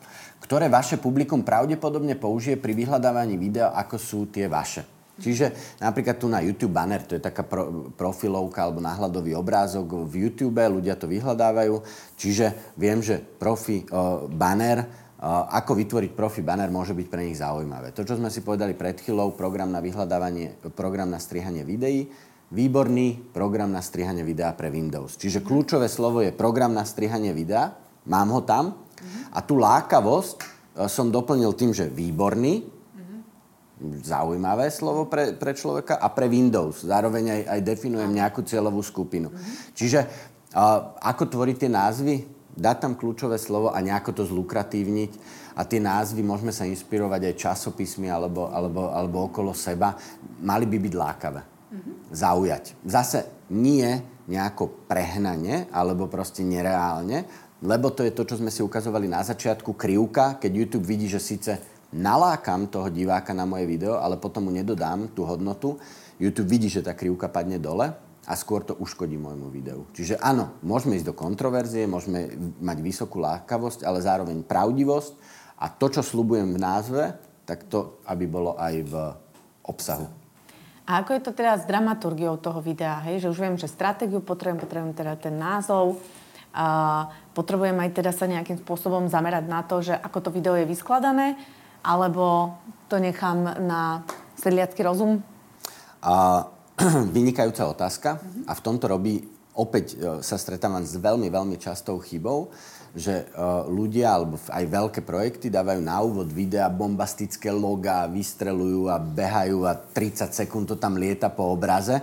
ktoré 0.49 0.65
vaše 0.65 0.97
publikum 0.97 1.45
pravdepodobne 1.45 2.17
použije 2.17 2.57
pri 2.57 2.73
vyhľadávaní 2.73 3.37
videa, 3.37 3.69
ako 3.69 4.01
sú 4.01 4.19
tie 4.33 4.49
vaše. 4.49 4.81
Čiže 5.21 5.77
napríklad 5.77 6.17
tu 6.17 6.25
na 6.25 6.41
YouTube 6.41 6.73
banner, 6.73 7.05
to 7.05 7.13
je 7.13 7.21
taká 7.21 7.45
pro, 7.45 7.93
profilovka 7.93 8.65
alebo 8.65 8.81
náhľadový 8.81 9.37
obrázok 9.37 10.09
v 10.09 10.25
YouTube, 10.25 10.57
ľudia 10.57 10.97
to 10.97 11.05
vyhľadávajú. 11.05 11.85
Čiže 12.17 12.73
viem, 12.81 12.97
že 13.05 13.21
profi 13.21 13.85
uh, 13.93 14.25
banner, 14.25 14.89
uh, 14.89 15.53
ako 15.53 15.77
vytvoriť 15.85 16.11
profi 16.17 16.41
banner 16.41 16.73
môže 16.73 16.97
byť 16.97 17.07
pre 17.13 17.29
nich 17.29 17.37
zaujímavé. 17.37 17.93
To, 17.93 18.01
čo 18.01 18.17
sme 18.17 18.33
si 18.33 18.41
povedali 18.41 18.73
pred 18.73 18.97
chvíľou, 18.97 19.37
program 19.37 19.69
na 19.69 19.85
vyhľadávanie, 19.85 20.57
program 20.73 21.13
na 21.13 21.21
strihanie 21.21 21.61
videí, 21.61 22.09
výborný 22.49 23.29
program 23.37 23.69
na 23.69 23.85
strihanie 23.85 24.25
videa 24.25 24.49
pre 24.57 24.73
Windows. 24.73 25.13
Čiže 25.13 25.45
kľúčové 25.45 25.85
slovo 25.85 26.25
je 26.25 26.33
program 26.33 26.73
na 26.73 26.89
strihanie 26.89 27.37
videa, 27.37 27.69
mám 28.09 28.33
ho 28.33 28.41
tam 28.41 28.88
a 29.33 29.39
tú 29.43 29.59
lákavosť 29.59 30.37
uh, 30.39 30.87
som 30.91 31.11
doplnil 31.13 31.53
tým, 31.55 31.71
že 31.75 31.87
výborný, 31.89 32.79
zaujímavé 33.79 34.67
slovo 34.71 35.07
pre, 35.07 35.33
pre 35.39 35.55
človeka 35.55 36.03
a 36.03 36.11
pre 36.11 36.27
Windows. 36.27 36.83
Zároveň 36.83 37.31
aj, 37.31 37.41
aj 37.47 37.59
definujem 37.63 38.11
nejakú 38.11 38.43
cieľovú 38.43 38.83
skupinu. 38.83 39.31
Mm-hmm. 39.31 39.55
Čiže 39.71 39.99
uh, 40.03 40.99
ako 40.99 41.23
tvoriť 41.31 41.55
tie 41.55 41.71
názvy? 41.71 42.15
Dať 42.59 42.77
tam 42.83 42.93
kľúčové 42.99 43.39
slovo 43.39 43.71
a 43.71 43.79
nejako 43.79 44.19
to 44.19 44.23
zlukratívniť. 44.27 45.11
A 45.55 45.63
tie 45.63 45.79
názvy 45.79 46.19
môžeme 46.23 46.51
sa 46.51 46.67
inšpirovať 46.67 47.31
aj 47.31 47.39
časopismi 47.39 48.11
alebo, 48.11 48.51
alebo, 48.51 48.91
alebo 48.91 49.17
okolo 49.31 49.55
seba. 49.55 49.95
Mali 50.43 50.67
by 50.67 50.77
byť 50.79 50.93
lákavé. 50.95 51.41
Mm-hmm. 51.43 51.93
Zaujať. 52.11 52.63
Zase 52.83 53.47
nie 53.55 53.87
nejako 54.27 54.85
prehnane 54.91 55.71
alebo 55.71 56.11
proste 56.11 56.43
nereálne, 56.43 57.25
lebo 57.60 57.91
to 57.91 58.07
je 58.07 58.16
to, 58.16 58.24
čo 58.24 58.39
sme 58.39 58.51
si 58.51 58.64
ukazovali 58.64 59.12
na 59.12 59.20
začiatku, 59.20 59.76
krivka, 59.76 60.39
keď 60.39 60.51
YouTube 60.64 60.88
vidí, 60.88 61.12
že 61.12 61.20
síce 61.20 61.60
nalákam 61.91 62.72
toho 62.72 62.88
diváka 62.88 63.36
na 63.36 63.43
moje 63.43 63.68
video, 63.68 63.99
ale 63.99 64.16
potom 64.16 64.47
mu 64.47 64.51
nedodám 64.53 65.12
tú 65.12 65.28
hodnotu, 65.28 65.76
YouTube 66.20 66.51
vidí, 66.51 66.68
že 66.72 66.84
tá 66.84 66.95
krivka 66.95 67.28
padne 67.28 67.60
dole 67.60 67.91
a 68.30 68.34
skôr 68.38 68.62
to 68.62 68.78
uškodí 68.78 69.18
môjmu 69.18 69.49
videu. 69.49 69.84
Čiže 69.91 70.22
áno, 70.22 70.55
môžeme 70.62 70.95
ísť 70.95 71.12
do 71.12 71.16
kontroverzie, 71.18 71.89
môžeme 71.89 72.30
mať 72.62 72.78
vysokú 72.80 73.18
lákavosť, 73.20 73.84
ale 73.84 74.05
zároveň 74.05 74.45
pravdivosť 74.45 75.14
a 75.60 75.68
to, 75.68 75.89
čo 75.89 76.05
slubujem 76.05 76.55
v 76.55 76.62
názve, 76.62 77.03
tak 77.43 77.66
to, 77.66 77.99
aby 78.05 78.30
bolo 78.30 78.53
aj 78.55 78.76
v 78.86 78.93
obsahu. 79.66 80.07
A 80.89 81.05
ako 81.05 81.18
je 81.18 81.22
to 81.22 81.32
teda 81.38 81.53
s 81.57 81.70
dramaturgiou 81.70 82.38
toho 82.41 82.62
videa? 82.66 82.97
Hej? 83.05 83.26
Že 83.26 83.28
už 83.30 83.39
viem, 83.41 83.55
že 83.62 83.70
stratégiu 83.70 84.26
potrebujem, 84.26 84.57
potrebujem 84.57 84.95
teda 84.97 85.14
ten 85.22 85.38
názov, 85.38 86.01
potrebujem 87.37 87.77
aj 87.77 87.89
teda 87.93 88.11
sa 88.11 88.25
nejakým 88.25 88.59
spôsobom 88.65 89.07
zamerať 89.07 89.45
na 89.47 89.61
to, 89.63 89.79
že 89.79 89.93
ako 89.95 90.27
to 90.27 90.29
video 90.33 90.57
je 90.57 90.65
vyskladané, 90.67 91.37
alebo 91.85 92.57
to 92.91 92.97
nechám 92.99 93.43
na 93.63 94.03
sedliacký 94.35 94.81
rozum? 94.83 95.21
A, 96.03 96.47
vynikajúca 97.15 97.69
otázka. 97.69 98.09
A 98.47 98.51
v 98.55 98.63
tomto 98.63 98.87
robí, 98.89 99.23
opäť 99.55 99.95
e, 99.95 100.23
sa 100.23 100.39
stretávam 100.39 100.83
s 100.83 100.95
veľmi, 100.95 101.27
veľmi 101.27 101.55
častou 101.59 101.99
chybou, 101.99 102.51
že 102.89 103.29
uh, 103.37 103.69
ľudia 103.69 104.17
alebo 104.17 104.41
aj 104.49 104.65
veľké 104.65 105.05
projekty 105.05 105.53
dávajú 105.53 105.77
na 105.77 106.01
úvod 106.01 106.25
videa 106.33 106.65
bombastické 106.73 107.53
logá, 107.53 108.09
vystrelujú 108.09 108.89
a 108.89 108.97
behajú 108.97 109.61
a 109.69 109.77
30 109.77 110.33
sekúnd 110.33 110.65
to 110.65 110.73
tam 110.73 110.97
lieta 110.97 111.29
po 111.29 111.53
obraze. 111.53 112.01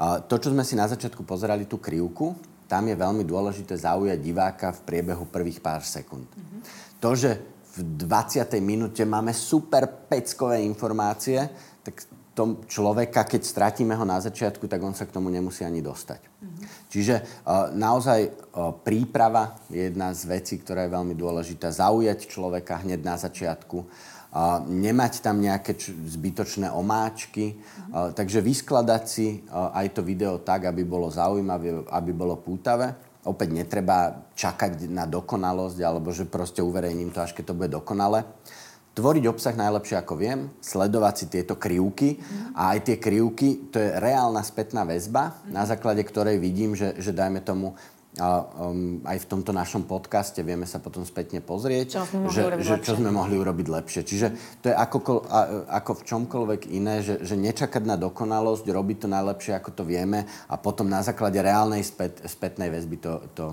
To, 0.00 0.34
čo 0.40 0.56
sme 0.56 0.64
si 0.64 0.72
na 0.72 0.88
začiatku 0.88 1.20
pozerali, 1.28 1.68
tú 1.68 1.76
krivku, 1.76 2.32
tam 2.70 2.86
je 2.86 2.94
veľmi 2.94 3.26
dôležité 3.26 3.74
zaujať 3.74 4.18
diváka 4.22 4.70
v 4.70 4.86
priebehu 4.86 5.26
prvých 5.26 5.58
pár 5.58 5.82
sekúnd. 5.82 6.30
Uh-huh. 6.30 6.62
To, 7.02 7.18
že 7.18 7.42
v 7.74 8.06
20. 8.06 8.46
minúte 8.62 9.02
máme 9.02 9.34
super 9.34 9.90
peckové 10.06 10.62
informácie, 10.62 11.50
tak 11.82 12.06
tom 12.40 12.64
človeka, 12.64 13.28
keď 13.28 13.42
stratíme 13.44 13.92
ho 13.92 14.04
na 14.08 14.16
začiatku, 14.16 14.64
tak 14.64 14.80
on 14.80 14.96
sa 14.96 15.04
k 15.04 15.12
tomu 15.12 15.28
nemusí 15.28 15.60
ani 15.60 15.84
dostať. 15.84 16.24
Mm-hmm. 16.24 16.64
Čiže 16.88 17.14
uh, 17.20 17.68
naozaj 17.76 18.20
uh, 18.24 18.72
príprava 18.80 19.60
je 19.68 19.92
jedna 19.92 20.16
z 20.16 20.24
vecí, 20.24 20.56
ktorá 20.56 20.88
je 20.88 20.94
veľmi 20.96 21.12
dôležitá. 21.12 21.68
Zaujať 21.68 22.32
človeka 22.32 22.80
hneď 22.80 23.04
na 23.04 23.20
začiatku. 23.20 23.84
Nemať 24.70 25.26
tam 25.26 25.42
nejaké 25.42 25.74
č- 25.74 25.90
zbytočné 25.90 26.70
omáčky. 26.70 27.58
Mm-hmm. 27.58 27.90
Uh, 27.90 28.10
takže 28.14 28.38
vyskladať 28.38 29.02
si 29.10 29.42
aj 29.50 29.90
to 29.90 30.06
video 30.06 30.38
tak, 30.38 30.70
aby 30.70 30.86
bolo 30.86 31.10
zaujímavé, 31.10 31.82
aby 31.90 32.10
bolo 32.14 32.38
pútavé 32.38 32.94
opäť 33.20 33.52
netreba 33.52 34.30
čakať 34.32 34.88
na 34.88 35.04
dokonalosť, 35.04 35.78
alebo 35.84 36.08
že 36.08 36.24
proste 36.24 36.64
uverejním 36.64 37.12
to, 37.12 37.20
až 37.20 37.36
keď 37.36 37.52
to 37.52 37.58
bude 37.58 37.70
dokonale. 37.74 38.24
Tvoriť 38.90 39.24
obsah 39.30 39.54
najlepšie, 39.54 39.96
ako 40.00 40.14
viem, 40.18 40.50
sledovať 40.58 41.14
si 41.14 41.26
tieto 41.30 41.54
krivky 41.54 42.18
mm. 42.18 42.58
a 42.58 42.74
aj 42.74 42.78
tie 42.90 42.96
krivky, 42.98 43.70
to 43.70 43.78
je 43.78 43.88
reálna 44.02 44.42
spätná 44.42 44.82
väzba, 44.82 45.30
mm. 45.30 45.52
na 45.52 45.62
základe 45.68 46.02
ktorej 46.02 46.42
vidím, 46.42 46.74
že, 46.74 46.98
že 46.98 47.14
dajme 47.14 47.44
tomu 47.44 47.78
a 48.18 48.42
um, 48.42 48.98
aj 49.06 49.22
v 49.22 49.26
tomto 49.30 49.54
našom 49.54 49.86
podcaste 49.86 50.42
vieme 50.42 50.66
sa 50.66 50.82
potom 50.82 51.06
spätne 51.06 51.38
pozrieť, 51.38 52.02
čo 52.02 52.02
že, 52.26 52.42
že 52.58 52.76
čo 52.82 52.98
sme 52.98 53.14
mohli 53.14 53.38
urobiť 53.38 53.66
lepšie. 53.70 54.02
Čiže 54.02 54.26
to 54.58 54.66
je 54.66 54.74
ako, 54.74 55.30
ako 55.70 55.92
v 55.94 56.02
čomkoľvek 56.02 56.60
iné, 56.74 57.06
že, 57.06 57.22
že 57.22 57.38
nečakať 57.38 57.86
na 57.86 57.94
dokonalosť, 57.94 58.66
robiť 58.66 59.06
to 59.06 59.08
najlepšie, 59.14 59.54
ako 59.54 59.70
to 59.70 59.82
vieme 59.86 60.26
a 60.26 60.54
potom 60.58 60.90
na 60.90 61.06
základe 61.06 61.38
reálnej 61.38 61.86
spät, 61.86 62.18
spätnej 62.26 62.74
väzby 62.74 62.96
to, 62.98 63.12
to 63.38 63.44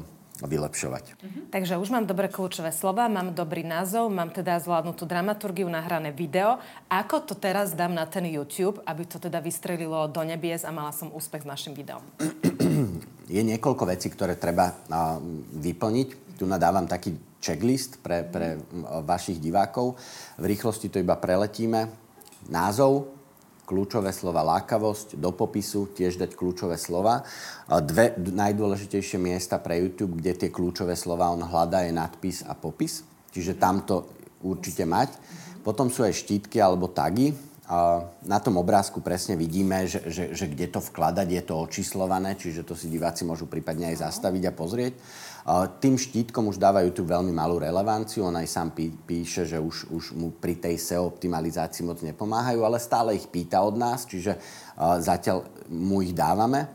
vylepšovať. 0.42 1.18
Mhm. 1.22 1.40
Takže 1.54 1.78
už 1.78 1.90
mám 1.94 2.06
dobré 2.10 2.26
kľúčové 2.30 2.70
slova, 2.74 3.10
mám 3.10 3.34
dobrý 3.34 3.62
názov, 3.62 4.10
mám 4.10 4.30
teda 4.34 4.58
zvládnutú 4.62 5.06
dramaturgiu, 5.10 5.66
nahrané 5.70 6.10
video. 6.14 6.62
Ako 6.90 7.26
to 7.26 7.34
teraz 7.34 7.74
dám 7.74 7.94
na 7.94 8.06
ten 8.10 8.26
YouTube, 8.26 8.82
aby 8.86 9.06
to 9.06 9.18
teda 9.22 9.38
vystrelilo 9.42 10.06
do 10.10 10.22
nebies 10.22 10.62
a 10.66 10.74
mala 10.74 10.94
som 10.94 11.10
úspech 11.10 11.46
s 11.46 11.50
našim 11.50 11.74
videom? 11.74 12.02
je 13.28 13.42
niekoľko 13.44 13.84
vecí, 13.92 14.08
ktoré 14.08 14.40
treba 14.40 14.72
vyplniť. 15.60 16.40
Tu 16.40 16.44
nadávam 16.48 16.88
taký 16.88 17.16
checklist 17.44 18.00
pre, 18.00 18.24
pre 18.24 18.58
vašich 19.04 19.38
divákov. 19.44 20.00
V 20.40 20.46
rýchlosti 20.48 20.88
to 20.88 21.04
iba 21.04 21.20
preletíme. 21.20 21.92
Názov, 22.48 23.12
kľúčové 23.68 24.16
slova 24.16 24.48
lákavosť, 24.56 25.20
do 25.20 25.36
popisu 25.36 25.92
tiež 25.92 26.16
dať 26.16 26.40
kľúčové 26.40 26.80
slova. 26.80 27.28
Dve 27.68 28.16
najdôležitejšie 28.16 29.20
miesta 29.20 29.60
pre 29.60 29.84
YouTube, 29.84 30.24
kde 30.24 30.48
tie 30.48 30.50
kľúčové 30.50 30.96
slova 30.96 31.28
on 31.36 31.44
hľadá, 31.44 31.84
je 31.84 31.92
nadpis 31.92 32.48
a 32.48 32.56
popis. 32.56 33.04
Čiže 33.36 33.60
tam 33.60 33.84
to 33.84 34.08
určite 34.40 34.88
mať. 34.88 35.12
Potom 35.68 35.92
sú 35.92 36.08
aj 36.08 36.16
štítky 36.16 36.64
alebo 36.64 36.88
tagy 36.88 37.36
na 38.24 38.40
tom 38.40 38.56
obrázku 38.64 39.04
presne 39.04 39.36
vidíme, 39.36 39.84
že, 39.92 40.08
že, 40.08 40.32
že 40.32 40.48
kde 40.48 40.72
to 40.72 40.80
vkladať, 40.80 41.28
je 41.28 41.44
to 41.44 41.56
očíslované, 41.60 42.40
čiže 42.40 42.64
to 42.64 42.80
si 42.80 42.88
diváci 42.88 43.28
môžu 43.28 43.44
prípadne 43.44 43.92
aj 43.92 44.08
zastaviť 44.08 44.44
a 44.48 44.56
pozrieť. 44.56 44.94
Tým 45.84 46.00
štítkom 46.00 46.48
už 46.48 46.60
dáva 46.60 46.84
YouTube 46.84 47.12
veľmi 47.12 47.36
malú 47.36 47.60
relevanciu, 47.60 48.28
on 48.28 48.40
aj 48.40 48.48
sám 48.48 48.72
pí, 48.72 48.92
píše, 48.92 49.44
že 49.44 49.60
už, 49.60 49.92
už 49.92 50.16
mu 50.16 50.32
pri 50.32 50.60
tej 50.60 50.80
SEO 50.80 51.12
optimalizácii 51.12 51.84
moc 51.84 52.00
nepomáhajú, 52.04 52.64
ale 52.64 52.80
stále 52.80 53.20
ich 53.20 53.28
pýta 53.28 53.60
od 53.60 53.76
nás, 53.76 54.08
čiže 54.08 54.40
zatiaľ 54.80 55.68
mu 55.68 56.00
ich 56.00 56.16
dávame. 56.16 56.72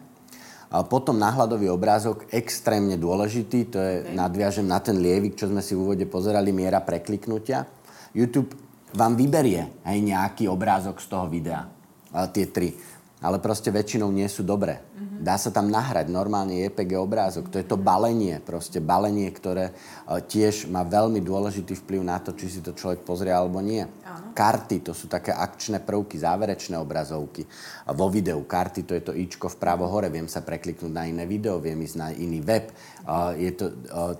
Potom 0.88 1.20
náhľadový 1.20 1.68
obrázok, 1.68 2.28
extrémne 2.32 2.97
dôležitý, 2.97 3.59
to 3.68 3.76
je, 3.76 3.95
nadviažem 4.16 4.64
na 4.64 4.80
ten 4.80 4.97
lievik, 4.97 5.36
čo 5.36 5.53
sme 5.53 5.61
si 5.61 5.76
v 5.76 5.84
úvode 5.84 6.09
pozerali, 6.09 6.49
miera 6.49 6.80
prekliknutia. 6.80 7.68
YouTube 8.16 8.61
vám 8.93 9.16
vyberie 9.16 9.82
aj 9.84 9.97
nejaký 9.99 10.45
obrázok 10.49 11.01
z 11.01 11.07
toho 11.09 11.26
videa. 11.28 11.68
A 12.12 12.28
tie 12.28 12.49
tri. 12.49 12.76
Ale 13.22 13.38
proste 13.38 13.70
väčšinou 13.70 14.11
nie 14.11 14.26
sú 14.26 14.43
dobré. 14.43 14.82
Mm-hmm. 14.82 15.22
Dá 15.22 15.38
sa 15.38 15.55
tam 15.55 15.70
nahrať 15.70 16.11
normálne 16.11 16.66
EPG 16.66 16.99
obrázok. 16.99 17.55
To 17.55 17.57
je 17.62 17.66
to 17.70 17.78
balenie. 17.78 18.43
Proste 18.43 18.82
balenie, 18.82 19.30
ktoré 19.30 19.70
uh, 19.70 20.18
tiež 20.18 20.66
má 20.66 20.82
veľmi 20.82 21.22
dôležitý 21.22 21.78
vplyv 21.86 22.03
na 22.03 22.18
to, 22.18 22.34
či 22.34 22.51
si 22.51 22.61
to 22.61 22.74
človek 22.74 23.07
pozrie 23.07 23.30
alebo 23.30 23.62
nie. 23.62 23.86
Áno. 24.03 24.34
Karty, 24.34 24.82
to 24.82 24.90
sú 24.90 25.07
také 25.07 25.30
akčné 25.30 25.78
prvky, 25.86 26.18
záverečné 26.18 26.74
obrazovky. 26.82 27.47
A 27.86 27.95
vo 27.95 28.11
videu 28.11 28.43
karty, 28.43 28.82
to 28.82 28.99
je 28.99 29.03
to 29.07 29.14
ičko 29.14 29.47
vpravo 29.47 29.86
hore. 29.86 30.11
Viem 30.11 30.26
sa 30.26 30.43
prekliknúť 30.43 30.90
na 30.90 31.07
iné 31.07 31.22
video, 31.22 31.62
viem 31.62 31.78
ísť 31.78 31.97
na 31.97 32.11
iný 32.11 32.43
web. 32.43 32.74
Uh, 33.07 33.38
je 33.38 33.51
to 33.55 33.70
uh, 33.70 34.18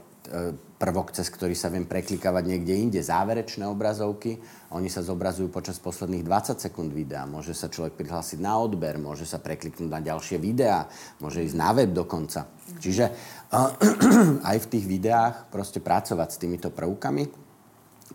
prvok, 0.83 1.15
cez 1.15 1.31
ktorý 1.31 1.55
sa 1.55 1.71
viem 1.71 1.87
preklikávať 1.87 2.43
niekde 2.43 2.75
inde. 2.75 2.99
Záverečné 2.99 3.63
obrazovky, 3.71 4.43
oni 4.75 4.91
sa 4.91 5.07
zobrazujú 5.07 5.47
počas 5.47 5.79
posledných 5.79 6.27
20 6.27 6.59
sekúnd 6.59 6.91
videa. 6.91 7.23
Môže 7.23 7.55
sa 7.55 7.71
človek 7.71 7.95
prihlásiť 7.95 8.43
na 8.43 8.59
odber, 8.59 8.99
môže 8.99 9.23
sa 9.23 9.39
prekliknúť 9.39 9.87
na 9.87 10.03
ďalšie 10.03 10.43
videá, 10.43 10.91
môže 11.23 11.47
ísť 11.47 11.55
na 11.55 11.71
web 11.71 11.95
dokonca. 11.95 12.51
Čiže 12.83 13.15
uh, 13.55 13.71
aj 14.51 14.59
v 14.59 14.71
tých 14.75 14.85
videách 14.91 15.55
proste 15.55 15.79
pracovať 15.79 16.29
s 16.35 16.41
týmito 16.43 16.75
prvkami, 16.75 17.31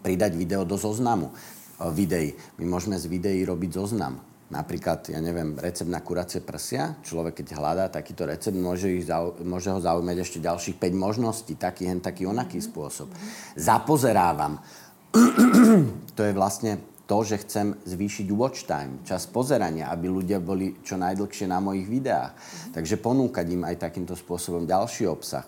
pridať 0.03 0.35
video 0.35 0.67
do 0.67 0.75
zoznamu 0.75 1.31
uh, 1.31 1.87
videí. 1.87 2.35
My 2.59 2.67
môžeme 2.67 2.99
z 2.99 3.07
videí 3.07 3.47
robiť 3.47 3.79
zoznam 3.79 4.26
Napríklad, 4.47 5.11
ja 5.11 5.19
neviem, 5.19 5.59
recept 5.59 5.91
na 5.91 5.99
kuracie 5.99 6.39
prsia. 6.39 6.95
Človek, 7.03 7.43
keď 7.43 7.59
hľadá 7.59 7.85
takýto 7.91 8.23
recept, 8.23 8.55
môže, 8.55 8.87
ich 8.87 9.03
zau, 9.03 9.35
môže 9.43 9.67
ho 9.67 9.79
zaujímať 9.83 10.17
ešte 10.23 10.39
ďalších 10.39 10.79
5 10.79 10.95
možností. 10.95 11.59
Taký, 11.59 11.91
hen 11.91 11.99
taký, 11.99 12.23
onaký 12.23 12.63
spôsob. 12.63 13.11
Zapozerávam. 13.59 14.63
to 16.15 16.21
je 16.23 16.31
vlastne 16.31 16.79
to, 17.07 17.17
že 17.27 17.43
chcem 17.43 17.75
zvýšiť 17.87 18.27
watch 18.31 18.63
time, 18.63 19.03
čas 19.03 19.27
pozerania, 19.27 19.91
aby 19.91 20.07
ľudia 20.07 20.39
boli 20.39 20.79
čo 20.79 20.95
najdlhšie 20.95 21.51
na 21.51 21.59
mojich 21.59 21.87
videách. 21.87 22.31
Takže 22.71 23.03
ponúkať 23.03 23.51
im 23.51 23.67
aj 23.67 23.83
takýmto 23.83 24.15
spôsobom 24.15 24.63
ďalší 24.63 25.11
obsah. 25.11 25.43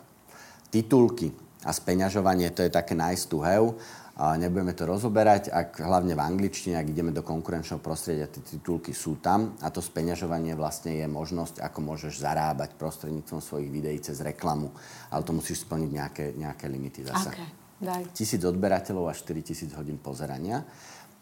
Titulky 0.68 1.32
a 1.64 1.72
speňažovanie, 1.72 2.52
to 2.52 2.68
je 2.68 2.72
také 2.72 3.00
nice 3.00 3.28
to 3.28 3.40
have 3.40 3.76
a 4.20 4.36
nebudeme 4.36 4.76
to 4.76 4.84
rozoberať, 4.84 5.48
ak 5.48 5.80
hlavne 5.80 6.12
v 6.12 6.20
angličtine, 6.20 6.76
ak 6.76 6.92
ideme 6.92 7.16
do 7.16 7.24
konkurenčného 7.24 7.80
prostredia, 7.80 8.28
tie 8.28 8.44
titulky 8.44 8.92
sú 8.92 9.24
tam 9.24 9.56
a 9.64 9.72
to 9.72 9.80
speňažovanie 9.80 10.60
vlastne 10.60 10.92
je 11.00 11.08
možnosť, 11.08 11.64
ako 11.64 11.80
môžeš 11.80 12.20
zarábať 12.20 12.76
prostredníctvom 12.76 13.40
svojich 13.40 13.72
videí 13.72 13.96
cez 14.04 14.20
reklamu. 14.20 14.76
Ale 15.08 15.24
to 15.24 15.32
musíš 15.32 15.64
splniť 15.64 15.92
nejaké, 15.96 16.26
nejaké 16.36 16.68
limity 16.68 17.08
zase. 17.08 17.32
Okay. 17.32 17.50
Daj. 17.80 18.12
Tisíc 18.12 18.44
odberateľov 18.44 19.08
a 19.08 19.16
4000 19.16 19.72
hodín 19.80 19.96
pozerania. 19.96 20.68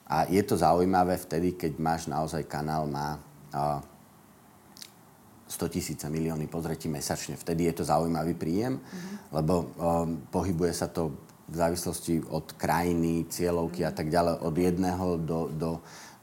A 0.09 0.25
je 0.25 0.41
to 0.41 0.57
zaujímavé 0.57 1.21
vtedy, 1.21 1.53
keď 1.53 1.77
máš 1.77 2.09
naozaj 2.09 2.49
kanál, 2.49 2.89
má 2.89 3.21
uh, 3.53 3.77
100 5.45 5.69
tisíce 5.69 6.05
milióny 6.09 6.49
pozretí 6.49 6.89
mesačne. 6.89 7.37
Vtedy 7.37 7.69
je 7.69 7.77
to 7.77 7.83
zaujímavý 7.85 8.33
príjem, 8.33 8.81
mm-hmm. 8.81 9.15
lebo 9.37 9.53
um, 9.53 10.25
pohybuje 10.33 10.73
sa 10.73 10.89
to 10.89 11.26
v 11.47 11.55
závislosti 11.55 12.27
od 12.27 12.55
krajiny, 12.59 13.25
cieľovky 13.31 13.87
a 13.87 13.91
tak 13.95 14.11
ďalej, 14.11 14.43
od 14.43 14.55
jedného 14.55 15.07
do, 15.17 15.39
do 15.51 15.69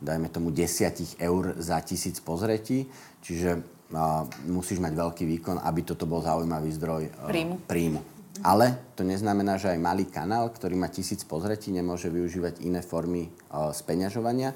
dajme 0.05 0.29
tomu, 0.29 0.53
desiatich 0.53 1.17
eur 1.17 1.57
za 1.57 1.81
tisíc 1.81 2.21
pozretí. 2.21 2.85
Čiže 3.25 3.51
uh, 3.57 4.29
musíš 4.53 4.85
mať 4.85 4.93
veľký 4.93 5.25
výkon, 5.25 5.65
aby 5.65 5.81
toto 5.81 6.05
bol 6.05 6.21
zaujímavý 6.21 6.71
zdroj 6.77 7.03
uh, 7.09 7.29
príjmu. 7.33 7.57
príjmu. 7.65 8.01
Ale 8.45 8.77
to 8.99 9.07
neznamená, 9.07 9.57
že 9.57 9.73
aj 9.73 9.81
malý 9.81 10.05
kanál, 10.11 10.51
ktorý 10.51 10.77
má 10.77 10.93
tisíc 10.93 11.25
pozretí, 11.25 11.73
nemôže 11.73 12.13
využívať 12.13 12.61
iné 12.67 12.85
formy 12.85 13.33
uh, 13.49 13.73
speňažovania 13.73 14.53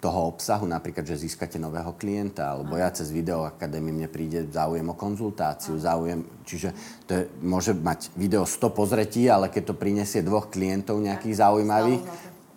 toho 0.00 0.20
obsahu, 0.26 0.66
napríklad, 0.66 1.06
že 1.06 1.22
získate 1.22 1.54
nového 1.54 1.94
klienta, 1.94 2.50
alebo 2.50 2.74
ja 2.74 2.90
cez 2.90 3.14
video 3.14 3.46
akadémie 3.46 3.94
mne 3.94 4.10
príde 4.10 4.48
záujem 4.50 4.84
o 4.90 4.98
konzultáciu, 4.98 5.78
záujem, 5.78 6.26
čiže 6.42 6.74
to 7.06 7.10
je, 7.14 7.22
môže 7.38 7.72
mať 7.78 8.10
video 8.18 8.42
100 8.42 8.74
pozretí, 8.74 9.30
ale 9.30 9.54
keď 9.54 9.70
to 9.70 9.78
prinesie 9.78 10.20
dvoch 10.24 10.50
klientov 10.50 10.98
nejakých 10.98 11.46
zaujímavých, 11.46 12.02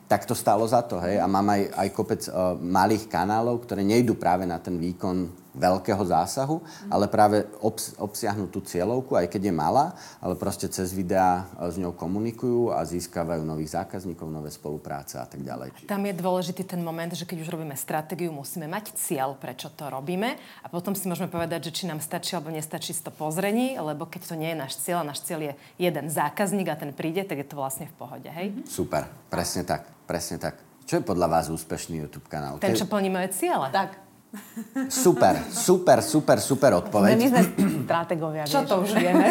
tak 0.07 0.23
to 0.23 0.33
stalo 0.33 0.63
za 0.65 0.81
to, 0.87 1.03
hej. 1.03 1.19
A 1.19 1.27
mám 1.27 1.51
aj, 1.51 1.61
aj 1.77 1.87
kopec 1.91 2.21
uh, 2.31 2.55
malých 2.55 3.11
kanálov, 3.11 3.67
ktoré 3.67 3.83
nejdú 3.83 4.15
práve 4.15 4.47
na 4.47 4.55
ten 4.57 4.79
výkon 4.79 5.27
veľkého 5.57 5.99
zásahu, 6.05 6.61
ale 6.87 7.09
práve 7.09 7.43
obs- 7.59 7.97
obsiahnu 7.97 8.47
tú 8.47 8.61
cieľovku, 8.61 9.17
aj 9.17 9.27
keď 9.27 9.49
je 9.49 9.53
malá, 9.53 9.97
ale 10.21 10.37
proste 10.37 10.69
cez 10.69 10.93
videá 10.93 11.49
uh, 11.57 11.67
s 11.67 11.81
ňou 11.81 11.97
komunikujú 11.97 12.71
a 12.71 12.85
získavajú 12.85 13.41
nových 13.41 13.75
zákazníkov, 13.75 14.29
nové 14.29 14.53
spolupráce 14.53 15.17
a 15.17 15.25
tak 15.25 15.41
ďalej. 15.41 15.89
Tam 15.89 16.05
je 16.05 16.13
dôležitý 16.13 16.63
ten 16.63 16.79
moment, 16.79 17.09
že 17.11 17.25
keď 17.25 17.43
už 17.43 17.49
robíme 17.49 17.73
stratégiu, 17.73 18.29
musíme 18.29 18.69
mať 18.69 18.93
cieľ, 18.95 19.33
prečo 19.33 19.73
to 19.73 19.89
robíme 19.89 20.37
a 20.37 20.67
potom 20.69 20.93
si 20.93 21.09
môžeme 21.09 21.27
povedať, 21.27 21.73
že 21.73 21.83
či 21.83 21.83
nám 21.89 21.99
stačí 21.99 22.37
alebo 22.37 22.53
nestačí 22.53 22.93
100 22.93 23.09
pozrení, 23.17 23.75
lebo 23.81 24.05
keď 24.05 24.29
to 24.29 24.35
nie 24.37 24.53
je 24.53 24.57
náš 24.61 24.73
cieľ 24.79 25.01
a 25.01 25.09
náš 25.11 25.25
cieľ 25.25 25.51
je 25.51 25.53
jeden 25.81 26.05
zákazník 26.07 26.69
a 26.69 26.77
ten 26.77 26.93
príde, 26.93 27.25
tak 27.25 27.41
je 27.41 27.47
to 27.49 27.57
vlastne 27.57 27.89
v 27.89 27.95
pohode, 27.97 28.29
hej? 28.29 28.53
Mm-hmm. 28.53 28.69
Super, 28.69 29.09
presne 29.33 29.65
tak. 29.65 29.89
Presne 30.07 30.39
tak. 30.39 30.55
Čo 30.87 30.99
je 30.99 31.03
podľa 31.03 31.27
vás 31.27 31.51
úspešný 31.51 32.07
YouTube 32.07 32.31
kanál? 32.31 32.63
Ten, 32.63 32.71
čo 32.71 32.87
plní 32.87 33.11
moje 33.11 33.35
ciele. 33.35 33.67
Tak. 33.75 34.06
Super, 34.91 35.47
super, 35.49 36.03
super, 36.03 36.37
super 36.43 36.71
odpoveď. 36.83 37.15
My 37.15 37.27
sme 37.31 37.43
strategovia, 37.87 38.43
Čo 38.43 38.67
to 38.67 38.83
už 38.83 38.99
vieme? 38.99 39.25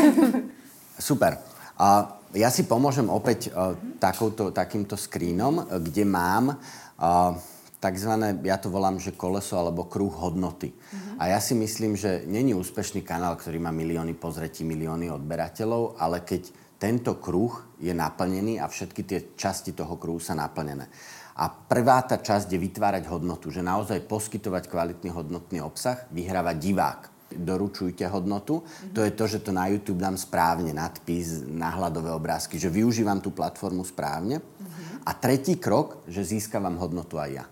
Super. 0.97 1.39
Uh, 1.77 2.17
ja 2.33 2.49
si 2.49 2.65
pomôžem 2.65 3.05
opäť 3.13 3.53
uh, 3.53 3.77
takouto, 4.01 4.49
takýmto 4.51 4.97
screenom, 4.97 5.69
kde 5.85 6.05
mám 6.09 6.57
uh, 6.57 7.37
takzvané, 7.77 8.41
ja 8.43 8.57
to 8.57 8.73
volám, 8.73 8.97
že 8.97 9.13
koleso 9.13 9.61
alebo 9.61 9.85
kruh 9.85 10.11
hodnoty. 10.11 10.73
Uh-huh. 10.73 11.21
A 11.21 11.37
ja 11.37 11.39
si 11.39 11.53
myslím, 11.53 11.95
že 11.95 12.25
není 12.25 12.57
úspešný 12.57 13.05
kanál, 13.05 13.37
ktorý 13.37 13.61
má 13.61 13.71
milióny 13.71 14.17
pozretí, 14.17 14.65
milióny 14.65 15.13
odberateľov, 15.13 16.01
ale 16.01 16.25
keď 16.25 16.49
tento 16.77 17.17
kruh 17.21 17.77
je 17.81 17.93
naplnený 17.93 18.61
a 18.61 18.69
všetky 18.69 19.03
tie 19.05 19.19
časti 19.37 19.73
toho 19.73 19.97
kruhu 19.97 20.21
sa 20.21 20.37
naplnené. 20.37 20.89
A 21.37 21.53
prvá 21.53 22.01
tá 22.01 22.17
časť 22.17 22.49
je 22.49 22.59
vytvárať 22.59 23.13
hodnotu, 23.13 23.53
že 23.53 23.61
naozaj 23.61 24.09
poskytovať 24.09 24.73
kvalitný 24.73 25.13
hodnotný 25.13 25.61
obsah, 25.61 26.09
vyhráva 26.09 26.57
divák. 26.57 27.13
Doručujte 27.27 28.09
hodnotu. 28.09 28.65
Mm-hmm. 28.65 28.93
To 28.97 29.01
je 29.05 29.13
to, 29.13 29.25
že 29.29 29.39
to 29.45 29.51
na 29.53 29.69
YouTube 29.69 30.01
dám 30.01 30.17
správne, 30.17 30.73
nadpis, 30.73 31.45
náhľadové 31.45 32.09
obrázky, 32.15 32.57
že 32.57 32.73
využívam 32.73 33.21
tú 33.21 33.35
platformu 33.37 33.85
správne. 33.85 34.41
Mm-hmm. 34.41 35.05
A 35.05 35.11
tretí 35.13 35.61
krok, 35.61 36.01
že 36.09 36.25
získavam 36.25 36.81
hodnotu 36.81 37.21
aj 37.21 37.31
ja. 37.31 37.45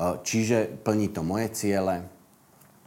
Čiže 0.00 0.80
plní 0.82 1.12
to 1.12 1.20
moje 1.20 1.52
ciele 1.52 2.02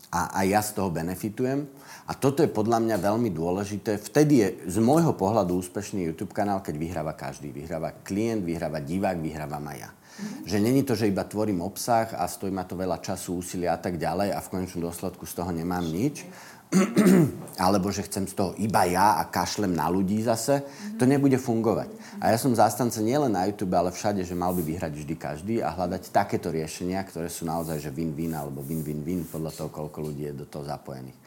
a 0.09 0.43
aj 0.43 0.45
ja 0.49 0.61
z 0.65 0.71
toho 0.75 0.89
benefitujem. 0.89 1.69
A 2.03 2.11
toto 2.17 2.43
je 2.43 2.51
podľa 2.51 2.83
mňa 2.83 2.97
veľmi 2.99 3.31
dôležité. 3.31 3.95
Vtedy 3.95 4.33
je 4.43 4.47
z 4.75 4.77
môjho 4.83 5.15
pohľadu 5.15 5.55
úspešný 5.55 6.11
YouTube 6.11 6.35
kanál, 6.35 6.59
keď 6.59 6.75
vyhráva 6.75 7.13
každý. 7.15 7.53
Vyhráva 7.53 7.95
klient, 8.03 8.43
vyhráva 8.43 8.83
divák, 8.83 9.23
vyhráva 9.23 9.61
aj 9.63 9.77
ja. 9.79 9.89
Mm-hmm. 10.13 10.45
Že 10.45 10.57
není 10.61 10.81
to, 10.85 10.93
že 10.93 11.09
iba 11.09 11.25
tvorím 11.25 11.65
obsah 11.65 12.13
a 12.13 12.29
stojí 12.29 12.53
ma 12.53 12.63
to 12.63 12.77
veľa 12.77 13.01
času, 13.01 13.41
úsilia 13.41 13.73
a 13.73 13.79
tak 13.81 13.97
ďalej 13.97 14.33
a 14.33 14.39
v 14.39 14.51
konečnom 14.51 14.85
dôsledku 14.85 15.25
z 15.25 15.33
toho 15.33 15.49
nemám 15.49 15.81
nič. 15.81 16.25
Alebo 17.65 17.93
že 17.93 18.05
chcem 18.09 18.25
z 18.25 18.33
toho 18.33 18.57
iba 18.57 18.81
ja 18.89 19.21
a 19.21 19.29
kašlem 19.29 19.77
na 19.77 19.85
ľudí 19.89 20.21
zase. 20.25 20.61
Mm-hmm. 20.61 20.97
To 20.97 21.03
nebude 21.05 21.37
fungovať. 21.37 21.89
A 22.21 22.33
ja 22.33 22.37
som 22.37 22.53
zástanca 22.53 22.97
nielen 23.01 23.33
na 23.33 23.45
YouTube, 23.45 23.73
ale 23.73 23.93
všade, 23.93 24.21
že 24.25 24.37
mal 24.37 24.53
by 24.53 24.61
vyhrať 24.61 24.93
vždy 24.93 25.15
každý 25.17 25.55
a 25.61 25.73
hľadať 25.73 26.13
takéto 26.13 26.49
riešenia, 26.53 27.01
ktoré 27.05 27.29
sú 27.29 27.45
naozaj 27.45 27.81
že 27.81 27.89
win-win 27.89 28.33
alebo 28.37 28.61
win-win-win 28.65 29.25
podľa 29.29 29.51
toho, 29.53 29.69
koľko 29.69 30.13
ľudí 30.13 30.29
je 30.29 30.33
do 30.33 30.45
toho 30.45 30.65
zapojených. 30.65 31.17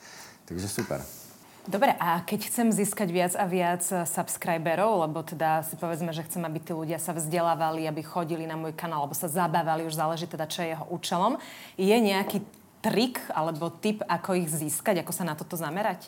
Takže 0.46 0.66
super. 0.70 1.25
Dobre, 1.66 1.98
a 1.98 2.22
keď 2.22 2.46
chcem 2.46 2.70
získať 2.70 3.10
viac 3.10 3.34
a 3.34 3.42
viac 3.42 3.82
eh, 3.90 4.06
subscriberov, 4.06 5.02
lebo 5.02 5.26
teda 5.26 5.66
si 5.66 5.74
povedzme, 5.74 6.14
že 6.14 6.22
chcem, 6.22 6.38
aby 6.46 6.62
tí 6.62 6.70
ľudia 6.70 7.02
sa 7.02 7.10
vzdelávali, 7.10 7.90
aby 7.90 8.06
chodili 8.06 8.46
na 8.46 8.54
môj 8.54 8.70
kanál, 8.78 9.02
alebo 9.02 9.18
sa 9.18 9.26
zabávali, 9.26 9.82
už 9.82 9.98
záleží 9.98 10.30
teda, 10.30 10.46
čo 10.46 10.62
je 10.62 10.78
jeho 10.78 10.86
účelom, 10.86 11.42
je 11.74 11.96
nejaký 11.98 12.46
trik 12.86 13.18
alebo 13.34 13.74
tip, 13.74 14.06
ako 14.06 14.38
ich 14.38 14.46
získať, 14.46 15.02
ako 15.02 15.10
sa 15.10 15.26
na 15.26 15.34
toto 15.34 15.58
zamerať? 15.58 16.06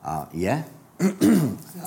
Uh, 0.00 0.24
je. 0.32 0.56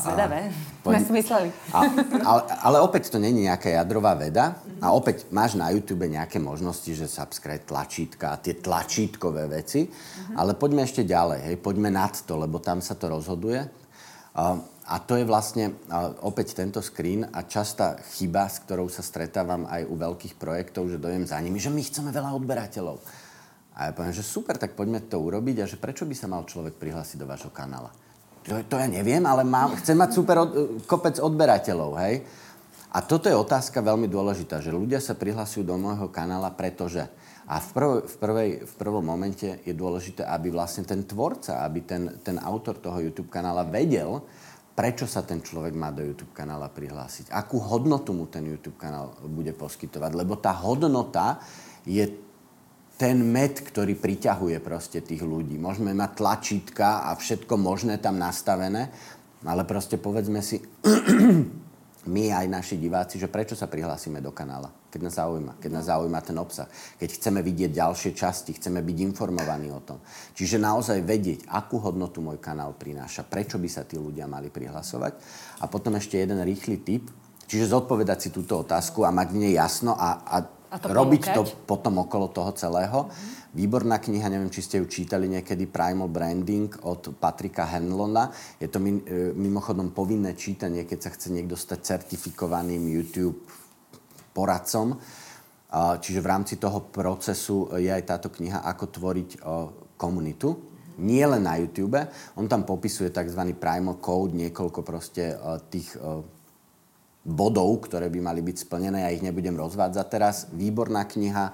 Zvedavé. 0.01 0.55
Sme 0.81 1.19
mysleli. 1.19 1.51
A, 1.75 1.79
ale, 2.23 2.41
ale 2.63 2.77
opäť 2.81 3.11
to 3.11 3.19
není 3.19 3.45
nejaká 3.45 3.69
jadrová 3.69 4.15
veda. 4.15 4.57
A 4.81 4.95
opäť 4.95 5.27
máš 5.29 5.59
na 5.59 5.69
YouTube 5.69 6.07
nejaké 6.07 6.41
možnosti, 6.41 6.89
že 6.89 7.11
subscribe 7.11 7.67
tlačítka 7.67 8.33
a 8.33 8.39
tie 8.41 8.57
tlačítkové 8.57 9.45
veci. 9.51 9.85
Uh-huh. 9.85 10.39
Ale 10.39 10.55
poďme 10.57 10.87
ešte 10.87 11.03
ďalej. 11.03 11.53
Hej. 11.53 11.55
Poďme 11.59 11.91
nad 11.91 12.15
to, 12.15 12.39
lebo 12.39 12.57
tam 12.63 12.79
sa 12.79 12.97
to 12.97 13.11
rozhoduje. 13.11 13.67
Uh, 14.31 14.63
a 14.87 14.97
to 15.03 15.19
je 15.19 15.27
vlastne 15.27 15.75
uh, 15.91 16.15
opäť 16.23 16.55
tento 16.55 16.79
screen 16.79 17.27
a 17.27 17.43
častá 17.45 17.99
chyba, 18.15 18.47
s 18.47 18.63
ktorou 18.63 18.87
sa 18.87 19.03
stretávam 19.03 19.67
aj 19.67 19.85
u 19.85 19.95
veľkých 19.99 20.39
projektov, 20.39 20.87
že 20.87 20.97
dojem 20.97 21.27
za 21.27 21.37
nimi, 21.43 21.59
že 21.59 21.69
my 21.69 21.83
chceme 21.83 22.09
veľa 22.15 22.31
odberateľov. 22.39 22.97
A 23.75 23.87
ja 23.87 23.91
poviem, 23.95 24.15
že 24.15 24.23
super, 24.23 24.55
tak 24.55 24.75
poďme 24.75 25.03
to 25.03 25.19
urobiť 25.19 25.63
a 25.63 25.69
že 25.69 25.79
prečo 25.79 26.03
by 26.07 26.15
sa 26.15 26.27
mal 26.27 26.43
človek 26.43 26.75
prihlásiť 26.75 27.21
do 27.21 27.27
vášho 27.27 27.51
kanála? 27.53 27.91
To, 28.41 28.57
to 28.65 28.75
ja 28.77 28.87
neviem, 28.89 29.21
ale 29.27 29.45
mám, 29.45 29.77
chcem 29.77 29.93
mať 29.93 30.09
super 30.17 30.41
od, 30.41 30.51
kopec 30.89 31.21
odberateľov, 31.21 31.91
hej? 32.01 32.25
A 32.91 32.99
toto 32.99 33.31
je 33.31 33.37
otázka 33.37 33.79
veľmi 33.79 34.09
dôležitá, 34.11 34.59
že 34.59 34.73
ľudia 34.73 34.99
sa 34.99 35.15
prihlasujú 35.15 35.63
do 35.63 35.79
môjho 35.79 36.11
kanála, 36.11 36.51
pretože 36.51 37.07
a 37.47 37.59
v, 37.59 37.67
prv, 37.71 37.91
v, 38.07 38.15
prvej, 38.15 38.49
v 38.63 38.73
prvom 38.79 39.03
momente 39.03 39.47
je 39.63 39.73
dôležité, 39.75 40.23
aby 40.23 40.51
vlastne 40.51 40.87
ten 40.87 41.03
tvorca, 41.03 41.63
aby 41.67 41.83
ten, 41.83 42.03
ten 42.23 42.39
autor 42.39 42.79
toho 42.79 42.99
YouTube 43.03 43.31
kanála 43.31 43.67
vedel, 43.67 44.23
prečo 44.71 45.03
sa 45.03 45.21
ten 45.21 45.43
človek 45.43 45.75
má 45.75 45.91
do 45.91 45.99
YouTube 45.99 46.31
kanála 46.31 46.71
prihlásiť. 46.71 47.29
Akú 47.35 47.59
hodnotu 47.59 48.15
mu 48.15 48.31
ten 48.31 48.47
YouTube 48.47 48.79
kanál 48.79 49.13
bude 49.27 49.51
poskytovať. 49.51 50.11
Lebo 50.15 50.39
tá 50.39 50.55
hodnota 50.63 51.43
je 51.83 52.07
ten 53.01 53.17
med, 53.17 53.57
ktorý 53.57 53.97
priťahuje 53.97 54.61
proste 54.61 55.01
tých 55.01 55.25
ľudí. 55.25 55.57
Môžeme 55.57 55.89
mať 55.89 56.21
tlačítka 56.21 57.09
a 57.09 57.17
všetko 57.17 57.57
možné 57.57 57.97
tam 57.97 58.21
nastavené, 58.21 58.93
Ale 59.41 59.65
proste 59.65 59.97
povedzme 59.97 60.37
si, 60.45 60.61
my 62.13 62.23
aj 62.29 62.45
naši 62.45 62.77
diváci, 62.77 63.17
že 63.17 63.25
prečo 63.25 63.57
sa 63.57 63.65
prihlásime 63.65 64.21
do 64.21 64.29
kanála, 64.29 64.69
keď 64.93 65.09
nás 65.09 65.17
zaujíma, 65.17 65.53
keď 65.57 65.71
nás 65.73 65.85
zaujíma 65.89 66.19
ten 66.21 66.37
obsah, 66.37 66.69
keď 67.01 67.09
chceme 67.17 67.41
vidieť 67.41 67.73
ďalšie 67.73 68.13
časti, 68.13 68.53
chceme 68.61 68.85
byť 68.85 68.97
informovaní 69.01 69.73
o 69.73 69.81
tom. 69.81 69.97
Čiže 70.37 70.61
naozaj 70.61 71.01
vedieť, 71.01 71.49
akú 71.49 71.81
hodnotu 71.81 72.21
môj 72.21 72.37
kanál 72.37 72.77
prináša, 72.77 73.25
prečo 73.25 73.57
by 73.57 73.65
sa 73.65 73.81
tí 73.81 73.97
ľudia 73.97 74.29
mali 74.29 74.53
prihlasovať. 74.53 75.17
A 75.57 75.65
potom 75.65 75.97
ešte 75.97 76.21
jeden 76.21 76.37
rýchly 76.37 76.85
tip, 76.85 77.09
čiže 77.49 77.73
zodpovedať 77.73 78.17
si 78.21 78.29
túto 78.29 78.61
otázku 78.61 79.01
a 79.01 79.09
mať 79.09 79.27
v 79.33 79.41
nej 79.41 79.53
jasno 79.57 79.97
a, 79.97 80.21
a, 80.21 80.60
a 80.71 80.75
to 80.79 80.87
robiť 80.87 81.35
to 81.35 81.43
potom 81.67 81.99
okolo 81.99 82.31
toho 82.31 82.55
celého. 82.55 83.11
Mm-hmm 83.11 83.41
Výborná 83.51 83.99
kniha, 83.99 84.31
neviem, 84.31 84.47
či 84.47 84.63
ste 84.63 84.79
ju 84.79 84.87
čítali 84.87 85.27
niekedy, 85.27 85.67
Primal 85.67 86.07
Branding 86.07 86.71
od 86.87 87.11
Patrika 87.19 87.67
Henlona. 87.67 88.31
Je 88.55 88.71
to 88.71 88.79
e, 88.79 89.35
mimochodom 89.35 89.91
povinné 89.91 90.39
čítanie, 90.39 90.87
keď 90.87 90.99
sa 91.03 91.11
chce 91.11 91.35
niekto 91.35 91.59
stať 91.59 91.83
certifikovaným 91.83 92.79
YouTube 92.87 93.43
poradcom. 94.31 94.95
Čiže 95.71 96.19
v 96.19 96.27
rámci 96.31 96.55
toho 96.59 96.83
procesu 96.91 97.71
je 97.75 97.91
aj 97.91 98.03
táto 98.03 98.27
kniha, 98.31 98.63
ako 98.63 98.91
tvoriť 98.91 99.29
komunitu. 99.95 100.59
Nie 100.99 101.27
len 101.31 101.47
na 101.47 101.55
YouTube. 101.55 101.95
On 102.35 102.43
tam 102.43 102.67
popisuje 102.67 103.07
tzv. 103.07 103.55
primal 103.55 103.99
code, 104.03 104.35
niekoľko 104.35 104.83
proste 104.83 105.31
tých 105.71 105.95
bodov, 107.21 107.85
ktoré 107.85 108.09
by 108.09 108.19
mali 108.19 108.41
byť 108.41 108.57
splnené. 108.65 109.05
Ja 109.05 109.13
ich 109.13 109.21
nebudem 109.21 109.53
rozvádzať 109.53 110.05
teraz. 110.09 110.35
Výborná 110.49 111.05
kniha, 111.05 111.53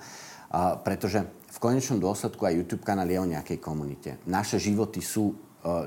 pretože 0.84 1.28
v 1.28 1.58
konečnom 1.60 2.00
dôsledku 2.00 2.46
aj 2.46 2.56
YouTube 2.56 2.86
kanál 2.88 3.10
je 3.10 3.20
o 3.20 3.28
nejakej 3.28 3.60
komunite. 3.60 4.22
Naše 4.30 4.62
životy 4.62 5.02
sú, 5.02 5.34
e, 5.34 5.36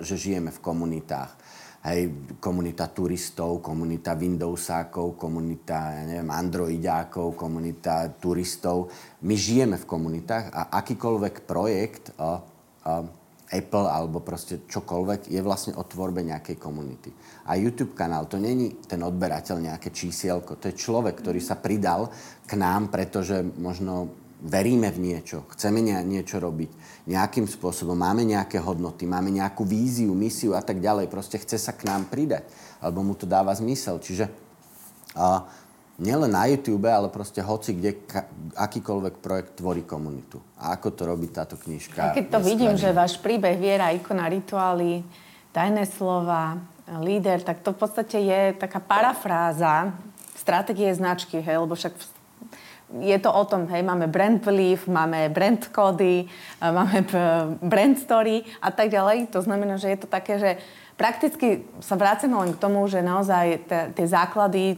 že 0.03 0.18
žijeme 0.18 0.51
v 0.51 0.61
komunitách. 0.61 1.33
Hej, 1.81 2.12
komunita 2.45 2.93
turistov, 2.93 3.64
komunita 3.64 4.12
Windowsákov, 4.12 5.16
komunita, 5.16 5.97
ja 5.97 6.05
neviem, 6.05 6.28
Androidiákov, 6.28 7.33
komunita 7.33 8.12
turistov. 8.20 8.93
My 9.24 9.33
žijeme 9.33 9.81
v 9.81 9.89
komunitách 9.89 10.53
a 10.53 10.76
akýkoľvek 10.76 11.49
projekt 11.49 12.12
uh, 12.20 12.37
uh, 12.85 13.20
Apple 13.51 13.90
alebo 13.90 14.22
proste 14.22 14.62
čokoľvek 14.70 15.26
je 15.26 15.40
vlastne 15.42 15.74
o 15.74 15.82
tvorbe 15.82 16.22
nejakej 16.22 16.55
komunity. 16.55 17.11
A 17.51 17.59
YouTube 17.59 17.98
kanál 17.98 18.30
to 18.30 18.38
není 18.38 18.78
ten 18.86 19.03
odberateľ 19.03 19.59
nejaké 19.59 19.90
čísielko, 19.90 20.57
to 20.57 20.70
je 20.70 20.78
človek, 20.78 21.18
ktorý 21.18 21.42
sa 21.42 21.59
pridal 21.59 22.14
k 22.46 22.53
nám, 22.55 22.94
pretože 22.94 23.42
možno 23.59 24.14
veríme 24.40 24.88
v 24.88 25.12
niečo, 25.12 25.44
chceme 25.53 25.84
niečo 25.84 26.40
robiť 26.40 26.70
nejakým 27.11 27.44
spôsobom, 27.44 27.98
máme 27.98 28.24
nejaké 28.24 28.57
hodnoty, 28.62 29.05
máme 29.05 29.28
nejakú 29.28 29.68
víziu, 29.68 30.14
misiu 30.16 30.57
a 30.57 30.62
tak 30.64 30.80
ďalej, 30.80 31.12
proste 31.12 31.36
chce 31.36 31.61
sa 31.61 31.76
k 31.76 31.84
nám 31.84 32.09
pridať, 32.09 32.48
alebo 32.80 33.05
mu 33.05 33.12
to 33.12 33.28
dáva 33.28 33.53
zmysel. 33.53 34.01
Čiže 34.01 34.30
a, 35.18 35.44
nielen 36.01 36.32
na 36.32 36.48
YouTube, 36.48 36.88
ale 36.88 37.12
proste 37.12 37.44
hoci 37.44 37.76
kde 37.76 38.01
ka, 38.09 38.24
akýkoľvek 38.57 39.14
projekt 39.20 39.61
tvorí 39.61 39.84
komunitu. 39.84 40.40
A 40.57 40.74
ako 40.80 40.88
to 40.96 41.03
robí 41.05 41.28
táto 41.28 41.61
knižka? 41.61 42.11
A 42.11 42.16
keď 42.16 42.26
to 42.34 42.40
vidím, 42.40 42.74
že 42.74 42.96
váš 42.96 43.20
príbeh 43.20 43.61
Viera, 43.61 43.92
ikona, 43.92 44.26
rituály, 44.32 45.05
tajné 45.53 45.84
slova, 45.84 46.57
líder, 46.98 47.44
tak 47.44 47.62
to 47.62 47.76
v 47.76 47.78
podstate 47.78 48.18
je 48.18 48.40
taká 48.59 48.80
parafráza 48.82 49.94
stratégie 50.34 50.90
značky, 50.90 51.38
hej, 51.38 51.62
lebo 51.62 51.76
však 51.76 51.94
je 52.90 53.18
to 53.22 53.30
o 53.30 53.44
tom, 53.46 53.70
hej, 53.70 53.86
máme 53.86 54.11
brand 54.11 54.42
belief, 54.42 54.90
máme 54.90 55.30
brand 55.30 55.62
kódy, 55.70 56.26
máme 56.59 57.07
brand 57.62 57.94
story 57.94 58.42
a 58.59 58.74
tak 58.74 58.90
ďalej. 58.90 59.30
To 59.30 59.38
znamená, 59.46 59.78
že 59.78 59.94
je 59.94 59.98
to 60.03 60.09
také, 60.11 60.42
že 60.42 60.51
prakticky 61.01 61.64
sa 61.80 61.96
vracame 61.96 62.36
len 62.36 62.53
k 62.53 62.61
tomu, 62.61 62.84
že 62.84 63.01
naozaj 63.01 63.64
tie 63.96 64.05
základy 64.05 64.76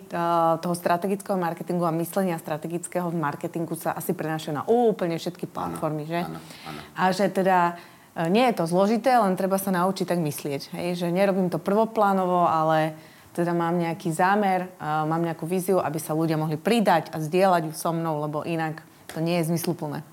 toho 0.62 0.74
strategického 0.78 1.34
marketingu 1.34 1.82
a 1.82 1.90
myslenia 1.98 2.38
strategického 2.38 3.10
marketingu 3.10 3.74
sa 3.74 3.90
asi 3.98 4.14
prenášajú 4.14 4.54
na 4.54 4.62
úplne 4.70 5.18
všetky 5.18 5.50
platformy, 5.50 6.06
že? 6.06 6.22
Áno, 6.22 6.38
áno. 6.38 6.80
A 6.94 7.10
že 7.10 7.26
teda 7.26 7.74
e, 8.14 8.30
nie 8.30 8.46
je 8.46 8.54
to 8.54 8.70
zložité, 8.70 9.18
len 9.18 9.34
treba 9.34 9.58
sa 9.58 9.74
naučiť 9.74 10.06
tak 10.06 10.22
myslieť, 10.22 10.78
hej? 10.78 10.94
Že 10.94 11.10
nerobím 11.10 11.50
to 11.50 11.58
prvoplánovo, 11.58 12.46
ale 12.46 12.94
teda 13.32 13.56
mám 13.56 13.80
nejaký 13.80 14.12
zámer, 14.12 14.68
uh, 14.76 15.08
mám 15.08 15.24
nejakú 15.24 15.48
víziu, 15.48 15.80
aby 15.80 15.96
sa 15.96 16.12
ľudia 16.12 16.36
mohli 16.36 16.60
pridať 16.60 17.16
a 17.16 17.16
zdieľať 17.16 17.62
ju 17.64 17.72
so 17.72 17.88
mnou, 17.88 18.20
lebo 18.20 18.44
inak 18.44 18.84
to 19.08 19.24
nie 19.24 19.40
je 19.40 19.48
zmysluplné. 19.48 20.04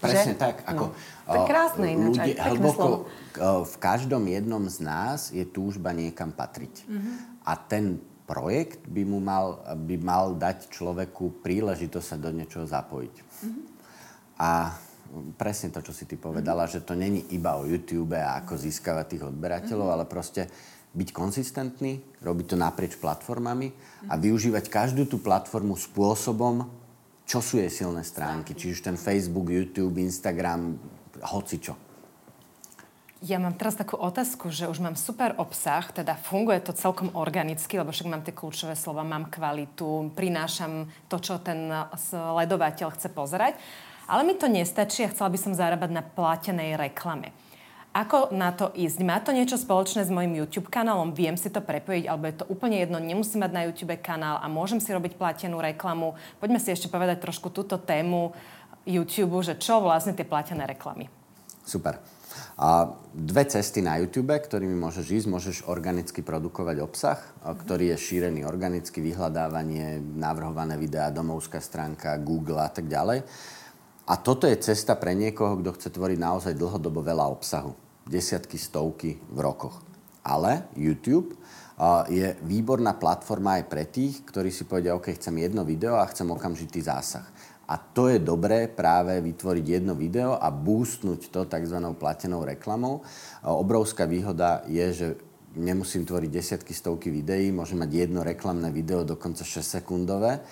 Presne 0.00 0.36
že? 0.36 0.40
tak. 0.40 0.64
Ako, 0.68 0.92
no. 0.92 0.96
To 1.24 1.36
je 1.36 1.42
krásne 1.48 1.86
ináč, 1.88 2.14
ľudia, 2.20 2.36
aj 2.36 2.50
hlboko, 2.56 2.76
slovo. 2.76 2.96
V 3.38 3.76
každom 3.78 4.26
jednom 4.26 4.64
z 4.66 4.78
nás 4.82 5.30
je 5.30 5.46
túžba 5.46 5.94
niekam 5.94 6.34
patriť. 6.34 6.86
Mm-hmm. 6.86 7.14
A 7.46 7.52
ten 7.54 8.02
projekt 8.26 8.86
by 8.86 9.02
mu 9.02 9.18
mal, 9.18 9.58
by 9.74 9.96
mal 9.98 10.38
dať 10.38 10.70
človeku 10.70 11.42
príležitosť 11.42 12.06
sa 12.06 12.16
do 12.18 12.30
niečoho 12.30 12.66
zapojiť. 12.66 13.14
Mm-hmm. 13.14 13.64
A 14.40 14.74
presne 15.34 15.74
to, 15.74 15.82
čo 15.82 15.90
si 15.90 16.06
ty 16.06 16.14
povedala, 16.14 16.66
mm-hmm. 16.66 16.82
že 16.82 16.86
to 16.86 16.94
není 16.94 17.26
iba 17.34 17.58
o 17.58 17.66
YouTube 17.66 18.14
a 18.14 18.38
ako 18.42 18.54
získavať 18.54 19.06
tých 19.18 19.26
odberateľov, 19.26 19.86
mm-hmm. 19.90 20.02
ale 20.02 20.10
proste 20.10 20.46
byť 20.90 21.08
konzistentný, 21.14 22.02
robiť 22.18 22.46
to 22.50 22.56
naprieč 22.58 22.98
platformami 22.98 23.70
a 24.10 24.18
využívať 24.18 24.66
každú 24.66 25.06
tú 25.06 25.22
platformu 25.22 25.78
spôsobom, 25.78 26.66
čo 27.26 27.38
sú 27.38 27.62
jej 27.62 27.70
silné 27.70 28.02
stránky. 28.02 28.58
Či 28.58 28.74
už 28.74 28.82
ten 28.82 28.98
Facebook, 28.98 29.54
YouTube, 29.54 30.02
Instagram, 30.02 30.74
hoci 31.30 31.62
čo. 31.62 31.89
Ja 33.20 33.36
mám 33.36 33.52
teraz 33.52 33.76
takú 33.76 34.00
otázku, 34.00 34.48
že 34.48 34.64
už 34.64 34.80
mám 34.80 34.96
super 34.96 35.36
obsah, 35.36 35.84
teda 35.92 36.16
funguje 36.16 36.56
to 36.64 36.72
celkom 36.72 37.12
organicky, 37.12 37.76
lebo 37.76 37.92
však 37.92 38.08
mám 38.08 38.24
tie 38.24 38.32
kľúčové 38.32 38.72
slova, 38.72 39.04
mám 39.04 39.28
kvalitu, 39.28 40.08
prinášam 40.16 40.88
to, 41.04 41.20
čo 41.20 41.36
ten 41.36 41.68
sledovateľ 42.00 42.96
chce 42.96 43.12
pozerať, 43.12 43.60
ale 44.08 44.24
mi 44.24 44.32
to 44.40 44.48
nestačí 44.48 45.04
a 45.04 45.12
chcela 45.12 45.28
by 45.28 45.36
som 45.36 45.52
zarábať 45.52 45.90
na 45.92 46.00
platenej 46.00 46.80
reklame. 46.80 47.36
Ako 47.92 48.32
na 48.32 48.56
to 48.56 48.72
ísť? 48.72 49.04
Má 49.04 49.20
to 49.20 49.36
niečo 49.36 49.60
spoločné 49.60 50.00
s 50.00 50.14
mojim 50.14 50.40
YouTube 50.40 50.72
kanálom? 50.72 51.12
Viem 51.12 51.36
si 51.36 51.52
to 51.52 51.60
prepojiť, 51.60 52.08
alebo 52.08 52.24
je 52.24 52.40
to 52.40 52.48
úplne 52.48 52.80
jedno, 52.80 52.96
nemusím 53.02 53.44
mať 53.44 53.52
na 53.52 53.68
YouTube 53.68 54.00
kanál 54.00 54.40
a 54.40 54.48
môžem 54.48 54.80
si 54.80 54.96
robiť 54.96 55.20
platenú 55.20 55.60
reklamu. 55.60 56.16
Poďme 56.40 56.56
si 56.56 56.72
ešte 56.72 56.88
povedať 56.88 57.20
trošku 57.20 57.52
túto 57.52 57.76
tému 57.76 58.32
YouTube, 58.88 59.44
že 59.44 59.60
čo 59.60 59.84
vlastne 59.84 60.16
tie 60.16 60.24
platené 60.24 60.64
reklamy. 60.64 61.12
Super. 61.68 62.00
A 62.60 62.92
dve 63.16 63.48
cesty 63.48 63.80
na 63.80 63.96
YouTube, 63.98 64.36
ktorými 64.36 64.76
môžeš 64.76 65.06
ísť. 65.22 65.26
Môžeš 65.26 65.56
organicky 65.66 66.20
produkovať 66.20 66.76
obsah, 66.84 67.20
ktorý 67.42 67.92
je 67.92 67.96
šírený 67.98 68.44
organicky, 68.44 69.00
vyhľadávanie, 69.00 69.98
navrhované 69.98 70.76
videá, 70.76 71.08
domovská 71.08 71.58
stránka, 71.58 72.20
Google 72.20 72.60
a 72.60 72.70
tak 72.70 72.86
ďalej. 72.86 73.24
A 74.10 74.14
toto 74.18 74.50
je 74.50 74.58
cesta 74.58 74.98
pre 74.98 75.14
niekoho, 75.14 75.62
kto 75.62 75.70
chce 75.78 75.88
tvoriť 75.94 76.18
naozaj 76.18 76.58
dlhodobo 76.58 77.00
veľa 77.00 77.30
obsahu. 77.30 77.72
Desiatky, 78.04 78.58
stovky 78.58 79.22
v 79.30 79.38
rokoch. 79.38 79.80
Ale 80.26 80.68
YouTube 80.76 81.38
je 82.12 82.36
výborná 82.44 82.92
platforma 82.98 83.56
aj 83.56 83.64
pre 83.72 83.88
tých, 83.88 84.20
ktorí 84.28 84.52
si 84.52 84.68
povedia, 84.68 84.92
OK, 84.92 85.16
chcem 85.16 85.32
jedno 85.40 85.64
video 85.64 85.96
a 85.96 86.04
chcem 86.10 86.28
okamžitý 86.28 86.84
zásah. 86.84 87.24
A 87.70 87.78
to 87.78 88.10
je 88.10 88.18
dobré 88.18 88.66
práve 88.66 89.22
vytvoriť 89.22 89.64
jedno 89.78 89.94
video 89.94 90.34
a 90.34 90.50
boostnúť 90.50 91.30
to 91.30 91.46
tzv. 91.46 91.78
platenou 91.94 92.42
reklamou. 92.42 93.06
Obrovská 93.46 94.10
výhoda 94.10 94.66
je, 94.66 94.86
že 94.90 95.08
nemusím 95.54 96.02
tvoriť 96.02 96.30
desiatky, 96.34 96.74
stovky 96.74 97.14
videí, 97.14 97.54
môžem 97.54 97.78
mať 97.78 98.10
jedno 98.10 98.26
reklamné 98.26 98.74
video, 98.74 99.06
dokonca 99.06 99.46
6 99.46 99.62
sekundové 99.62 100.42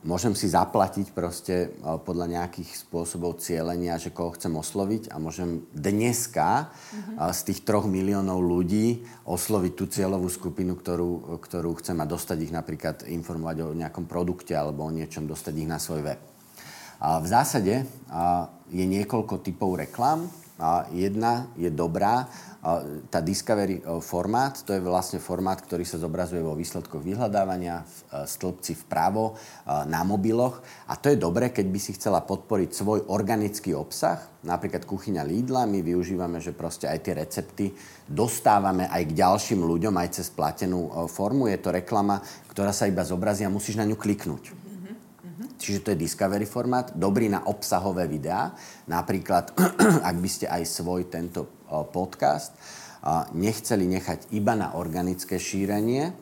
môžem 0.00 0.32
si 0.32 0.48
zaplatiť 0.48 1.12
proste 1.12 1.76
podľa 2.08 2.40
nejakých 2.40 2.88
spôsobov 2.88 3.40
cieľenia, 3.40 4.00
že 4.00 4.08
koho 4.12 4.32
chcem 4.32 4.52
osloviť 4.56 5.12
a 5.12 5.20
môžem 5.20 5.64
dneska 5.76 6.72
mm-hmm. 6.72 7.16
z 7.36 7.40
tých 7.44 7.60
troch 7.68 7.84
miliónov 7.84 8.40
ľudí 8.40 9.04
osloviť 9.28 9.72
tú 9.76 9.84
cieľovú 9.92 10.32
skupinu, 10.32 10.72
ktorú, 10.72 11.40
ktorú 11.40 11.76
chcem 11.84 12.00
a 12.00 12.08
dostať 12.08 12.38
ich 12.48 12.52
napríklad 12.52 13.04
informovať 13.04 13.56
o 13.60 13.76
nejakom 13.76 14.08
produkte 14.08 14.56
alebo 14.56 14.88
o 14.88 14.94
niečom, 14.94 15.28
dostať 15.28 15.54
ich 15.60 15.68
na 15.68 15.76
svoj 15.76 16.00
web. 16.00 16.20
A 17.00 17.16
v 17.20 17.26
zásade 17.28 17.84
je 18.68 18.84
niekoľko 18.84 19.40
typov 19.40 19.80
reklám. 19.80 20.28
Jedna 20.92 21.48
je 21.56 21.72
dobrá, 21.72 22.28
tá 23.08 23.24
Discovery 23.24 23.80
formát, 24.04 24.52
to 24.52 24.76
je 24.76 24.84
vlastne 24.84 25.16
formát, 25.16 25.56
ktorý 25.56 25.80
sa 25.88 25.96
zobrazuje 25.96 26.44
vo 26.44 26.52
výsledkoch 26.52 27.00
vyhľadávania 27.00 27.80
v 27.80 27.96
stĺpci 28.28 28.84
vpravo 28.84 29.32
na 29.88 30.04
mobiloch. 30.04 30.60
A 30.84 31.00
to 31.00 31.08
je 31.08 31.16
dobré, 31.16 31.56
keď 31.56 31.66
by 31.72 31.80
si 31.80 31.96
chcela 31.96 32.20
podporiť 32.20 32.76
svoj 32.76 33.08
organický 33.08 33.72
obsah, 33.72 34.20
napríklad 34.44 34.84
kuchyňa 34.84 35.24
Lidla, 35.24 35.64
my 35.64 35.80
využívame, 35.80 36.36
že 36.44 36.52
proste 36.52 36.84
aj 36.84 37.00
tie 37.00 37.16
recepty 37.16 37.72
dostávame 38.04 38.92
aj 38.92 39.08
k 39.08 39.16
ďalším 39.16 39.64
ľuďom, 39.64 39.96
aj 39.96 40.20
cez 40.20 40.28
platenú 40.28 41.08
formu. 41.08 41.48
Je 41.48 41.56
to 41.56 41.72
reklama, 41.72 42.20
ktorá 42.52 42.76
sa 42.76 42.84
iba 42.84 43.00
zobrazí 43.08 43.40
a 43.40 43.48
musíš 43.48 43.80
na 43.80 43.88
ňu 43.88 43.96
kliknúť. 43.96 44.59
Čiže 45.60 45.84
to 45.84 45.88
je 45.92 46.02
Discovery 46.08 46.48
formát, 46.48 46.96
dobrý 46.96 47.28
na 47.28 47.44
obsahové 47.44 48.08
videá. 48.08 48.56
Napríklad, 48.88 49.52
ak 50.08 50.16
by 50.16 50.28
ste 50.32 50.48
aj 50.48 50.64
svoj 50.64 51.12
tento 51.12 51.68
podcast, 51.92 52.56
nechceli 53.36 53.84
nechať 53.84 54.32
iba 54.32 54.56
na 54.56 54.72
organické 54.72 55.36
šírenie, 55.36 56.16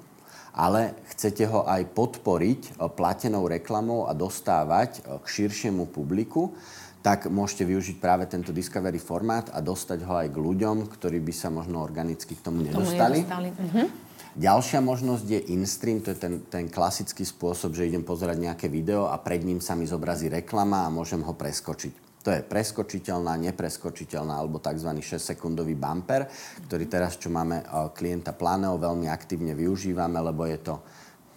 ale 0.58 0.98
chcete 1.14 1.46
ho 1.46 1.62
aj 1.70 1.86
podporiť 1.94 2.82
platenou 2.98 3.46
reklamou 3.46 4.10
a 4.10 4.12
dostávať 4.12 5.06
k 5.06 5.26
širšiemu 5.26 5.86
publiku, 5.86 6.58
tak 6.98 7.30
môžete 7.30 7.62
využiť 7.62 7.96
práve 8.02 8.26
tento 8.26 8.50
Discovery 8.50 8.98
formát 8.98 9.54
a 9.54 9.62
dostať 9.62 10.02
ho 10.02 10.18
aj 10.18 10.34
k 10.34 10.38
ľuďom, 10.42 10.90
ktorí 10.90 11.22
by 11.22 11.30
sa 11.30 11.46
možno 11.46 11.78
organicky 11.78 12.34
k 12.34 12.42
tomu 12.42 12.66
nedostali. 12.66 13.22
Tomu 13.22 13.46
nedostali. 13.46 13.50
Mhm. 13.54 14.07
Ďalšia 14.38 14.78
možnosť 14.78 15.26
je 15.26 15.40
in-stream, 15.50 15.98
to 15.98 16.14
je 16.14 16.18
ten, 16.22 16.38
ten 16.46 16.70
klasický 16.70 17.26
spôsob, 17.26 17.74
že 17.74 17.90
idem 17.90 18.06
pozerať 18.06 18.38
nejaké 18.38 18.70
video 18.70 19.10
a 19.10 19.18
pred 19.18 19.42
ním 19.42 19.58
sa 19.58 19.74
mi 19.74 19.82
zobrazí 19.82 20.30
reklama 20.30 20.86
a 20.86 20.94
môžem 20.94 21.18
ho 21.26 21.34
preskočiť. 21.34 22.22
To 22.22 22.30
je 22.30 22.46
preskočiteľná, 22.46 23.34
nepreskočiteľná 23.34 24.38
alebo 24.38 24.62
tzv. 24.62 24.94
6-sekundový 25.02 25.74
bumper, 25.74 26.30
ktorý 26.70 26.86
teraz, 26.86 27.18
čo 27.18 27.34
máme 27.34 27.66
klienta 27.98 28.30
Planeo, 28.30 28.78
veľmi 28.78 29.10
aktívne 29.10 29.58
využívame, 29.58 30.22
lebo 30.22 30.46
je 30.46 30.58
to 30.62 30.74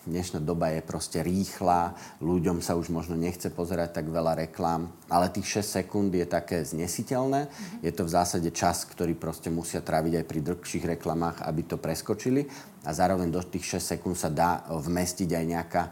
dnešná 0.06 0.42
doba 0.42 0.74
je 0.74 0.82
proste 0.82 1.22
rýchla, 1.22 1.94
ľuďom 2.22 2.62
sa 2.66 2.74
už 2.74 2.90
možno 2.90 3.14
nechce 3.14 3.54
pozerať 3.54 4.02
tak 4.02 4.10
veľa 4.10 4.48
reklám, 4.48 4.90
ale 5.06 5.30
tých 5.30 5.62
6 5.62 5.82
sekúnd 5.82 6.10
je 6.10 6.26
také 6.26 6.66
znesiteľné. 6.66 7.46
Mm-hmm. 7.46 7.80
Je 7.86 7.92
to 7.94 8.04
v 8.08 8.14
zásade 8.14 8.50
čas, 8.54 8.82
ktorý 8.90 9.14
proste 9.14 9.54
musia 9.54 9.86
tráviť 9.86 10.22
aj 10.22 10.26
pri 10.26 10.40
dlhších 10.42 10.86
reklamách, 10.98 11.46
aby 11.46 11.62
to 11.70 11.78
preskočili 11.78 12.50
a 12.82 12.90
zároveň 12.92 13.30
do 13.30 13.42
tých 13.46 13.78
6 13.78 13.98
sekúnd 13.98 14.18
sa 14.18 14.34
dá 14.34 14.66
vmestiť 14.70 15.30
aj 15.30 15.46
nejaká 15.46 15.84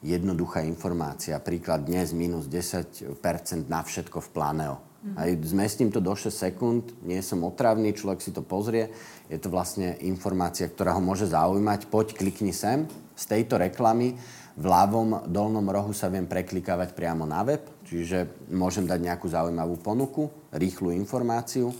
jednoduchá 0.00 0.62
informácia. 0.64 1.36
Príklad 1.42 1.84
dnes 1.84 2.14
minus 2.14 2.46
10% 2.46 3.18
na 3.66 3.82
všetko 3.82 4.22
v 4.22 4.28
Planeo. 4.30 4.76
Mm-hmm. 4.78 5.16
Aj 5.16 5.30
zmestím 5.48 5.88
to 5.88 5.98
do 5.98 6.12
6 6.12 6.30
sekúnd, 6.30 6.92
nie 7.02 7.18
som 7.24 7.40
otravný, 7.42 7.96
človek 7.96 8.20
si 8.20 8.30
to 8.30 8.44
pozrie. 8.44 8.92
Je 9.32 9.40
to 9.40 9.48
vlastne 9.48 9.96
informácia, 10.04 10.68
ktorá 10.68 10.92
ho 10.94 11.02
môže 11.02 11.24
zaujímať. 11.24 11.88
Poď, 11.88 12.14
klikni 12.14 12.52
sem 12.52 12.84
z 13.20 13.24
tejto 13.28 13.60
reklamy 13.60 14.16
v 14.56 14.64
ľavom 14.64 15.28
dolnom 15.28 15.64
rohu 15.68 15.92
sa 15.92 16.08
viem 16.08 16.24
preklikávať 16.24 16.96
priamo 16.96 17.28
na 17.28 17.44
web, 17.44 17.64
čiže 17.84 18.48
môžem 18.52 18.88
dať 18.88 19.00
nejakú 19.00 19.28
zaujímavú 19.28 19.76
ponuku, 19.80 20.28
rýchlu 20.52 20.96
informáciu, 20.96 21.72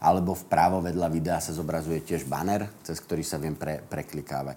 alebo 0.00 0.32
vpravo 0.32 0.80
vedľa 0.80 1.08
videa 1.12 1.38
sa 1.44 1.52
zobrazuje 1.52 2.00
tiež 2.00 2.24
banner, 2.24 2.72
cez 2.80 2.96
ktorý 3.04 3.20
sa 3.20 3.36
viem 3.36 3.52
pre, 3.52 3.84
preklikávať. 3.84 4.56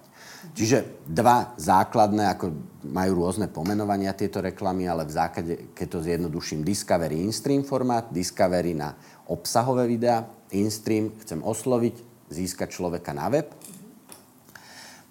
Čiže 0.56 1.04
dva 1.04 1.52
základné, 1.60 2.32
ako 2.32 2.52
majú 2.88 3.12
rôzne 3.24 3.52
pomenovania 3.52 4.16
tieto 4.16 4.40
reklamy, 4.40 4.88
ale 4.88 5.04
v 5.04 5.12
základe, 5.12 5.54
keď 5.76 5.86
to 5.88 6.04
zjednoduším, 6.04 6.64
Discovery 6.64 7.20
in-stream 7.20 7.60
formát, 7.60 8.08
Discovery 8.08 8.72
na 8.72 8.96
obsahové 9.28 9.84
videá, 9.84 10.24
in-stream 10.56 11.12
chcem 11.20 11.44
osloviť, 11.44 11.96
získať 12.32 12.68
človeka 12.72 13.12
na 13.12 13.28
web, 13.28 13.52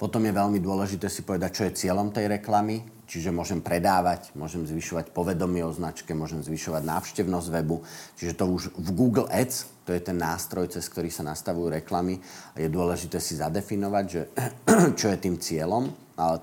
potom 0.03 0.19
je 0.27 0.35
veľmi 0.35 0.59
dôležité 0.59 1.07
si 1.07 1.23
povedať, 1.23 1.51
čo 1.55 1.63
je 1.63 1.79
cieľom 1.79 2.11
tej 2.11 2.27
reklamy, 2.27 2.83
čiže 3.07 3.31
môžem 3.31 3.63
predávať, 3.63 4.35
môžem 4.35 4.67
zvyšovať 4.67 5.15
povedomie 5.15 5.63
o 5.63 5.71
značke, 5.71 6.11
môžem 6.11 6.43
zvyšovať 6.43 6.83
návštevnosť 6.83 7.47
webu. 7.47 7.79
Čiže 8.19 8.35
to 8.35 8.51
už 8.51 8.75
v 8.75 8.89
Google 8.91 9.31
Ads, 9.31 9.87
to 9.87 9.95
je 9.95 10.03
ten 10.03 10.19
nástroj, 10.19 10.67
cez 10.75 10.83
ktorý 10.91 11.07
sa 11.07 11.23
nastavujú 11.23 11.79
reklamy, 11.79 12.19
je 12.59 12.67
dôležité 12.67 13.23
si 13.23 13.39
zadefinovať, 13.39 14.05
že 14.11 14.21
čo 14.99 15.07
je 15.07 15.17
tým 15.23 15.39
cieľom 15.39 15.87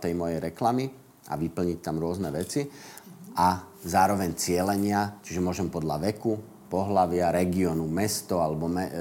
tej 0.00 0.16
mojej 0.16 0.40
reklamy 0.40 0.88
a 1.28 1.36
vyplniť 1.36 1.84
tam 1.84 2.00
rôzne 2.00 2.32
veci. 2.32 2.64
A 3.36 3.61
zároveň 3.84 4.40
cieľenia, 4.40 5.20
čiže 5.20 5.44
môžem 5.44 5.68
podľa 5.68 6.08
veku, 6.08 6.32
pohlavia, 6.70 7.34
regiónu, 7.34 7.90
mesto 7.90 8.38
alebo 8.38 8.70
me, 8.70 8.86
e, 8.86 8.92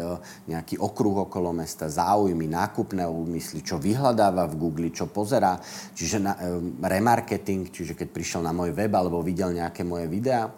nejaký 0.49 0.81
okruh 0.81 1.29
okolo 1.29 1.53
mesta, 1.53 1.85
záujmy, 1.85 2.49
nákupné 2.49 3.05
úmysly, 3.05 3.61
čo 3.61 3.77
vyhľadáva 3.77 4.49
v 4.49 4.57
Google, 4.57 4.89
čo 4.89 5.05
pozerá. 5.05 5.61
Čiže 5.93 6.17
na, 6.17 6.33
e, 6.33 6.57
remarketing, 6.81 7.69
čiže 7.69 7.93
keď 7.93 8.09
prišiel 8.09 8.41
na 8.41 8.49
môj 8.49 8.73
web 8.73 8.89
alebo 8.89 9.21
videl 9.21 9.53
nejaké 9.53 9.85
moje 9.85 10.09
videá, 10.09 10.49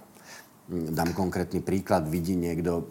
dám 0.71 1.11
konkrétny 1.11 1.59
príklad, 1.59 2.07
vidí 2.07 2.39
niekto 2.39 2.71
e, 2.79 2.83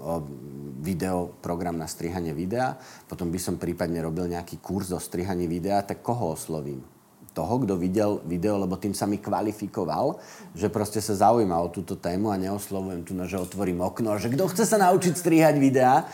video, 0.85 1.33
program 1.41 1.81
na 1.81 1.89
strihanie 1.89 2.37
videa, 2.37 2.77
potom 3.09 3.33
by 3.33 3.41
som 3.41 3.57
prípadne 3.57 4.05
robil 4.05 4.29
nejaký 4.29 4.61
kurz 4.61 4.93
o 4.93 5.01
strihaní 5.01 5.49
videa, 5.49 5.81
tak 5.81 6.05
koho 6.05 6.37
oslovím? 6.37 7.00
Toho, 7.33 7.63
kto 7.63 7.79
videl 7.79 8.19
video, 8.27 8.59
lebo 8.59 8.75
tým 8.75 8.93
sa 8.93 9.07
mi 9.07 9.23
kvalifikoval, 9.23 10.19
že 10.55 10.67
proste 10.67 10.99
sa 10.99 11.15
zaujíma 11.15 11.57
o 11.59 11.73
túto 11.73 11.95
tému 11.95 12.35
a 12.35 12.41
neoslovujem 12.41 13.07
tu, 13.07 13.15
že 13.27 13.39
otvorím 13.39 13.87
okno, 13.87 14.19
že 14.19 14.31
kto 14.33 14.51
chce 14.51 14.65
sa 14.67 14.79
naučiť 14.83 15.15
strihať 15.15 15.55
videá. 15.59 16.11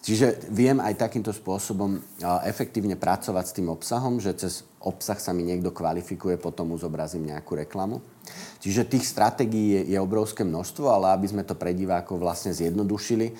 Čiže 0.00 0.48
viem 0.48 0.80
aj 0.80 0.96
takýmto 0.96 1.28
spôsobom 1.28 2.00
efektívne 2.48 2.96
pracovať 2.96 3.44
s 3.44 3.56
tým 3.60 3.68
obsahom, 3.68 4.16
že 4.16 4.32
cez 4.32 4.64
obsah 4.80 5.20
sa 5.20 5.36
mi 5.36 5.44
niekto 5.44 5.76
kvalifikuje, 5.76 6.40
potom 6.40 6.72
mu 6.72 6.80
zobrazím 6.80 7.28
nejakú 7.28 7.52
reklamu. 7.52 8.00
Čiže 8.64 8.88
tých 8.88 9.04
stratégií 9.04 9.76
je, 9.76 9.92
je 9.92 9.98
obrovské 10.00 10.40
množstvo, 10.40 10.88
ale 10.88 11.12
aby 11.12 11.28
sme 11.28 11.44
to 11.44 11.52
pre 11.52 11.76
divákov 11.76 12.16
vlastne 12.16 12.48
zjednodušili, 12.56 13.36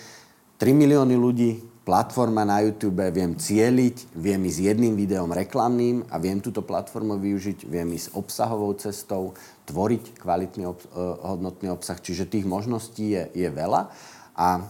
3 0.61 0.77
milióny 0.77 1.17
ľudí 1.17 1.65
platforma 1.83 2.45
na 2.47 2.61
YouTube, 2.63 3.03
viem 3.11 3.35
cieliť, 3.35 4.15
viem 4.15 4.41
ísť 4.47 4.61
jedným 4.73 4.95
videom 4.95 5.33
reklamným 5.33 6.07
a 6.13 6.21
viem 6.21 6.39
túto 6.39 6.61
platformu 6.61 7.17
využiť, 7.17 7.67
viem 7.67 7.89
ísť 7.97 8.15
obsahovou 8.15 8.73
cestou, 8.77 9.35
tvoriť 9.67 10.21
kvalitný, 10.21 10.65
ob, 10.69 10.79
uh, 10.93 11.17
hodnotný 11.35 11.73
obsah. 11.73 11.99
Čiže 11.99 12.31
tých 12.31 12.47
možností 12.47 13.17
je, 13.17 13.23
je 13.33 13.49
veľa 13.49 13.91
a 14.37 14.49
uh, 14.61 14.65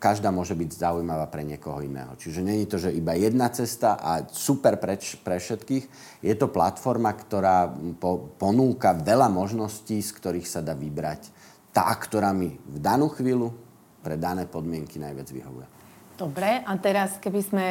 každá 0.00 0.32
môže 0.32 0.56
byť 0.56 0.70
zaujímavá 0.80 1.28
pre 1.28 1.44
niekoho 1.44 1.84
iného. 1.84 2.16
Čiže 2.16 2.40
není 2.42 2.64
to, 2.64 2.80
že 2.80 2.94
iba 2.94 3.14
jedna 3.14 3.52
cesta 3.52 4.00
a 4.00 4.24
super 4.28 4.80
pre, 4.80 4.96
pre 4.96 5.36
všetkých. 5.36 5.84
Je 6.24 6.34
to 6.34 6.50
platforma, 6.50 7.12
ktorá 7.14 7.68
po, 8.00 8.32
ponúka 8.40 8.96
veľa 8.96 9.28
možností, 9.28 10.00
z 10.00 10.10
ktorých 10.16 10.48
sa 10.48 10.64
dá 10.64 10.72
vybrať 10.72 11.40
tá, 11.70 11.86
ktorá 11.94 12.34
mi 12.34 12.58
v 12.66 12.78
danú 12.82 13.10
chvíľu 13.10 13.54
pre 14.02 14.18
dané 14.18 14.46
podmienky 14.46 14.98
najviac 14.98 15.28
vyhovuje. 15.30 15.79
Dobre, 16.20 16.60
a 16.60 16.72
teraz 16.76 17.16
keby 17.16 17.40
sme 17.40 17.66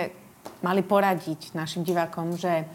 mali 0.66 0.82
poradiť 0.82 1.54
našim 1.54 1.86
divákom, 1.86 2.34
že 2.34 2.66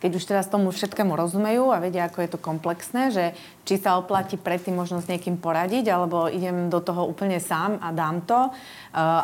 keď 0.00 0.10
už 0.16 0.24
teraz 0.24 0.46
tomu 0.48 0.72
všetkému 0.72 1.12
rozumejú 1.12 1.68
a 1.68 1.82
vedia, 1.84 2.08
ako 2.08 2.24
je 2.24 2.30
to 2.32 2.40
komplexné, 2.40 3.12
že 3.12 3.24
či 3.68 3.76
sa 3.76 4.00
oplatí 4.00 4.40
predtým 4.40 4.72
možno 4.72 5.04
s 5.04 5.10
niekým 5.10 5.36
poradiť, 5.36 5.90
alebo 5.90 6.32
idem 6.32 6.72
do 6.72 6.80
toho 6.80 7.04
úplne 7.04 7.42
sám 7.44 7.76
a 7.82 7.92
dám 7.92 8.24
to, 8.24 8.48
uh, 8.48 8.54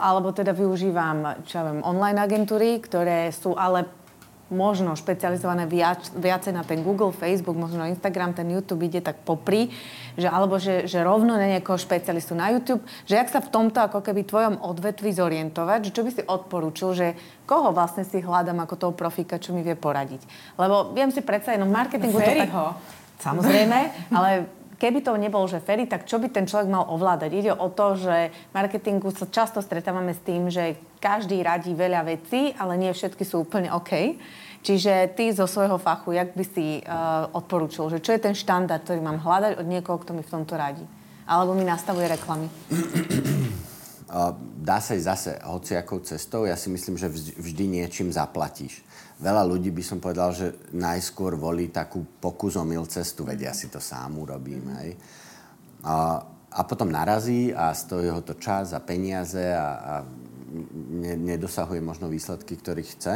alebo 0.02 0.34
teda 0.34 0.52
využívam, 0.52 1.46
čo 1.48 1.62
ja 1.62 1.72
viem, 1.72 1.80
online 1.80 2.20
agentúry, 2.20 2.84
ktoré 2.84 3.32
sú 3.32 3.56
ale 3.56 3.88
možno 4.52 4.92
špecializované 4.92 5.64
viac, 5.64 6.12
viacej 6.12 6.52
na 6.52 6.60
ten 6.60 6.84
Google, 6.84 7.16
Facebook, 7.16 7.56
možno 7.56 7.88
Instagram, 7.88 8.36
ten 8.36 8.48
YouTube 8.52 8.84
ide 8.84 9.00
tak 9.00 9.24
popri, 9.24 9.72
že, 10.20 10.28
alebo 10.28 10.60
že, 10.60 10.84
že 10.84 11.00
rovno 11.00 11.32
na 11.32 11.48
nejakého 11.48 11.80
špecialistu 11.80 12.36
na 12.36 12.52
YouTube, 12.52 12.84
že 13.08 13.16
jak 13.16 13.32
sa 13.32 13.40
v 13.40 13.48
tomto 13.48 13.80
ako 13.80 14.04
keby 14.04 14.28
tvojom 14.28 14.60
odvetvi 14.60 15.16
zorientovať, 15.16 15.88
že 15.88 15.94
čo 15.96 16.02
by 16.04 16.10
si 16.12 16.22
odporúčil, 16.22 16.90
že 16.92 17.06
koho 17.48 17.72
vlastne 17.72 18.04
si 18.04 18.20
hľadám 18.20 18.60
ako 18.68 18.74
toho 18.76 18.92
profika, 18.92 19.40
čo 19.40 19.56
mi 19.56 19.64
vie 19.64 19.76
poradiť. 19.76 20.20
Lebo 20.60 20.92
viem 20.92 21.08
si 21.08 21.24
predsa 21.24 21.56
jenom 21.56 21.72
marketingu... 21.72 22.20
to 22.20 22.32
tak, 22.44 22.52
samozrejme, 23.24 24.12
ale 24.12 24.44
keby 24.84 25.00
to 25.00 25.16
nebol, 25.16 25.48
že 25.48 25.64
ferry, 25.64 25.88
tak 25.88 26.04
čo 26.04 26.20
by 26.20 26.28
ten 26.28 26.44
človek 26.44 26.68
mal 26.68 26.84
ovládať? 26.92 27.32
Ide 27.32 27.52
o 27.56 27.72
to, 27.72 27.96
že 27.96 28.28
v 28.28 28.52
marketingu 28.52 29.08
sa 29.16 29.24
často 29.24 29.64
stretávame 29.64 30.12
s 30.12 30.20
tým, 30.20 30.52
že 30.52 30.76
každý 31.00 31.40
radí 31.40 31.72
veľa 31.72 32.04
vecí, 32.04 32.52
ale 32.60 32.76
nie 32.76 32.92
všetky 32.92 33.24
sú 33.24 33.48
úplne 33.48 33.72
OK. 33.72 34.20
Čiže 34.60 35.16
ty 35.16 35.32
zo 35.32 35.48
svojho 35.48 35.80
fachu, 35.80 36.12
jak 36.20 36.36
by 36.36 36.44
si 36.44 36.84
uh, 36.84 37.32
odporúčil, 37.32 37.88
že 37.96 38.04
čo 38.04 38.12
je 38.12 38.20
ten 38.20 38.36
štandard, 38.36 38.84
ktorý 38.84 39.00
mám 39.00 39.24
hľadať 39.24 39.56
od 39.56 39.66
niekoho, 39.68 39.96
kto 40.04 40.12
mi 40.12 40.20
v 40.20 40.32
tomto 40.32 40.52
radí? 40.52 40.84
Alebo 41.24 41.56
mi 41.56 41.64
nastavuje 41.64 42.04
reklamy? 42.04 42.52
Dá 44.60 44.84
sa 44.84 44.92
ísť 44.96 45.08
zase 45.08 45.30
hociakou 45.48 46.04
cestou. 46.04 46.44
Ja 46.44 46.60
si 46.60 46.68
myslím, 46.68 47.00
že 47.00 47.08
vždy 47.40 47.80
niečím 47.80 48.12
zaplatíš. 48.12 48.84
Veľa 49.14 49.46
ľudí 49.46 49.70
by 49.70 49.84
som 49.86 49.98
povedal, 50.02 50.34
že 50.34 50.74
najskôr 50.74 51.38
volí 51.38 51.70
takú 51.70 52.02
pokusomil 52.18 52.82
cestu, 52.90 53.22
vedia 53.22 53.54
si 53.54 53.70
to 53.70 53.78
sám 53.78 54.18
urobím. 54.18 54.74
Hej. 54.82 54.98
A, 55.86 56.18
a 56.50 56.60
potom 56.66 56.90
narazí 56.90 57.54
a 57.54 57.70
stojí 57.70 58.10
ho 58.10 58.20
to 58.26 58.34
čas 58.34 58.74
a 58.74 58.82
peniaze 58.82 59.54
a, 59.54 59.68
a 59.78 59.92
ne, 60.90 61.14
nedosahuje 61.14 61.78
možno 61.78 62.10
výsledky, 62.10 62.58
ktorých 62.58 62.90
chce. 62.98 63.14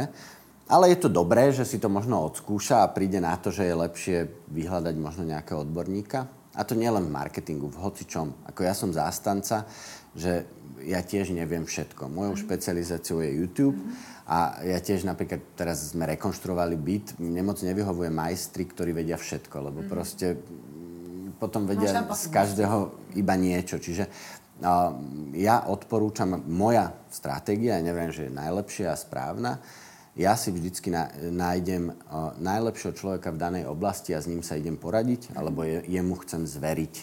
Ale 0.69 0.93
je 0.93 1.01
to 1.01 1.09
dobré, 1.09 1.49
že 1.49 1.65
si 1.65 1.81
to 1.81 1.89
možno 1.89 2.29
odskúša 2.29 2.85
a 2.85 2.91
príde 2.93 3.17
na 3.17 3.33
to, 3.41 3.49
že 3.49 3.65
je 3.65 3.81
lepšie 3.81 4.17
vyhľadať 4.53 4.95
možno 5.01 5.25
nejakého 5.25 5.65
odborníka. 5.65 6.29
A 6.53 6.61
to 6.61 6.77
nielen 6.77 7.09
v 7.09 7.15
marketingu, 7.15 7.67
v 7.73 7.81
hocičom. 7.81 8.45
Ako 8.53 8.61
ja 8.61 8.77
som 8.77 8.93
zástanca, 8.93 9.65
že 10.13 10.45
ja 10.85 11.01
tiež 11.01 11.33
neviem 11.33 11.65
všetko. 11.65 12.07
Mojou 12.07 12.37
mm. 12.37 12.41
špecializáciou 12.45 13.19
je 13.25 13.31
YouTube 13.33 13.81
mm. 13.81 14.18
A 14.29 14.61
ja 14.61 14.77
tiež 14.77 15.09
napríklad 15.09 15.41
teraz 15.57 15.89
sme 15.89 16.05
rekonštruovali 16.05 16.77
byt. 16.77 17.17
Mne 17.17 17.49
moc 17.49 17.57
nevyhovuje 17.65 18.13
majstri, 18.13 18.69
ktorí 18.69 18.93
vedia 18.93 19.17
všetko, 19.17 19.73
lebo 19.73 19.81
mm. 19.81 19.89
proste 19.89 20.37
potom 21.41 21.65
vedia 21.65 22.05
z 22.13 22.29
každého 22.29 22.93
iba 23.17 23.33
niečo. 23.33 23.81
Čiže 23.81 24.05
ja 25.33 25.55
odporúčam, 25.65 26.45
moja 26.45 26.91
stratégia, 27.09 27.79
ja 27.79 27.81
neviem, 27.81 28.11
že 28.11 28.27
je 28.27 28.37
najlepšia 28.37 28.91
a 28.91 28.99
správna, 28.99 29.51
ja 30.19 30.35
si 30.35 30.51
vždycky 30.51 30.91
nájdem 31.31 31.95
najlepšieho 32.43 32.91
človeka 32.91 33.31
v 33.31 33.39
danej 33.39 33.63
oblasti 33.71 34.11
a 34.11 34.19
s 34.19 34.27
ním 34.27 34.43
sa 34.43 34.59
idem 34.59 34.75
poradiť, 34.75 35.31
alebo 35.31 35.63
jemu 35.63 36.13
chcem 36.27 36.43
zveriť 36.43 36.93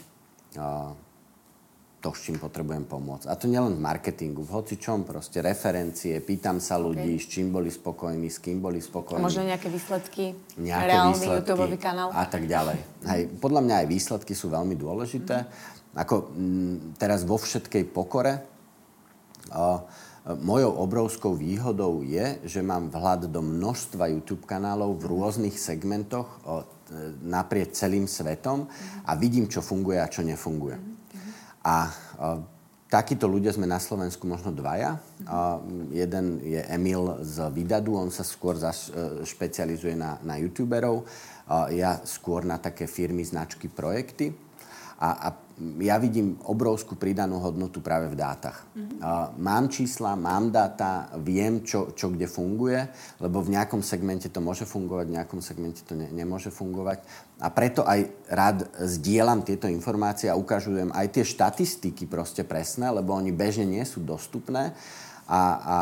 to, 2.07 2.15
s 2.15 2.23
čím 2.23 2.39
potrebujem 2.39 2.87
pomôcť. 2.87 3.27
A 3.27 3.35
to 3.35 3.51
nielen 3.51 3.75
v 3.75 3.83
marketingu, 3.83 4.47
v 4.47 4.55
hoci 4.55 4.79
čom 4.79 5.03
proste, 5.03 5.43
referencie, 5.43 6.15
pýtam 6.23 6.63
sa 6.63 6.79
ľudí, 6.79 7.19
okay. 7.19 7.23
s 7.23 7.27
čím 7.27 7.51
boli 7.51 7.67
spokojní, 7.67 8.31
s 8.31 8.39
kým 8.39 8.63
boli 8.63 8.79
spokojní. 8.79 9.27
Možno 9.27 9.43
nejaké 9.43 9.67
výsledky, 9.67 10.39
nejaké 10.55 10.87
reálny 10.87 11.19
výsledky 11.19 11.51
YouTube 11.51 11.83
kanál. 11.83 12.15
A 12.15 12.23
tak 12.31 12.47
ďalej. 12.47 12.79
Hej, 13.11 13.23
podľa 13.43 13.61
mňa 13.67 13.75
aj 13.83 13.87
výsledky 13.91 14.39
sú 14.39 14.55
veľmi 14.55 14.79
dôležité. 14.79 15.37
Mm. 15.43 15.99
Ako 15.99 16.15
m, 16.31 16.95
teraz 16.95 17.27
vo 17.27 17.43
všetkej 17.43 17.91
pokore, 17.91 18.39
o, 19.51 19.83
mojou 20.47 20.79
obrovskou 20.79 21.35
výhodou 21.35 22.07
je, 22.07 22.39
že 22.47 22.63
mám 22.63 22.87
vhľad 22.87 23.35
do 23.35 23.43
množstva 23.43 24.15
YouTube 24.15 24.47
kanálov 24.47 25.03
v 25.03 25.11
rôznych 25.11 25.59
segmentoch 25.59 26.27
e, 26.27 26.63
naprieč 27.27 27.83
celým 27.83 28.07
svetom 28.07 28.71
a 29.07 29.19
vidím, 29.19 29.51
čo 29.51 29.59
funguje 29.59 29.99
a 29.99 30.07
čo 30.07 30.23
nefunguje. 30.23 30.95
A 31.67 31.91
takíto 32.87 33.27
ľudia 33.27 33.51
sme 33.51 33.67
na 33.67 33.83
Slovensku 33.83 34.23
možno 34.31 34.55
dvaja. 34.55 35.03
A 35.27 35.59
jeden 35.91 36.39
je 36.47 36.62
Emil 36.71 37.19
z 37.27 37.51
Vidadu, 37.51 37.99
on 37.99 38.14
sa 38.14 38.23
skôr 38.23 38.55
zaš, 38.55 38.95
e, 38.95 39.27
špecializuje 39.27 39.99
na, 39.99 40.23
na 40.23 40.39
youtuberov. 40.39 41.03
A 41.51 41.75
ja 41.75 41.99
skôr 42.07 42.47
na 42.47 42.62
také 42.62 42.87
firmy, 42.87 43.27
značky, 43.27 43.67
projekty. 43.67 44.45
A, 44.97 45.09
a 45.12 45.28
ja 45.80 45.97
vidím 45.97 46.36
obrovskú 46.44 47.01
pridanú 47.01 47.40
hodnotu 47.40 47.80
práve 47.80 48.12
v 48.12 48.16
dátach. 48.20 48.68
Mm-hmm. 48.76 49.01
Uh, 49.01 49.32
mám 49.40 49.72
čísla, 49.72 50.12
mám 50.12 50.53
dáta, 50.53 51.09
viem, 51.20 51.64
čo, 51.64 51.97
čo 51.97 52.12
kde 52.12 52.28
funguje, 52.28 52.84
lebo 53.20 53.40
v 53.40 53.57
nejakom 53.57 53.80
segmente 53.80 54.28
to 54.28 54.44
môže 54.44 54.68
fungovať, 54.68 55.05
v 55.09 55.16
nejakom 55.16 55.40
segmente 55.40 55.80
to 55.88 55.97
ne, 55.97 56.12
nemôže 56.12 56.53
fungovať. 56.53 57.01
A 57.40 57.49
preto 57.49 57.88
aj 57.88 58.05
rád 58.28 58.68
zdieľam 58.84 59.44
tieto 59.49 59.64
informácie 59.68 60.28
a 60.28 60.36
ukažujem 60.36 60.92
aj 60.92 61.07
tie 61.12 61.24
štatistiky 61.24 62.05
proste 62.05 62.44
presné, 62.44 62.92
lebo 62.92 63.16
oni 63.16 63.32
bežne 63.32 63.64
nie 63.64 63.84
sú 63.88 64.05
dostupné 64.05 64.76
a, 65.27 65.41
a 65.59 65.77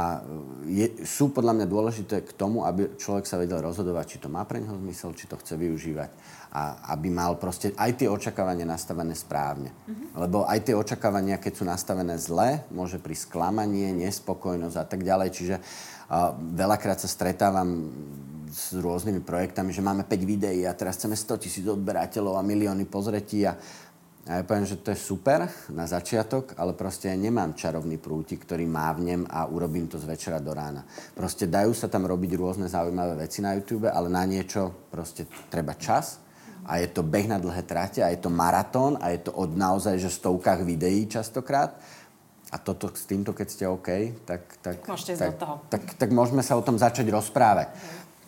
je, 0.64 1.04
sú 1.04 1.28
podľa 1.28 1.52
mňa 1.60 1.66
dôležité 1.68 2.24
k 2.24 2.32
tomu, 2.32 2.64
aby 2.64 2.96
človek 2.96 3.28
sa 3.28 3.36
vedel 3.36 3.60
rozhodovať, 3.60 4.16
či 4.16 4.20
to 4.24 4.32
má 4.32 4.40
pre 4.48 4.60
neho 4.60 4.72
zmysel, 4.80 5.12
či 5.12 5.28
to 5.28 5.36
chce 5.36 5.60
využívať 5.60 6.10
a 6.54 6.94
aby 6.94 7.10
mal 7.10 7.34
proste 7.34 7.74
aj 7.74 7.98
tie 7.98 8.06
očakávania 8.06 8.62
nastavené 8.62 9.18
správne. 9.18 9.74
Mm-hmm. 9.74 10.08
Lebo 10.22 10.46
aj 10.46 10.70
tie 10.70 10.78
očakávania, 10.78 11.42
keď 11.42 11.52
sú 11.58 11.64
nastavené 11.66 12.14
zle, 12.14 12.62
môže 12.70 13.02
prísť 13.02 13.34
sklamanie, 13.34 13.90
nespokojnosť 13.90 14.76
a 14.78 14.86
tak 14.86 15.02
ďalej. 15.02 15.28
Čiže 15.34 15.56
uh, 15.58 16.30
veľakrát 16.38 17.02
sa 17.02 17.10
stretávam 17.10 17.90
s 18.54 18.70
rôznymi 18.70 19.26
projektami, 19.26 19.74
že 19.74 19.82
máme 19.82 20.06
5 20.06 20.14
videí 20.22 20.62
a 20.62 20.78
teraz 20.78 20.94
chceme 20.94 21.18
100 21.18 21.42
tisíc 21.42 21.66
odberateľov 21.66 22.38
a 22.38 22.46
milióny 22.46 22.86
pozretí 22.86 23.42
a, 23.42 23.58
a 24.24 24.40
ja 24.40 24.42
poviem, 24.48 24.64
že 24.64 24.80
to 24.80 24.88
je 24.88 24.96
super 24.96 25.44
na 25.68 25.84
začiatok, 25.84 26.56
ale 26.56 26.72
proste 26.72 27.12
ja 27.12 27.16
nemám 27.16 27.52
čarovný 27.52 28.00
prútik, 28.00 28.48
ktorý 28.48 28.64
mávnem 28.64 29.28
a 29.28 29.44
urobím 29.44 29.84
to 29.84 30.00
z 30.00 30.08
večera 30.08 30.40
do 30.40 30.56
rána. 30.56 30.80
Proste 31.12 31.44
dajú 31.44 31.76
sa 31.76 31.92
tam 31.92 32.08
robiť 32.08 32.32
rôzne 32.32 32.64
zaujímavé 32.64 33.20
veci 33.20 33.44
na 33.44 33.52
YouTube, 33.52 33.92
ale 33.92 34.08
na 34.08 34.24
niečo 34.24 34.88
proste 34.88 35.28
treba 35.52 35.76
čas 35.76 36.24
a 36.64 36.80
je 36.80 36.88
to 36.88 37.04
beh 37.04 37.28
na 37.28 37.36
dlhé 37.36 37.68
trate 37.68 38.00
a 38.00 38.08
je 38.08 38.24
to 38.24 38.32
maratón 38.32 38.96
a 38.96 39.12
je 39.12 39.28
to 39.28 39.32
od 39.36 39.52
naozaj, 39.52 40.00
že 40.00 40.08
stovkách 40.08 40.64
videí 40.64 41.04
častokrát. 41.04 41.76
A 42.48 42.56
toto, 42.56 42.88
s 42.88 43.04
týmto, 43.04 43.36
keď 43.36 43.46
ste 43.50 43.64
OK, 43.68 44.24
tak, 44.24 44.42
tak, 44.64 44.76
tak, 44.88 45.36
toho. 45.36 45.60
tak, 45.68 46.00
tak 46.00 46.08
môžeme 46.14 46.40
sa 46.40 46.56
o 46.56 46.64
tom 46.64 46.80
začať 46.80 47.12
rozprávať. 47.12 47.76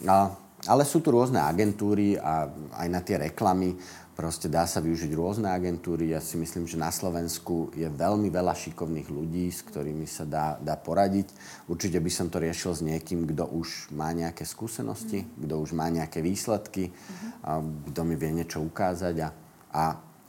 A, 0.05 0.29
ale 0.67 0.83
sú 0.85 1.01
tu 1.01 1.15
rôzne 1.15 1.41
agentúry 1.41 2.19
a 2.21 2.51
aj 2.85 2.89
na 2.91 3.01
tie 3.01 3.17
reklamy 3.23 3.79
Proste 4.17 4.49
dá 4.49 4.65
sa 4.65 4.81
využiť 4.81 5.13
rôzne 5.13 5.53
agentúry. 5.53 6.17
Ja 6.17 6.25
si 6.25 6.41
myslím, 6.41 6.65
že 6.65 6.81
na 6.81 6.89
Slovensku 6.89 7.69
je 7.77 7.85
veľmi 7.85 8.33
veľa 8.33 8.57
šikovných 8.57 9.13
ľudí, 9.13 9.53
s 9.53 9.61
ktorými 9.61 10.09
sa 10.09 10.25
dá, 10.25 10.57
dá 10.57 10.73
poradiť. 10.73 11.29
Určite 11.69 12.01
by 12.01 12.09
som 12.09 12.33
to 12.33 12.41
riešil 12.41 12.73
s 12.73 12.81
niekým, 12.81 13.29
kto 13.29 13.45
už 13.45 13.93
má 13.93 14.09
nejaké 14.17 14.49
skúsenosti, 14.49 15.21
mm. 15.21 15.45
kto 15.45 15.55
už 15.61 15.77
má 15.77 15.93
nejaké 15.93 16.25
výsledky, 16.25 16.89
mm. 16.89 17.45
a 17.45 17.61
kto 17.93 18.01
mi 18.09 18.17
vie 18.17 18.33
niečo 18.41 18.65
ukázať. 18.65 19.21
A, 19.21 19.29
a 19.77 19.83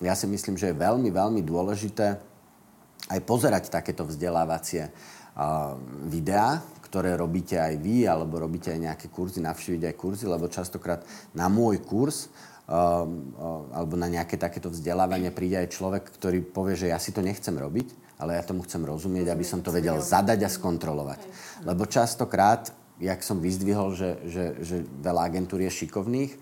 ja 0.03 0.13
si 0.19 0.27
myslím, 0.27 0.59
že 0.59 0.75
je 0.75 0.83
veľmi, 0.83 1.07
veľmi 1.07 1.39
dôležité 1.47 2.19
aj 3.07 3.19
pozerať 3.23 3.71
takéto 3.71 4.03
vzdelávacie 4.03 4.91
uh, 4.91 5.79
videá, 6.11 6.59
ktoré 6.83 7.15
robíte 7.15 7.55
aj 7.55 7.79
vy, 7.79 8.03
alebo 8.03 8.35
robíte 8.35 8.67
aj 8.67 8.79
nejaké 8.83 9.07
kurzy, 9.07 9.39
navštíviť 9.39 9.83
aj 9.87 9.95
kurzy, 9.95 10.27
lebo 10.27 10.51
častokrát 10.51 11.07
na 11.31 11.47
môj 11.47 11.79
kurz 11.87 12.27
alebo 12.67 13.95
na 13.95 14.11
nejaké 14.11 14.35
takéto 14.35 14.67
vzdelávanie 14.67 15.31
príde 15.31 15.55
aj 15.63 15.71
človek, 15.71 16.03
ktorý 16.19 16.43
povie, 16.43 16.75
že 16.75 16.91
ja 16.91 16.99
si 16.99 17.15
to 17.15 17.23
nechcem 17.23 17.55
robiť, 17.55 18.19
ale 18.19 18.35
ja 18.35 18.43
tomu 18.43 18.67
chcem 18.67 18.83
rozumieť, 18.83 19.31
aby 19.31 19.45
som 19.47 19.63
to 19.63 19.71
vedel 19.71 20.03
zadať 20.03 20.43
a 20.43 20.49
skontrolovať. 20.51 21.23
Lebo 21.63 21.87
častokrát, 21.87 22.67
jak 22.99 23.23
som 23.23 23.39
vyzdvihol, 23.39 23.95
že, 23.95 24.19
že, 24.27 24.45
že 24.59 24.75
veľa 24.99 25.31
agentúr 25.31 25.63
je 25.63 25.71
šikovných, 25.71 26.35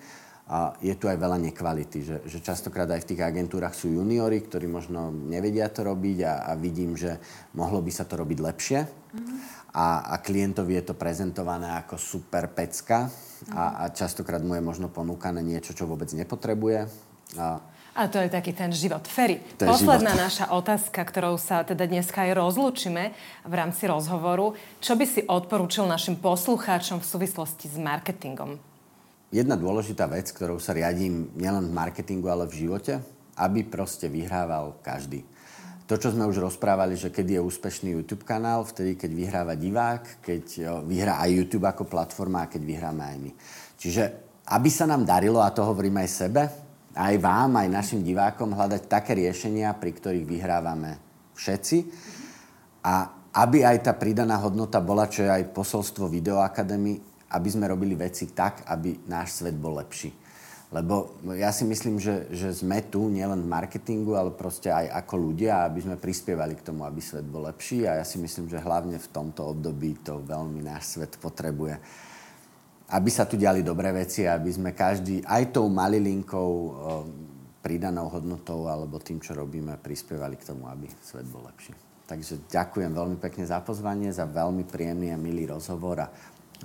a 0.45 0.77
je 0.77 0.93
tu 0.93 1.09
aj 1.09 1.17
veľa 1.17 1.41
nekvality, 1.41 2.05
že, 2.05 2.17
že 2.29 2.37
častokrát 2.37 2.85
aj 2.85 3.01
v 3.01 3.09
tých 3.09 3.21
agentúrach 3.25 3.73
sú 3.73 3.89
juniori, 3.89 4.45
ktorí 4.45 4.69
možno 4.69 5.09
nevedia 5.09 5.65
to 5.73 5.81
robiť 5.81 6.21
a, 6.21 6.33
a 6.45 6.51
vidím, 6.53 6.93
že 6.93 7.17
mohlo 7.57 7.81
by 7.81 7.89
sa 7.89 8.05
to 8.05 8.21
robiť 8.21 8.39
lepšie. 8.45 8.79
Mm-hmm. 8.85 9.37
A, 9.75 10.15
a 10.15 10.23
klientovi 10.23 10.79
je 10.79 10.87
to 10.87 10.95
prezentované 10.95 11.67
ako 11.75 11.99
super 11.99 12.47
pecka, 12.47 13.11
a, 13.51 13.83
a 13.83 13.91
častokrát 13.91 14.39
mu 14.39 14.55
je 14.55 14.63
možno 14.63 14.87
ponúkané 14.87 15.43
niečo, 15.43 15.75
čo 15.75 15.83
vôbec 15.85 16.07
nepotrebuje. 16.15 16.87
A, 17.35 17.59
a 17.95 18.01
to 18.07 18.23
je 18.23 18.31
taký 18.31 18.55
ten 18.55 18.71
život. 18.71 19.03
Ferry, 19.03 19.43
posledná 19.59 20.15
život. 20.15 20.25
naša 20.27 20.45
otázka, 20.55 20.99
ktorou 21.03 21.35
sa 21.35 21.67
teda 21.67 21.85
dneska 21.85 22.23
aj 22.23 22.31
rozlúčime 22.39 23.11
v 23.43 23.53
rámci 23.53 23.87
rozhovoru. 23.91 24.55
Čo 24.79 24.95
by 24.95 25.05
si 25.05 25.21
odporúčil 25.27 25.83
našim 25.83 26.15
poslucháčom 26.15 27.03
v 27.03 27.05
súvislosti 27.05 27.67
s 27.67 27.75
marketingom? 27.75 28.55
Jedna 29.35 29.59
dôležitá 29.59 30.07
vec, 30.07 30.31
ktorou 30.31 30.63
sa 30.63 30.71
riadím 30.71 31.27
nielen 31.35 31.67
v 31.67 31.75
marketingu, 31.75 32.31
ale 32.31 32.47
v 32.47 32.67
živote, 32.67 33.03
aby 33.35 33.67
proste 33.67 34.07
vyhrával 34.07 34.79
každý 34.79 35.27
to, 35.85 36.01
čo 36.01 36.09
sme 36.09 36.25
už 36.25 36.41
rozprávali, 36.41 36.97
že 36.97 37.13
keď 37.13 37.37
je 37.37 37.45
úspešný 37.45 37.89
YouTube 37.93 38.25
kanál, 38.25 38.65
vtedy, 38.65 38.97
keď 38.97 39.11
vyhráva 39.13 39.53
divák, 39.53 40.25
keď 40.25 40.45
vyhrá 40.81 41.21
aj 41.21 41.29
YouTube 41.29 41.69
ako 41.69 41.85
platforma 41.85 42.45
a 42.45 42.49
keď 42.49 42.61
vyhráme 42.65 43.03
aj 43.05 43.17
my. 43.21 43.31
Čiže 43.77 44.03
aby 44.49 44.69
sa 44.69 44.89
nám 44.89 45.05
darilo, 45.05 45.41
a 45.41 45.53
to 45.53 45.61
hovorím 45.65 46.01
aj 46.01 46.09
sebe, 46.09 46.43
aj 46.95 47.15
vám, 47.21 47.61
aj 47.61 47.67
našim 47.69 48.01
divákom, 48.01 48.53
hľadať 48.53 48.87
také 48.89 49.13
riešenia, 49.17 49.73
pri 49.77 49.91
ktorých 49.93 50.25
vyhrávame 50.25 50.97
všetci. 51.37 51.77
A 52.85 53.09
aby 53.35 53.67
aj 53.67 53.89
tá 53.89 53.93
pridaná 53.93 54.39
hodnota 54.39 54.79
bola, 54.79 55.11
čo 55.11 55.27
je 55.27 55.29
aj 55.29 55.51
posolstvo 55.51 56.07
Videoakadémy, 56.07 56.93
aby 57.35 57.49
sme 57.51 57.67
robili 57.67 57.97
veci 57.99 58.31
tak, 58.31 58.63
aby 58.69 59.05
náš 59.11 59.43
svet 59.43 59.59
bol 59.59 59.75
lepší. 59.75 60.24
Lebo 60.75 61.15
ja 61.31 61.55
si 61.55 61.63
myslím, 61.63 62.03
že, 62.03 62.27
že 62.35 62.51
sme 62.51 62.83
tu 62.83 63.07
nielen 63.07 63.47
v 63.47 63.47
marketingu, 63.47 64.19
ale 64.19 64.35
proste 64.35 64.67
aj 64.67 64.91
ako 65.07 65.31
ľudia, 65.31 65.63
aby 65.63 65.79
sme 65.79 65.95
prispievali 65.95 66.59
k 66.59 66.67
tomu, 66.67 66.83
aby 66.83 66.99
svet 66.99 67.23
bol 67.23 67.47
lepší. 67.47 67.87
A 67.87 68.03
ja 68.03 68.05
si 68.05 68.19
myslím, 68.19 68.51
že 68.51 68.59
hlavne 68.59 68.99
v 68.99 69.07
tomto 69.07 69.55
období 69.55 70.03
to 70.03 70.19
veľmi 70.19 70.59
náš 70.67 70.99
svet 70.99 71.15
potrebuje. 71.15 71.79
Aby 72.91 73.07
sa 73.07 73.23
tu 73.23 73.39
diali 73.39 73.63
dobré 73.63 73.95
veci, 73.95 74.27
aby 74.27 74.51
sme 74.51 74.75
každý 74.75 75.23
aj 75.23 75.55
tou 75.55 75.71
malilinkou 75.71 76.51
pridanou 77.63 78.11
hodnotou 78.11 78.67
alebo 78.67 78.99
tým, 78.99 79.23
čo 79.23 79.31
robíme, 79.31 79.79
prispievali 79.79 80.35
k 80.35 80.51
tomu, 80.51 80.67
aby 80.67 80.91
svet 80.99 81.23
bol 81.31 81.47
lepší. 81.47 81.71
Takže 82.03 82.51
ďakujem 82.51 82.91
veľmi 82.91 83.17
pekne 83.23 83.47
za 83.47 83.63
pozvanie, 83.63 84.11
za 84.11 84.27
veľmi 84.27 84.67
príjemný 84.67 85.15
a 85.15 85.17
milý 85.17 85.49
rozhovor 85.49 86.03
a 86.03 86.11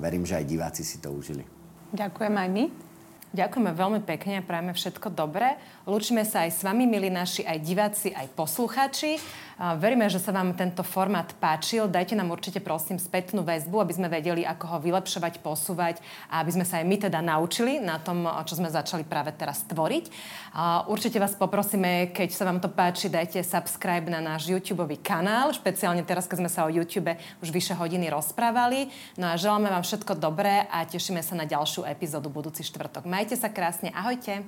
verím, 0.02 0.26
že 0.26 0.34
aj 0.34 0.50
diváci 0.50 0.82
si 0.82 0.98
to 0.98 1.14
užili. 1.14 1.46
Ďakujem 1.94 2.34
aj 2.34 2.48
my. 2.50 2.89
Ďakujeme 3.30 3.70
veľmi 3.70 4.00
pekne 4.02 4.42
a 4.42 4.46
prajeme 4.46 4.74
všetko 4.74 5.14
dobré. 5.14 5.54
Lúčime 5.86 6.26
sa 6.26 6.42
aj 6.42 6.50
s 6.50 6.60
vami, 6.66 6.82
milí 6.82 7.14
naši, 7.14 7.46
aj 7.46 7.58
diváci, 7.62 8.08
aj 8.10 8.26
posluchači. 8.34 9.22
Veríme, 9.60 10.08
že 10.08 10.16
sa 10.16 10.32
vám 10.32 10.56
tento 10.56 10.80
formát 10.80 11.36
páčil. 11.36 11.84
Dajte 11.84 12.16
nám 12.16 12.32
určite 12.32 12.64
prosím 12.64 12.96
spätnú 12.96 13.44
väzbu, 13.44 13.84
aby 13.84 13.92
sme 13.92 14.08
vedeli, 14.08 14.40
ako 14.40 14.64
ho 14.64 14.78
vylepšovať, 14.80 15.44
posúvať 15.44 16.00
a 16.32 16.40
aby 16.40 16.56
sme 16.56 16.64
sa 16.64 16.80
aj 16.80 16.88
my 16.88 16.96
teda 16.96 17.20
naučili 17.20 17.76
na 17.76 18.00
tom, 18.00 18.24
čo 18.48 18.56
sme 18.56 18.72
začali 18.72 19.04
práve 19.04 19.36
teraz 19.36 19.60
tvoriť. 19.68 20.08
Určite 20.88 21.20
vás 21.20 21.36
poprosíme, 21.36 22.08
keď 22.08 22.32
sa 22.32 22.48
vám 22.48 22.64
to 22.64 22.72
páči, 22.72 23.12
dajte 23.12 23.44
subscribe 23.44 24.08
na 24.08 24.24
náš 24.24 24.48
YouTube 24.48 24.96
kanál, 25.04 25.52
špeciálne 25.52 26.08
teraz, 26.08 26.24
keď 26.24 26.40
sme 26.40 26.48
sa 26.48 26.64
o 26.64 26.72
YouTube 26.72 27.12
už 27.44 27.52
vyše 27.52 27.76
hodiny 27.76 28.08
rozprávali. 28.08 28.88
No 29.20 29.28
a 29.28 29.36
želáme 29.36 29.68
vám 29.68 29.84
všetko 29.84 30.16
dobré 30.16 30.64
a 30.72 30.88
tešíme 30.88 31.20
sa 31.20 31.36
na 31.36 31.44
ďalšiu 31.44 31.84
epizódu 31.84 32.32
budúci 32.32 32.64
štvrtok. 32.64 33.04
Majte 33.04 33.36
sa 33.36 33.52
krásne, 33.52 33.92
ahojte. 33.92 34.40